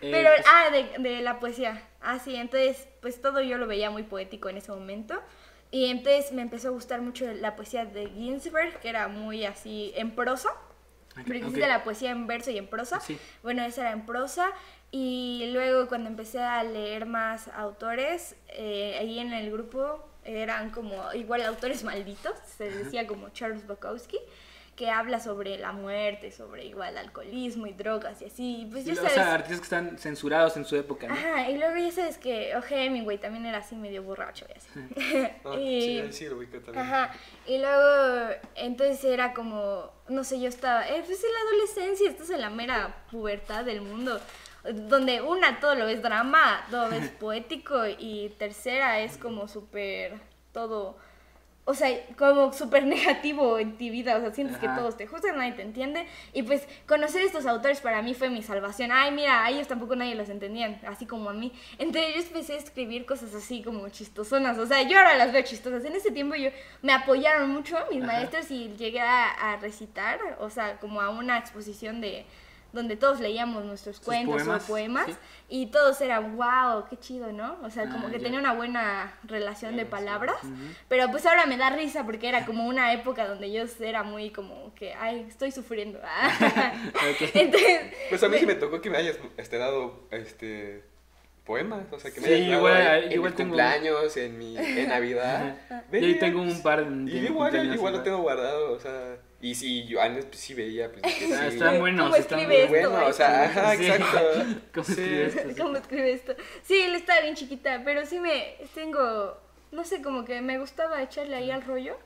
Pero, 0.00 0.30
pues, 0.34 0.46
ah, 0.48 0.70
de, 0.70 0.98
de 0.98 1.20
la 1.20 1.38
poesía. 1.38 1.82
Ah, 2.00 2.18
sí, 2.18 2.34
entonces, 2.34 2.88
pues 3.00 3.20
todo 3.20 3.40
yo 3.40 3.58
lo 3.58 3.66
veía 3.66 3.90
muy 3.90 4.02
poético 4.02 4.48
en 4.48 4.56
ese 4.56 4.72
momento. 4.72 5.20
Y 5.70 5.86
entonces 5.86 6.32
me 6.32 6.42
empezó 6.42 6.68
a 6.68 6.70
gustar 6.72 7.00
mucho 7.00 7.24
la 7.32 7.56
poesía 7.56 7.84
de 7.86 8.08
Ginsberg, 8.08 8.78
que 8.80 8.88
era 8.88 9.08
muy 9.08 9.44
así 9.44 9.92
en 9.96 10.14
prosa. 10.14 10.50
Ok, 10.50 11.24
Porque 11.24 11.38
existe 11.38 11.66
la 11.66 11.84
poesía 11.84 12.10
en 12.10 12.26
verso 12.26 12.50
y 12.50 12.58
en 12.58 12.66
prosa. 12.66 13.00
Sí. 13.00 13.18
Bueno, 13.42 13.62
esa 13.64 13.82
era 13.82 13.92
en 13.92 14.06
prosa. 14.06 14.50
Y 14.90 15.50
luego 15.52 15.88
cuando 15.88 16.10
empecé 16.10 16.40
a 16.40 16.62
leer 16.62 17.06
más 17.06 17.48
autores, 17.48 18.36
eh, 18.48 18.96
ahí 19.00 19.18
en 19.18 19.32
el 19.32 19.50
grupo 19.50 20.06
eran 20.24 20.70
como 20.70 21.12
igual 21.14 21.42
autores 21.42 21.84
malditos, 21.84 22.34
se 22.56 22.70
decía 22.70 23.06
como 23.06 23.30
Charles 23.30 23.66
Bukowski, 23.66 24.18
que 24.76 24.88
habla 24.88 25.20
sobre 25.20 25.58
la 25.58 25.72
muerte, 25.72 26.32
sobre 26.32 26.64
igual 26.64 26.96
alcoholismo 26.96 27.66
y 27.66 27.72
drogas 27.72 28.22
y 28.22 28.24
así. 28.24 28.68
Pues 28.70 28.86
ya 28.86 28.94
o 28.94 28.96
sabes, 28.96 29.12
sea, 29.12 29.34
artistas 29.34 29.58
que 29.58 29.64
están 29.64 29.98
censurados 29.98 30.56
en 30.56 30.64
su 30.64 30.76
época, 30.76 31.08
¿no? 31.08 31.14
Ajá, 31.14 31.50
y 31.50 31.58
luego 31.58 31.76
ya 31.76 31.92
sabes 31.92 32.16
que 32.16 32.56
o 32.56 32.62
Hemingway 32.62 33.18
también 33.18 33.44
era 33.44 33.58
así 33.58 33.76
medio 33.76 34.02
borracho 34.02 34.46
y 34.48 34.56
así. 34.56 34.68
No, 35.44 35.58
y, 35.60 36.10
sí, 36.10 36.12
sí, 36.12 36.28
también. 36.28 36.78
ajá, 36.78 37.12
y 37.46 37.58
luego 37.58 38.34
entonces 38.54 39.04
era 39.04 39.34
como, 39.34 39.92
no 40.08 40.24
sé, 40.24 40.40
yo 40.40 40.48
estaba, 40.48 40.88
eh, 40.88 41.02
pues 41.04 41.22
en 41.22 41.32
la 41.32 41.38
adolescencia, 41.50 42.08
estás 42.08 42.30
en 42.30 42.40
la 42.40 42.50
mera 42.50 43.04
pubertad 43.10 43.66
del 43.66 43.82
mundo, 43.82 44.20
donde 44.64 45.20
una 45.20 45.60
todo 45.60 45.74
lo 45.74 45.88
es 45.88 46.02
drama, 46.02 46.64
todo 46.70 46.92
es 46.92 47.08
poético 47.20 47.86
y 47.86 48.32
tercera 48.38 49.00
es 49.00 49.16
como 49.16 49.48
súper 49.48 50.20
todo 50.52 50.96
o 51.64 51.74
sea, 51.74 51.88
como 52.18 52.52
súper 52.52 52.84
negativo 52.86 53.58
en 53.58 53.72
tu 53.72 53.84
vida, 53.84 54.16
o 54.16 54.20
sea, 54.20 54.32
sientes 54.32 54.56
Ajá. 54.56 54.74
que 54.74 54.80
todos 54.80 54.96
te 54.96 55.06
juzgan, 55.06 55.38
nadie 55.38 55.52
te 55.52 55.62
entiende, 55.62 56.06
y 56.32 56.42
pues 56.42 56.66
conocer 56.86 57.22
estos 57.22 57.46
autores 57.46 57.80
para 57.80 58.02
mí 58.02 58.14
fue 58.14 58.30
mi 58.30 58.42
salvación. 58.42 58.90
Ay, 58.92 59.12
mira, 59.12 59.44
a 59.44 59.50
ellos 59.50 59.68
tampoco 59.68 59.94
nadie 59.94 60.14
los 60.14 60.28
entendían, 60.28 60.80
así 60.86 61.06
como 61.06 61.30
a 61.30 61.32
mí. 61.32 61.52
Entonces 61.78 62.14
yo 62.14 62.22
empecé 62.22 62.54
a 62.54 62.56
escribir 62.56 63.06
cosas 63.06 63.34
así 63.34 63.62
como 63.62 63.88
chistosonas, 63.90 64.58
o 64.58 64.66
sea, 64.66 64.82
yo 64.82 64.98
ahora 64.98 65.16
las 65.16 65.32
veo 65.32 65.42
chistosas. 65.42 65.84
En 65.84 65.94
ese 65.94 66.10
tiempo 66.10 66.34
yo 66.34 66.50
me 66.82 66.92
apoyaron 66.92 67.50
mucho 67.50 67.76
mis 67.90 68.02
maestros 68.02 68.50
y 68.50 68.74
llegué 68.76 69.00
a, 69.00 69.30
a 69.30 69.56
recitar, 69.58 70.18
o 70.40 70.50
sea, 70.50 70.78
como 70.80 71.00
a 71.00 71.10
una 71.10 71.38
exposición 71.38 72.00
de 72.00 72.26
donde 72.72 72.96
todos 72.96 73.20
leíamos 73.20 73.64
nuestros 73.64 73.96
Sus 73.96 74.04
cuentos 74.04 74.36
poemas, 74.42 74.62
o 74.62 74.66
poemas 74.66 75.06
sí. 75.06 75.14
y 75.50 75.66
todos 75.66 76.00
eran 76.00 76.36
wow, 76.36 76.86
qué 76.88 76.98
chido, 76.98 77.30
¿no? 77.32 77.58
O 77.62 77.70
sea, 77.70 77.88
como 77.90 78.06
Ah, 78.06 78.10
que 78.10 78.18
ya. 78.18 78.24
tenía 78.24 78.38
una 78.38 78.54
buena 78.54 79.12
relación 79.24 79.76
de 79.76 79.84
palabras, 79.84 80.36
ujú. 80.42 80.52
pero 80.88 81.10
pues 81.10 81.26
ahora 81.26 81.44
me 81.46 81.56
da 81.58 81.70
risa 81.70 82.04
porque 82.04 82.28
era 82.28 82.46
como 82.46 82.66
una 82.66 82.92
época 82.92 83.26
donde 83.28 83.52
yo 83.52 83.64
era 83.80 84.02
muy 84.02 84.30
como 84.30 84.74
que, 84.74 84.94
ay, 84.94 85.26
estoy 85.28 85.50
sufriendo. 85.52 85.98
Ok. 86.94 87.30
Entonces, 87.34 87.80
Pues 88.08 88.22
a 88.22 88.28
mí 88.28 88.38
sí 88.38 88.46
me 88.46 88.54
tocó 88.54 88.80
que 88.80 88.90
me 88.90 88.96
hayas 88.98 89.18
este, 89.36 89.58
dado 89.58 90.06
este, 90.10 90.82
poemas, 91.44 91.84
o 91.92 91.98
sea, 91.98 92.10
que 92.12 92.20
me 92.20 92.26
Sí, 92.28 92.32
hayas 92.34 92.48
dado 92.50 92.58
igual, 92.60 92.80
en, 92.98 93.04
en 93.04 93.12
igual 93.12 93.30
mis 93.30 93.36
tengo- 93.36 93.50
cumpleaños, 93.50 94.16
en 94.16 94.38
mi 94.38 94.56
en 94.56 94.88
Navidad. 94.88 95.56
Yo 95.92 95.98
ahí 95.98 96.18
tengo 96.18 96.40
un 96.40 96.62
par 96.62 96.88
de 96.88 97.10
Y 97.12 97.26
igual, 97.26 97.74
igual 97.74 97.92
lo 97.94 98.02
tengo 98.02 98.18
guardado, 98.18 98.72
o 98.72 98.80
sea, 98.80 99.16
y 99.42 99.54
si 99.54 99.84
yo 99.84 100.00
antes 100.00 100.24
pues, 100.24 100.38
sí 100.40 100.54
veía, 100.54 100.90
pues 100.90 101.02
de 101.02 101.08
que 101.18 101.34
Ah, 101.34 101.48
sí. 101.50 101.56
están 101.56 101.78
buenos, 101.80 102.04
¿Cómo 102.06 102.16
están 102.16 102.38
escribe 102.40 102.66
muy 102.68 102.76
esto? 102.78 102.90
Bueno, 102.90 103.06
o 103.06 103.12
sea, 103.12 103.42
ajá, 103.44 103.76
Sí. 103.76 103.86
exacto. 103.86 104.18
¿Cómo 104.72 104.84
Sí. 104.86 104.92
escribe 104.92 105.26
esto? 105.26 105.48
Sí. 105.50 105.54
¿Cómo 105.60 105.76
escribe 105.76 106.12
esto? 106.12 106.36
Sí, 106.62 106.80
él 106.80 106.94
estaba 106.94 107.20
bien 107.20 107.34
chiquita, 107.34 107.82
pero 107.84 108.06
sí 108.06 108.18
me 108.18 108.56
tengo, 108.74 109.36
no 109.72 109.84
sé, 109.84 110.00
como 110.00 110.24
que 110.24 110.40
me 110.40 110.58
gustaba 110.58 111.02
echarle 111.02 111.36
ahí 111.36 111.50
al 111.50 111.62
rollo. 111.62 111.98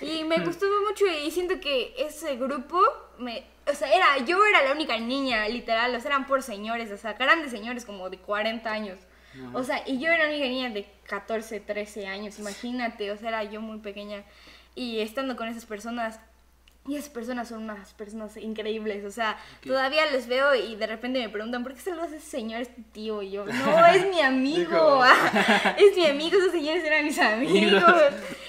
Y 0.00 0.22
me 0.24 0.38
gustó 0.44 0.66
mucho 0.88 1.04
y 1.06 1.30
siento 1.30 1.58
que 1.60 1.94
ese 1.98 2.36
grupo, 2.36 2.80
me, 3.18 3.44
o 3.70 3.74
sea, 3.74 3.92
era, 3.92 4.18
yo 4.26 4.44
era 4.44 4.62
la 4.62 4.72
única 4.72 4.98
niña, 4.98 5.48
literal, 5.48 5.94
o 5.94 6.00
sea, 6.00 6.10
eran 6.10 6.26
por 6.26 6.42
señores, 6.42 6.90
o 6.90 6.96
sea, 6.98 7.14
grandes 7.14 7.50
señores 7.52 7.84
como 7.84 8.10
de 8.10 8.18
40 8.18 8.70
años. 8.70 8.98
O 9.54 9.64
sea, 9.64 9.82
y 9.86 9.98
yo 9.98 10.10
era 10.10 10.24
la 10.24 10.28
única 10.30 10.44
niña 10.46 10.68
de 10.68 10.84
14, 11.06 11.58
13 11.60 12.06
años, 12.06 12.38
imagínate, 12.38 13.10
o 13.12 13.16
sea, 13.16 13.28
era 13.30 13.44
yo 13.44 13.62
muy 13.62 13.78
pequeña. 13.78 14.24
Y 14.74 15.00
estando 15.00 15.36
con 15.36 15.48
esas 15.48 15.64
personas, 15.64 16.20
y 16.88 16.96
esas 16.96 17.10
personas 17.10 17.48
son 17.48 17.62
unas 17.62 17.94
personas 17.94 18.36
increíbles, 18.36 19.04
o 19.04 19.10
sea, 19.10 19.38
todavía 19.64 20.04
les 20.10 20.26
veo 20.26 20.54
y 20.54 20.74
de 20.74 20.86
repente 20.88 21.20
me 21.20 21.28
preguntan, 21.28 21.62
¿por 21.62 21.74
qué 21.74 21.80
saludas 21.80 22.12
a 22.12 22.16
ese 22.16 22.28
señor, 22.28 22.60
este 22.60 22.82
tío? 22.92 23.22
Y 23.22 23.30
yo, 23.30 23.44
no, 23.46 23.86
es 23.94 24.08
mi 24.08 24.20
amigo, 24.20 25.04
es 25.78 25.96
mi 25.96 26.06
amigo, 26.06 26.38
esos 26.38 26.50
señores 26.50 26.82
eran 26.82 27.04
mis 27.04 27.18
amigos. 27.20 27.84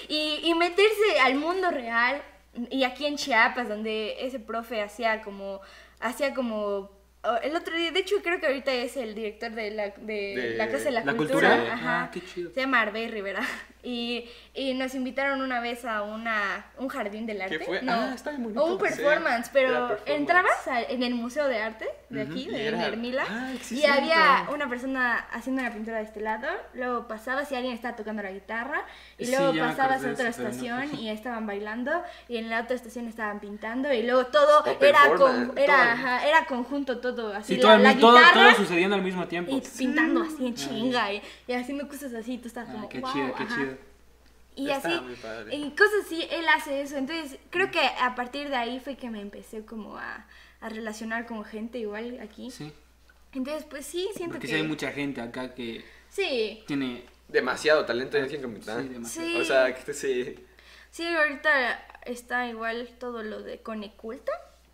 Y, 0.08 0.40
y 0.42 0.54
meterse 0.54 1.20
al 1.22 1.36
mundo 1.36 1.70
real, 1.70 2.22
y 2.70 2.82
aquí 2.84 3.06
en 3.06 3.16
Chiapas, 3.16 3.68
donde 3.68 4.16
ese 4.26 4.40
profe 4.40 4.82
hacía 4.82 5.22
como, 5.22 5.60
hacía 6.00 6.34
como... 6.34 6.90
oh, 7.22 7.36
El 7.42 7.54
otro 7.54 7.76
día, 7.76 7.92
de 7.92 8.00
hecho 8.00 8.16
creo 8.22 8.40
que 8.40 8.46
ahorita 8.46 8.72
es 8.72 8.96
el 8.96 9.14
director 9.14 9.52
de 9.52 9.70
la, 9.70 9.90
de 9.90 10.34
De 10.36 10.54
la 10.56 10.68
Casa 10.68 10.84
de 10.84 10.90
la, 10.90 11.04
la 11.04 11.14
Cultura. 11.14 11.50
Cultura. 11.50 11.72
Ajá. 11.74 12.02
Ah, 12.02 12.10
qué 12.12 12.20
chido. 12.20 12.50
Se 12.52 12.60
llama 12.60 12.80
Arbey 12.80 13.08
Rivera. 13.08 13.42
Y, 13.84 14.24
y 14.54 14.72
nos 14.74 14.94
invitaron 14.94 15.42
una 15.42 15.60
vez 15.60 15.84
a 15.84 16.02
una, 16.02 16.66
un 16.78 16.88
jardín 16.88 17.26
del 17.26 17.42
arte. 17.42 17.58
fue? 17.60 17.82
No, 17.82 17.92
Ah, 17.92 18.12
está 18.14 18.30
bien 18.30 18.42
bonito. 18.44 18.62
o 18.64 18.66
un 18.72 18.78
Sí, 18.78 18.82
performance, 18.84 19.44
era 19.46 19.52
pero 19.52 19.88
performance. 19.88 20.10
entrabas 20.20 20.68
a- 20.68 20.82
en 20.82 21.02
el 21.02 21.14
Museo 21.14 21.46
de 21.48 21.58
Arte 21.60 21.86
de 22.08 22.22
aquí, 22.22 22.44
Y 22.44 22.50
de 22.50 22.66
era- 22.68 22.86
Hermila, 22.86 23.24
Ah, 23.28 23.52
sí, 23.60 23.80
y 23.80 23.84
había 23.84 24.46
una 24.52 24.68
persona 24.68 25.18
haciendo 25.32 25.60
una 25.62 25.72
pintura 25.72 25.98
de 25.98 26.04
este 26.04 26.20
lado, 26.20 26.46
luego 26.72 27.06
pasabas 27.08 27.52
y 27.52 27.56
alguien 27.56 27.74
estaba 27.74 27.94
tocando 27.94 28.22
la 28.22 28.32
guitarra, 28.32 28.84
y 29.18 29.26
Sí, 29.26 29.32
luego 29.32 29.52
me 29.52 29.60
pasabas 29.60 30.04
a 30.04 30.10
otra 30.12 30.24
de 30.24 30.30
eso, 30.30 30.38
pero 30.38 30.48
no. 30.48 30.48
estación 30.54 31.00
y 31.00 31.10
estaban 31.10 31.46
bailando, 31.46 32.02
y 32.28 32.38
en 32.38 32.48
la 32.48 32.62
otra 32.62 32.76
estación 32.76 33.06
estaban 33.08 33.40
pintando, 33.40 33.92
y 33.92 34.02
luego 34.02 34.26
todo 34.26 34.60
O 34.62 34.76
era, 34.82 35.08
con, 35.16 35.52
era, 35.58 35.74
todo. 35.76 35.82
ajá, 35.82 36.26
era 36.26 36.46
conjunto 36.46 37.00
todo, 37.00 37.34
así 37.34 37.56
Sí, 37.56 37.60
la, 37.60 37.68
todo, 37.68 37.78
la 37.78 37.94
todo, 37.98 38.16
guitarra 38.16 38.32
todo 38.32 38.54
sucediendo 38.54 38.96
al 38.96 39.02
mismo 39.02 39.26
tiempo. 39.28 39.54
y 39.54 39.60
pintando 39.60 40.22
así 40.22 40.46
en 40.46 40.54
chinga 40.54 41.12
y, 41.12 41.22
y 41.46 41.52
haciendo 41.52 41.86
cosas 41.86 42.14
así, 42.14 42.38
tú 42.38 42.48
estás 42.48 42.66
Ah, 42.68 42.72
como, 42.72 42.88
qué 42.88 43.00
wow, 43.00 43.12
chido, 43.12 43.34
qué 43.34 43.42
ajá". 43.42 43.54
chido. 43.56 43.73
Y 44.56 44.70
Está 44.70 44.88
así, 44.88 45.00
muy 45.00 45.14
padre. 45.16 45.54
y 45.56 45.70
cosas 45.72 46.06
así, 46.06 46.26
él 46.30 46.46
hace 46.48 46.82
eso. 46.82 46.96
Entonces, 46.96 47.38
creo 47.50 47.70
que 47.70 47.80
a 47.80 48.14
partir 48.14 48.48
de 48.48 48.56
ahí 48.56 48.78
fue 48.80 48.96
que 48.96 49.10
me 49.10 49.20
empecé 49.20 49.64
como 49.64 49.96
a, 49.98 50.26
a 50.60 50.68
relacionar 50.68 51.26
con 51.26 51.44
gente 51.44 51.78
igual 51.78 52.20
aquí. 52.20 52.50
Sí. 52.50 52.72
Entonces, 53.32 53.64
pues 53.68 53.84
sí, 53.84 54.08
siento 54.14 54.34
Porque 54.34 54.46
que... 54.46 54.52
sí 54.52 54.60
hay 54.60 54.66
mucha 54.66 54.92
gente 54.92 55.20
acá 55.20 55.54
que 55.54 55.84
Sí, 56.08 56.62
tiene... 56.66 57.04
Demasiado 57.26 57.84
talento 57.86 58.16
en 58.18 58.28
ciencia 58.28 58.48
Sí, 58.82 58.88
demasiado. 58.88 59.28
sí. 59.30 59.36
O 59.40 59.44
sea, 59.44 59.74
que 59.74 59.92
sí, 59.94 60.36
sí, 60.90 61.04
ahorita 61.06 61.84
está 62.04 62.46
igual 62.46 62.90
todo 63.00 63.22
lo 63.22 63.42
de 63.42 63.60
Coneculta. 63.60 64.30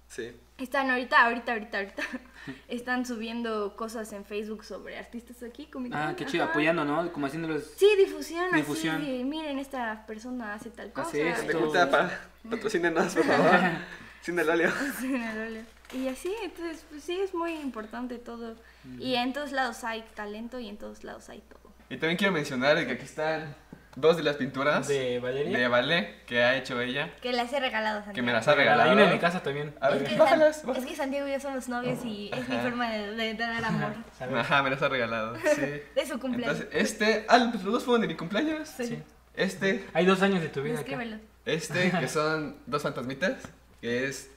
sí. 0.08 0.32
Están 0.58 0.90
ahorita, 0.90 1.22
ahorita, 1.24 1.52
ahorita, 1.52 1.78
ahorita, 1.78 2.02
están 2.68 3.06
subiendo 3.06 3.76
cosas 3.76 4.12
en 4.12 4.24
Facebook 4.24 4.64
sobre 4.64 4.98
artistas 4.98 5.42
aquí. 5.42 5.68
Ah, 5.92 6.14
qué 6.16 6.26
chido, 6.26 6.44
ajá. 6.44 6.52
apoyando, 6.52 6.84
¿no? 6.84 7.12
Como 7.12 7.26
haciéndolos... 7.26 7.64
Sí, 7.76 7.88
difusión, 7.98 8.52
Difusión. 8.52 8.96
así, 8.96 9.18
de, 9.18 9.24
miren, 9.24 9.58
esta 9.58 10.06
persona 10.06 10.54
hace 10.54 10.70
tal 10.70 10.92
cosa. 10.92 11.08
Hace 11.08 11.28
esto. 11.28 11.60
Gusta 11.60 11.90
para 11.90 12.20
patrocínenos, 12.48 13.14
por 13.14 13.24
favor. 13.24 13.60
Sin 14.22 14.38
el 14.38 14.48
óleo. 14.50 14.70
Sí, 14.98 15.14
en 15.14 15.22
el 15.22 15.38
óleo. 15.38 15.62
Y 15.92 16.08
así, 16.08 16.32
entonces, 16.42 16.84
pues 16.88 17.02
sí, 17.02 17.18
es 17.20 17.34
muy 17.34 17.52
importante 17.54 18.18
todo. 18.18 18.54
Y 18.98 19.14
en 19.14 19.32
todos 19.32 19.52
lados 19.52 19.82
hay 19.84 20.04
talento 20.14 20.60
y 20.60 20.68
en 20.68 20.76
todos 20.76 21.04
lados 21.04 21.28
hay 21.28 21.40
todo. 21.40 21.72
Y 21.88 21.96
también 21.96 22.16
quiero 22.16 22.32
mencionar 22.32 22.86
que 22.86 22.92
aquí 22.92 23.04
están 23.04 23.56
dos 23.96 24.16
de 24.16 24.22
las 24.22 24.36
pinturas 24.36 24.86
De 24.88 25.18
Valeria. 25.18 25.58
de 25.58 25.68
ballet 25.68 26.24
que 26.26 26.42
ha 26.42 26.56
hecho 26.56 26.80
ella, 26.80 27.10
Que 27.20 27.32
las 27.32 27.52
he 27.52 27.60
regalado 27.60 27.98
a 27.98 28.04
Santiago. 28.04 28.14
que 28.14 28.22
me 28.22 28.32
las 28.32 28.46
ha 28.48 28.52
Hay 28.52 28.56
regalado. 28.58 28.92
una 28.92 29.04
en 29.04 29.12
mi 29.12 29.18
casa 29.18 29.42
también. 29.42 29.74
A 29.80 29.88
Es 29.90 29.94
ver, 30.00 30.04
que, 30.10 30.16
bájalas, 30.16 30.56
San- 30.58 30.66
bájalas. 30.68 30.84
es 30.84 30.90
que 30.90 30.96
Santiago 30.96 31.28
y 31.28 31.32
yo 31.32 31.40
somos 31.40 31.68
novios 31.68 32.04
y 32.04 32.30
es 32.32 32.48
mi 32.48 32.56
forma 32.58 32.90
de, 32.90 33.14
de 33.16 33.34
dar 33.34 33.64
amor. 33.64 33.92
Ajá, 34.36 34.62
me 34.62 34.70
las 34.70 34.80
ha 34.82 34.88
regalado. 34.88 35.36
Sí. 35.54 35.60
De 35.94 36.06
su 36.06 36.18
cumpleaños. 36.20 36.60
Entonces, 36.60 36.82
este. 36.92 37.24
Ah, 37.28 37.38
los 37.38 37.62
dos 37.62 37.84
fueron 37.84 38.02
de 38.02 38.08
mi 38.08 38.14
cumpleaños. 38.16 38.68
Sí. 38.68 39.02
Este, 39.34 39.86
Hay 39.94 40.06
dos 40.06 40.22
años 40.22 40.40
de 40.42 40.48
tu 40.48 40.62
vida 40.62 40.74
acá. 40.74 40.80
Escríbelo. 40.82 41.16
este, 41.46 41.90
que 41.90 42.08
son 42.08 42.56
dos 42.66 42.82
fantasmitas, 42.82 43.36
que 43.80 44.06
es 44.06 44.30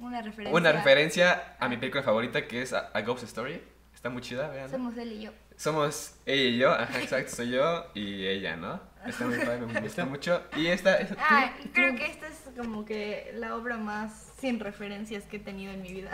Una 0.00 0.22
referencia. 0.22 0.56
una 0.56 0.72
referencia 0.72 1.56
a 1.58 1.68
mi 1.68 1.76
película 1.76 2.02
favorita, 2.02 2.46
que 2.46 2.62
es 2.62 2.72
A, 2.72 2.90
A 2.94 3.00
Ghost 3.02 3.24
Story. 3.24 3.60
Está 3.94 4.08
muy 4.08 4.22
chida, 4.22 4.48
vean. 4.48 4.70
Somos 4.70 4.96
él 4.96 5.12
y 5.12 5.20
yo. 5.24 5.32
Somos 5.60 6.14
ella 6.24 6.48
y 6.48 6.56
yo, 6.56 6.72
ajá, 6.72 7.00
exacto, 7.02 7.36
soy 7.36 7.50
yo 7.50 7.84
y 7.92 8.26
ella, 8.26 8.56
¿no? 8.56 8.80
Está 9.04 9.26
muy 9.26 9.36
padre, 9.40 9.66
me 9.66 9.78
gusta 9.82 10.06
mucho. 10.06 10.42
Y 10.56 10.68
esta, 10.68 10.96
esta 10.96 11.16
Ah, 11.18 11.52
creo 11.74 11.94
que 11.96 12.06
esta 12.06 12.28
es 12.28 12.44
como 12.56 12.86
que 12.86 13.30
la 13.34 13.54
obra 13.54 13.76
más 13.76 14.32
sin 14.40 14.58
referencias 14.58 15.24
que 15.24 15.36
he 15.36 15.40
tenido 15.40 15.70
en 15.70 15.82
mi 15.82 15.92
vida. 15.92 16.12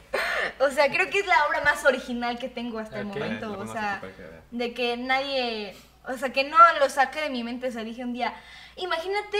o 0.60 0.70
sea, 0.70 0.90
creo 0.90 1.10
que 1.10 1.18
es 1.18 1.26
la 1.26 1.36
obra 1.50 1.60
más 1.64 1.84
original 1.84 2.38
que 2.38 2.48
tengo 2.48 2.78
hasta 2.78 3.00
el 3.00 3.04
momento. 3.04 3.58
O 3.58 3.66
sea, 3.70 4.00
que 4.00 4.56
de 4.56 4.72
que 4.72 4.96
nadie, 4.96 5.76
o 6.06 6.16
sea, 6.16 6.32
que 6.32 6.44
no 6.44 6.56
lo 6.80 6.88
saqué 6.88 7.20
de 7.20 7.28
mi 7.28 7.44
mente, 7.44 7.68
o 7.68 7.70
sea, 7.70 7.84
dije 7.84 8.02
un 8.02 8.14
día, 8.14 8.32
imagínate 8.78 9.38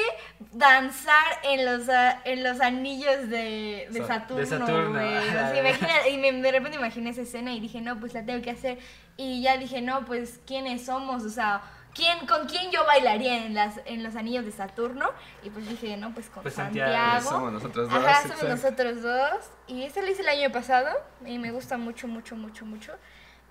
danzar 0.53 1.25
en 1.45 1.65
los, 1.65 1.89
a- 1.89 2.21
en 2.25 2.43
los 2.43 2.61
anillos 2.61 3.29
de, 3.29 3.89
de 3.91 4.01
Sa- 4.01 4.07
Saturno, 4.07 4.37
de 4.41 4.47
Saturno, 4.47 5.01
imagina- 5.59 6.09
y 6.09 6.19
me- 6.19 6.33
de 6.33 6.53
repente 6.53 6.77
imaginé 6.77 7.11
esa 7.11 7.23
escena 7.23 7.53
y 7.53 7.61
dije, 7.61 7.81
no, 7.81 7.99
pues 8.01 8.15
la 8.15 8.25
tengo 8.25 8.43
que 8.43 8.51
hacer. 8.51 8.79
Y 9.17 9.43
ya 9.43 9.57
dije, 9.57 9.81
no, 9.81 10.05
pues, 10.05 10.41
¿quiénes 10.47 10.85
somos? 10.87 11.25
O 11.25 11.31
sea, 11.31 11.63
¿quién, 11.95 12.27
¿con 12.27 12.47
quién 12.47 12.71
yo 12.71 12.85
bailaría 12.87 13.45
en, 13.45 13.55
las, 13.55 13.81
en 13.85 14.03
los 14.05 14.15
anillos 14.17 14.45
de 14.45 14.53
Saturno? 14.53 15.11
Y 15.43 15.51
pues 15.51 15.69
dije, 15.69 15.97
no, 15.97 16.15
pues 16.15 16.31
con 16.31 16.43
Pues 16.43 16.55
Santiago. 16.55 16.93
Santiago. 16.93 17.29
Somos 17.31 17.53
nosotros 17.53 17.91
dos. 17.91 17.99
Ajá, 18.05 18.23
somos 18.23 18.43
exacto. 18.43 18.49
nosotros 18.55 19.03
dos. 19.03 19.51
Y 19.67 19.83
esta 19.83 20.03
la 20.03 20.11
hice 20.11 20.23
el 20.23 20.29
año 20.29 20.53
pasado 20.53 20.89
y 21.27 21.39
me 21.39 21.51
gusta 21.51 21.77
mucho, 21.79 22.07
mucho, 22.07 22.37
mucho, 22.37 22.65
mucho. 22.65 22.93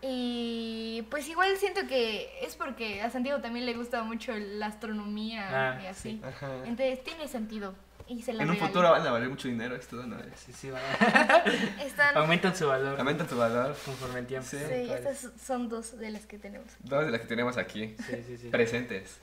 Y 0.02 1.02
pues 1.10 1.28
igual 1.28 1.58
siento 1.58 1.82
que 1.88 2.30
es 2.42 2.56
porque 2.56 3.02
a 3.02 3.10
Santiago 3.10 3.42
también 3.42 3.66
le 3.66 3.74
gusta 3.74 4.04
mucho 4.04 4.32
la 4.36 4.68
astronomía 4.68 5.48
Ah, 5.76 5.82
y 5.84 5.88
así. 5.88 6.10
sí. 6.12 6.22
Entonces 6.66 7.04
tiene 7.04 7.28
sentido. 7.28 7.74
Y 8.10 8.22
se 8.22 8.32
la 8.32 8.44
En 8.44 8.50
un 8.50 8.56
regalé. 8.56 8.72
futuro 8.72 8.90
van 8.92 9.06
a 9.06 9.12
valer 9.12 9.28
mucho 9.28 9.50
dinero 9.50 9.76
esto, 9.76 9.98
¿no? 9.98 10.16
Sí, 10.36 10.54
sí, 10.54 10.70
va. 10.70 10.80
Están, 11.84 12.16
Aumentan 12.16 12.56
su 12.56 12.66
valor 12.68 12.98
Aumentan 12.98 13.28
tu 13.28 13.36
valor. 13.38 13.76
conforme 13.84 14.20
el 14.20 14.28
tiempo. 14.28 14.48
Sí. 14.50 14.58
sí, 14.60 14.90
estas 14.90 15.28
son 15.44 15.68
dos 15.68 15.98
de 16.00 16.12
las 16.12 16.26
que 16.26 16.38
tenemos. 16.40 16.68
Dos 16.80 17.06
de 17.06 17.12
las 17.12 17.20
que 17.20 17.28
tenemos 17.28 17.58
aquí, 17.58 17.96
Sí, 18.08 18.24
sí, 18.26 18.38
sí. 18.38 18.48
presentes. 18.50 19.20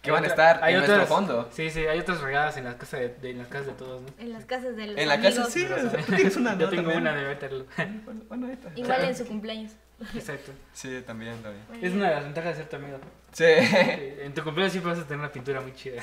Que 0.00 0.10
van 0.10 0.24
a 0.24 0.28
estar 0.28 0.64
hay 0.64 0.74
en 0.74 0.80
otras- 0.80 0.96
nuestro 0.96 1.14
fondo. 1.16 1.48
Sí, 1.52 1.68
sí, 1.70 1.80
hay 1.86 1.98
otras 2.00 2.20
regadas 2.22 2.56
en 2.56 2.64
las 2.64 2.74
casas 2.76 3.00
de, 3.00 3.08
de- 3.10 3.30
en 3.32 3.38
las 3.38 3.48
casas 3.48 3.66
de 3.66 3.72
todos, 3.74 4.00
¿no? 4.02 4.08
En 4.18 4.32
las 4.32 4.44
casas 4.46 4.76
de 4.76 4.86
los 4.88 4.96
En 4.98 5.08
la 5.08 5.14
amigos. 5.14 5.34
casa, 5.36 5.50
sí, 5.50 5.66
tú 6.06 6.14
tienes 6.16 6.36
una, 6.36 6.52
Yo 6.58 6.70
tengo 6.70 6.82
También. 6.90 7.02
una 7.02 7.14
de 7.14 7.28
Waterloo. 7.28 7.66
Bueno, 8.04 8.22
bueno, 8.28 8.48
esta. 8.48 8.70
Igual 8.76 9.04
en 9.04 9.14
su 9.16 9.26
cumpleaños. 9.26 9.72
Exacto. 10.14 10.52
Sí, 10.72 11.02
también, 11.06 11.42
también. 11.42 11.64
Es 11.84 11.92
una 11.92 12.08
de 12.08 12.14
las 12.16 12.24
ventajas 12.24 12.56
de 12.56 12.62
ser 12.62 12.70
tu 12.70 12.76
amigo. 12.76 12.98
Sí. 13.32 13.44
Sí, 13.44 14.14
En 14.22 14.34
tu 14.34 14.42
cumpleaños 14.42 14.72
siempre 14.72 14.92
vas 14.92 15.00
a 15.00 15.04
tener 15.04 15.18
una 15.20 15.32
pintura 15.32 15.60
muy 15.60 15.74
chida. 15.74 16.02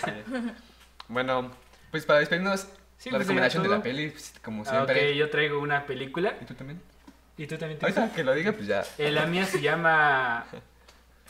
Bueno, 1.08 1.52
pues 1.92 2.06
para 2.06 2.20
despedirnos, 2.20 2.68
Sí, 2.98 3.10
la 3.10 3.18
pues, 3.18 3.28
recomendación 3.28 3.64
de 3.64 3.70
la 3.70 3.82
peli, 3.82 4.10
pues, 4.10 4.34
como 4.44 4.64
Ah, 4.68 4.84
ok, 4.84 4.90
siempre. 4.92 5.16
yo 5.16 5.30
traigo 5.30 5.60
una 5.60 5.86
película. 5.86 6.36
¿Y 6.42 6.46
tú 6.46 6.54
también? 6.54 6.82
¿Y 7.38 7.48
tú 7.48 7.58
también 7.58 7.80
tienes? 7.80 7.98
Ahorita 7.98 8.16
que 8.16 8.24
lo 8.26 8.34
diga, 8.34 8.52
pues 8.52 8.68
ya. 8.68 8.84
Eh, 8.98 9.10
la 9.12 9.26
mía 9.26 9.46
se 9.46 9.62
llama. 9.62 10.46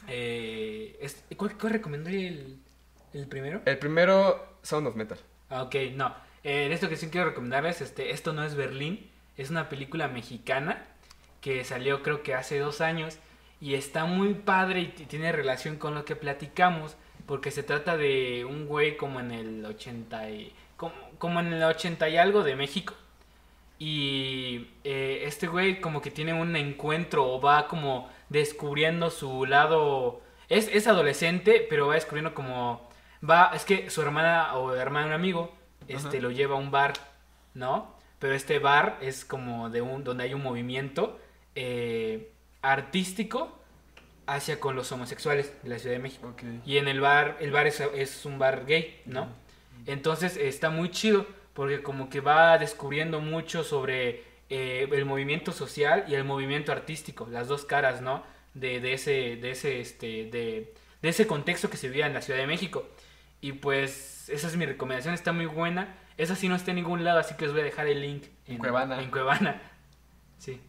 Eh, 0.07 0.97
es- 1.01 1.23
¿cuál, 1.37 1.57
¿Cuál 1.57 1.73
recomendó 1.73 2.09
el.? 2.09 2.57
¿El 3.13 3.27
primero? 3.27 3.61
El 3.65 3.77
primero, 3.77 4.57
Sound 4.63 4.87
of 4.87 4.95
Metal. 4.95 5.17
Ah, 5.49 5.63
Ok, 5.63 5.75
no. 5.95 6.15
Eh, 6.43 6.65
en 6.65 6.71
esto 6.71 6.89
que 6.89 6.95
sí 6.95 7.09
quiero 7.09 7.27
recomendarles, 7.27 7.81
este, 7.81 8.11
esto 8.11 8.33
no 8.33 8.43
es 8.43 8.55
Berlín, 8.55 9.09
es 9.37 9.49
una 9.49 9.67
película 9.69 10.07
mexicana 10.07 10.85
que 11.41 11.63
salió 11.63 12.03
creo 12.03 12.23
que 12.23 12.33
hace 12.33 12.59
dos 12.59 12.81
años 12.81 13.19
y 13.61 13.75
está 13.75 14.05
muy 14.05 14.33
padre 14.33 14.81
y 14.81 14.87
tiene 14.87 15.31
relación 15.31 15.77
con 15.77 15.95
lo 15.95 16.05
que 16.05 16.15
platicamos 16.15 16.95
porque 17.25 17.51
se 17.51 17.63
trata 17.63 17.97
de 17.97 18.45
un 18.45 18.65
güey 18.65 18.97
como 18.97 19.19
en 19.19 19.31
el 19.31 19.65
80 19.65 20.29
y, 20.31 20.53
como, 20.77 20.93
como 21.17 21.39
en 21.39 21.53
el 21.53 21.63
80 21.63 22.09
y 22.09 22.17
algo 22.17 22.43
de 22.43 22.55
México 22.55 22.93
y 23.77 24.67
eh, 24.83 25.23
este 25.25 25.47
güey 25.47 25.79
como 25.79 26.01
que 26.01 26.11
tiene 26.11 26.33
un 26.33 26.55
encuentro 26.55 27.31
o 27.31 27.39
va 27.39 27.67
como 27.67 28.09
descubriendo 28.27 29.09
su 29.09 29.45
lado 29.45 30.21
es, 30.49 30.69
es 30.73 30.87
adolescente 30.87 31.65
pero 31.69 31.87
va 31.87 31.95
descubriendo 31.95 32.33
como 32.33 32.89
va 33.27 33.51
es 33.53 33.63
que 33.63 33.89
su 33.89 34.01
hermana 34.01 34.55
o 34.55 34.75
hermano 34.75 35.07
un 35.07 35.13
amigo 35.13 35.53
este 35.87 36.17
Ajá. 36.17 36.19
lo 36.19 36.31
lleva 36.31 36.55
a 36.55 36.59
un 36.59 36.71
bar 36.71 36.93
no 37.53 37.95
pero 38.19 38.33
este 38.33 38.59
bar 38.59 38.97
es 39.01 39.23
como 39.23 39.69
de 39.69 39.81
un 39.81 40.03
donde 40.03 40.25
hay 40.25 40.33
un 40.33 40.43
movimiento 40.43 41.17
eh, 41.61 42.31
artístico 42.61 43.59
hacia 44.25 44.61
con 44.61 44.77
los 44.77 44.89
homosexuales 44.93 45.51
de 45.61 45.67
la 45.67 45.77
Ciudad 45.77 45.95
de 45.95 46.01
México 46.01 46.33
y 46.65 46.77
en 46.77 46.87
el 46.87 47.01
bar, 47.01 47.35
el 47.41 47.51
bar 47.51 47.67
es, 47.67 47.81
es 47.81 48.25
un 48.25 48.39
bar 48.39 48.65
gay, 48.65 49.01
¿no? 49.05 49.27
Entonces 49.85 50.37
está 50.37 50.69
muy 50.69 50.89
chido 50.89 51.27
porque 51.53 51.81
como 51.83 52.09
que 52.09 52.21
va 52.21 52.57
descubriendo 52.57 53.19
mucho 53.19 53.65
sobre 53.65 54.23
eh, 54.49 54.87
el 54.89 55.03
movimiento 55.03 55.51
social 55.51 56.05
y 56.07 56.15
el 56.15 56.23
movimiento 56.23 56.71
artístico, 56.71 57.27
las 57.29 57.49
dos 57.49 57.65
caras, 57.65 57.99
¿no? 58.01 58.23
De, 58.53 58.79
de 58.79 58.93
ese, 58.93 59.35
de 59.35 59.51
ese, 59.51 59.81
este, 59.81 60.07
de, 60.31 60.73
de 61.01 61.09
ese 61.09 61.27
contexto 61.27 61.69
que 61.69 61.75
se 61.75 61.89
vivía 61.89 62.07
en 62.07 62.13
la 62.13 62.21
Ciudad 62.21 62.39
de 62.39 62.47
México. 62.47 62.87
Y 63.41 63.51
pues 63.51 64.29
esa 64.29 64.47
es 64.47 64.55
mi 64.55 64.65
recomendación, 64.65 65.13
está 65.13 65.33
muy 65.33 65.45
buena. 65.45 65.97
Esa 66.17 66.37
sí 66.37 66.47
no 66.47 66.55
está 66.55 66.71
en 66.71 66.75
ningún 66.75 67.03
lado, 67.03 67.19
así 67.19 67.35
que 67.35 67.43
les 67.43 67.51
voy 67.51 67.61
a 67.61 67.65
dejar 67.65 67.87
el 67.87 67.99
link 67.99 68.23
En 68.47 68.59
Cuevana. 68.59 69.01
En 69.01 69.11
Cuevana. 69.11 69.61
Sí. 70.37 70.61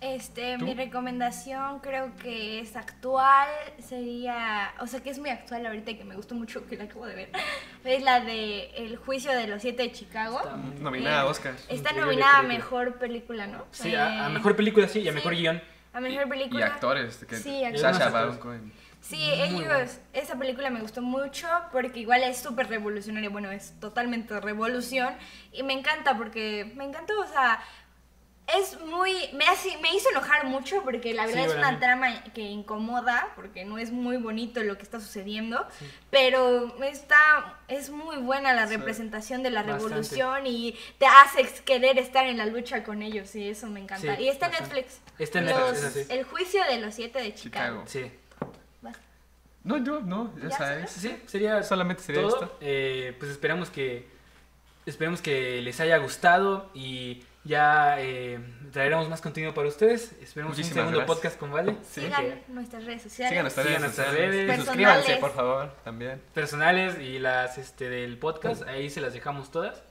Este, 0.00 0.58
¿Tú? 0.58 0.66
mi 0.66 0.74
recomendación 0.74 1.78
creo 1.80 2.14
que 2.16 2.60
es 2.60 2.76
actual, 2.76 3.48
sería, 3.78 4.74
o 4.80 4.86
sea 4.86 5.00
que 5.02 5.08
es 5.08 5.18
muy 5.18 5.30
actual 5.30 5.64
ahorita 5.64 5.90
y 5.92 5.94
que 5.96 6.04
me 6.04 6.14
gustó 6.16 6.34
mucho 6.34 6.66
que 6.66 6.76
la 6.76 6.84
acabo 6.84 7.06
de 7.06 7.14
ver, 7.14 7.30
es 7.84 8.02
la 8.02 8.20
de 8.20 8.70
El 8.76 8.96
juicio 8.98 9.32
de 9.32 9.46
los 9.46 9.62
siete 9.62 9.84
de 9.84 9.92
Chicago. 9.92 10.38
Está 10.38 10.56
Nominada 10.82 11.22
a 11.22 11.24
Eh, 11.24 11.30
Oscar. 11.30 11.54
Está 11.70 11.92
nominada 11.92 12.38
a 12.38 12.42
mejor 12.42 12.96
película, 12.98 13.46
¿no? 13.46 13.64
Sí, 13.70 13.94
a, 13.94 14.26
a 14.26 14.28
Eh, 14.28 14.32
mejor 14.34 14.54
película 14.54 14.86
sí 14.86 15.00
y 15.00 15.08
a 15.08 15.12
sí. 15.12 15.16
mejor 15.16 15.34
guion. 15.34 15.62
A 15.94 16.00
mejor 16.00 16.26
Y 16.26 16.30
película. 16.30 16.66
actores. 16.66 17.24
Que 17.24 17.36
Sí, 17.36 17.64
actores. 17.64 17.80
Sasha 17.80 18.10
Baron. 18.10 18.36
Cohen. 18.36 18.72
Sí, 19.00 19.16
Muy 19.50 19.62
ellos, 19.62 19.98
esa 20.12 20.36
película 20.36 20.68
me 20.68 20.80
gustó 20.80 21.00
mucho 21.00 21.46
porque 21.72 22.00
igual 22.00 22.22
es 22.24 22.38
súper 22.38 22.68
revolucionaria, 22.68 23.30
bueno, 23.30 23.50
es 23.52 23.72
totalmente 23.80 24.38
revolución 24.40 25.14
y 25.52 25.62
me 25.62 25.72
encanta 25.74 26.16
porque 26.18 26.72
me 26.76 26.84
encantó, 26.84 27.18
o 27.20 27.26
sea, 27.26 27.60
es 28.46 28.80
muy, 28.80 29.12
me, 29.34 29.44
hace, 29.46 29.76
me 29.78 29.92
hizo 29.94 30.08
enojar 30.10 30.46
mucho 30.46 30.82
porque 30.84 31.12
la 31.14 31.26
verdad 31.26 31.44
Sí, 31.46 31.50
es 31.50 31.56
una 31.56 31.72
mí. 31.72 31.78
trama 31.78 32.24
que 32.32 32.42
incomoda 32.42 33.32
porque 33.34 33.64
no 33.64 33.76
es 33.78 33.90
muy 33.90 34.18
bonito 34.18 34.62
lo 34.62 34.76
que 34.76 34.84
está 34.84 35.00
sucediendo, 35.00 35.66
pero 36.10 36.72
está, 36.84 37.58
es 37.66 37.90
muy 37.90 38.16
buena 38.18 38.52
la 38.54 38.66
Sí. 38.68 38.76
representación 38.76 39.42
de 39.42 39.50
la 39.50 39.62
Bastante. 39.62 39.84
revolución 39.88 40.46
y 40.46 40.76
te 40.98 41.06
hace 41.06 41.44
querer 41.64 41.98
estar 41.98 42.26
en 42.26 42.38
la 42.38 42.46
lucha 42.46 42.84
con 42.84 43.02
ellos 43.02 43.34
y 43.34 43.48
eso 43.48 43.66
me 43.66 43.80
encanta. 43.80 44.16
Sí, 44.16 44.22
y 44.22 44.28
está 44.28 44.46
en. 44.46 44.52
Netflix. 44.52 45.00
Está 45.18 45.38
en 45.40 45.46
Los- 45.46 45.54
Netflix, 45.58 45.78
es 45.78 45.84
así. 46.06 46.12
El 46.12 46.24
juicio 46.24 46.62
de 46.68 46.78
los 46.78 46.94
siete 46.94 47.18
de 47.20 47.34
Chicago. 47.34 47.82
Chicago. 47.86 48.10
Sí. 48.10 48.12
No, 49.64 49.78
yo, 49.78 50.00
no, 50.00 50.32
ya, 50.36 50.48
¿Ya 50.48 50.56
sabes. 50.56 50.90
Sí, 50.92 51.08
sí, 51.08 51.16
sería 51.26 51.60
Solamente 51.64 52.00
sería 52.02 52.22
todo. 52.22 52.34
esto. 52.44 52.56
Eh, 52.60 53.16
pues 53.18 53.32
esperamos 53.32 53.68
que 53.68 54.06
esperemos 54.86 55.20
que 55.20 55.60
les 55.60 55.80
haya 55.80 55.96
gustado 55.96 56.70
y 56.72 57.24
ya 57.46 57.96
eh, 58.00 58.38
traeremos 58.72 59.08
más 59.08 59.20
contenido 59.20 59.54
para 59.54 59.68
ustedes. 59.68 60.12
Esperemos 60.20 60.36
un 60.36 60.46
Muchísimas 60.48 60.74
segundo 60.74 60.98
gracias. 60.98 61.16
podcast 61.16 61.38
con 61.38 61.52
Vale. 61.52 61.76
Sí. 61.82 62.02
Sigan 62.02 62.40
nuestras 62.48 62.84
redes 62.84 63.02
sociales. 63.02 63.30
Sigan 63.30 63.44
nuestras 63.44 63.66
Sigan 63.66 63.80
redes 63.82 64.46
nuestras 64.46 64.66
suscríbanse, 64.66 65.16
por 65.16 65.32
favor, 65.34 65.72
también. 65.84 66.20
personales 66.34 66.98
y 66.98 67.18
las 67.18 67.56
este 67.58 67.88
del 67.88 68.18
podcast, 68.18 68.62
ahí 68.68 68.90
se 68.90 69.00
las 69.00 69.12
dejamos 69.12 69.50
todas. 69.50 69.82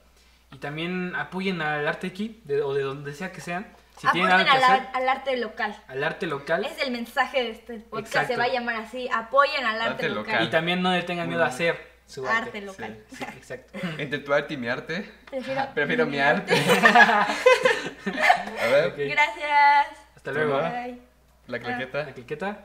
Y 0.52 0.58
también 0.58 1.14
apoyen 1.16 1.60
al 1.60 1.86
arte 1.88 2.06
aquí, 2.06 2.40
de, 2.44 2.62
o 2.62 2.72
de 2.74 2.82
donde 2.82 3.12
sea 3.14 3.32
que 3.32 3.40
sean. 3.40 3.66
Si 3.98 4.06
Apoyen 4.06 4.26
algo 4.26 4.44
que 4.44 4.50
al, 4.50 4.62
hacer, 4.62 4.80
ar- 4.80 4.90
al 4.94 5.08
arte 5.08 5.36
local. 5.38 5.76
al 5.88 6.04
arte 6.04 6.26
local. 6.26 6.64
Es 6.66 6.78
el 6.82 6.92
mensaje 6.92 7.42
de 7.42 7.50
este 7.50 7.78
podcast, 7.80 8.08
Exacto. 8.08 8.32
se 8.34 8.38
va 8.38 8.44
a 8.44 8.48
llamar 8.48 8.76
así. 8.76 9.08
Apoyen 9.12 9.64
al 9.64 9.80
arte, 9.80 9.90
Arte 10.04 10.08
local. 10.10 10.32
local. 10.34 10.46
Y 10.46 10.50
también 10.50 10.82
no 10.82 10.92
le 10.92 11.02
tengan 11.02 11.28
miedo 11.28 11.42
a 11.42 11.46
hacer 11.46 11.95
su 12.06 12.26
arte. 12.26 12.48
Arte 12.48 12.60
local. 12.62 13.04
Sí, 13.10 13.24
exacto. 13.24 13.78
Entre 13.98 14.18
tu 14.20 14.32
arte 14.32 14.54
y 14.54 14.56
mi 14.56 14.68
arte. 14.68 15.10
Prefiero, 15.30 15.62
Prefiero 15.74 16.06
mi 16.06 16.18
arte. 16.18 16.54
A 18.62 18.66
ver, 18.70 18.86
Ok. 18.88 18.96
Gracias. 18.98 19.86
Hasta 20.14 20.32
luego. 20.32 20.58
Bye. 20.58 21.00
la 21.46 21.58
claqueta. 21.58 22.04
La 22.04 22.12
cliqueta. 22.14 22.64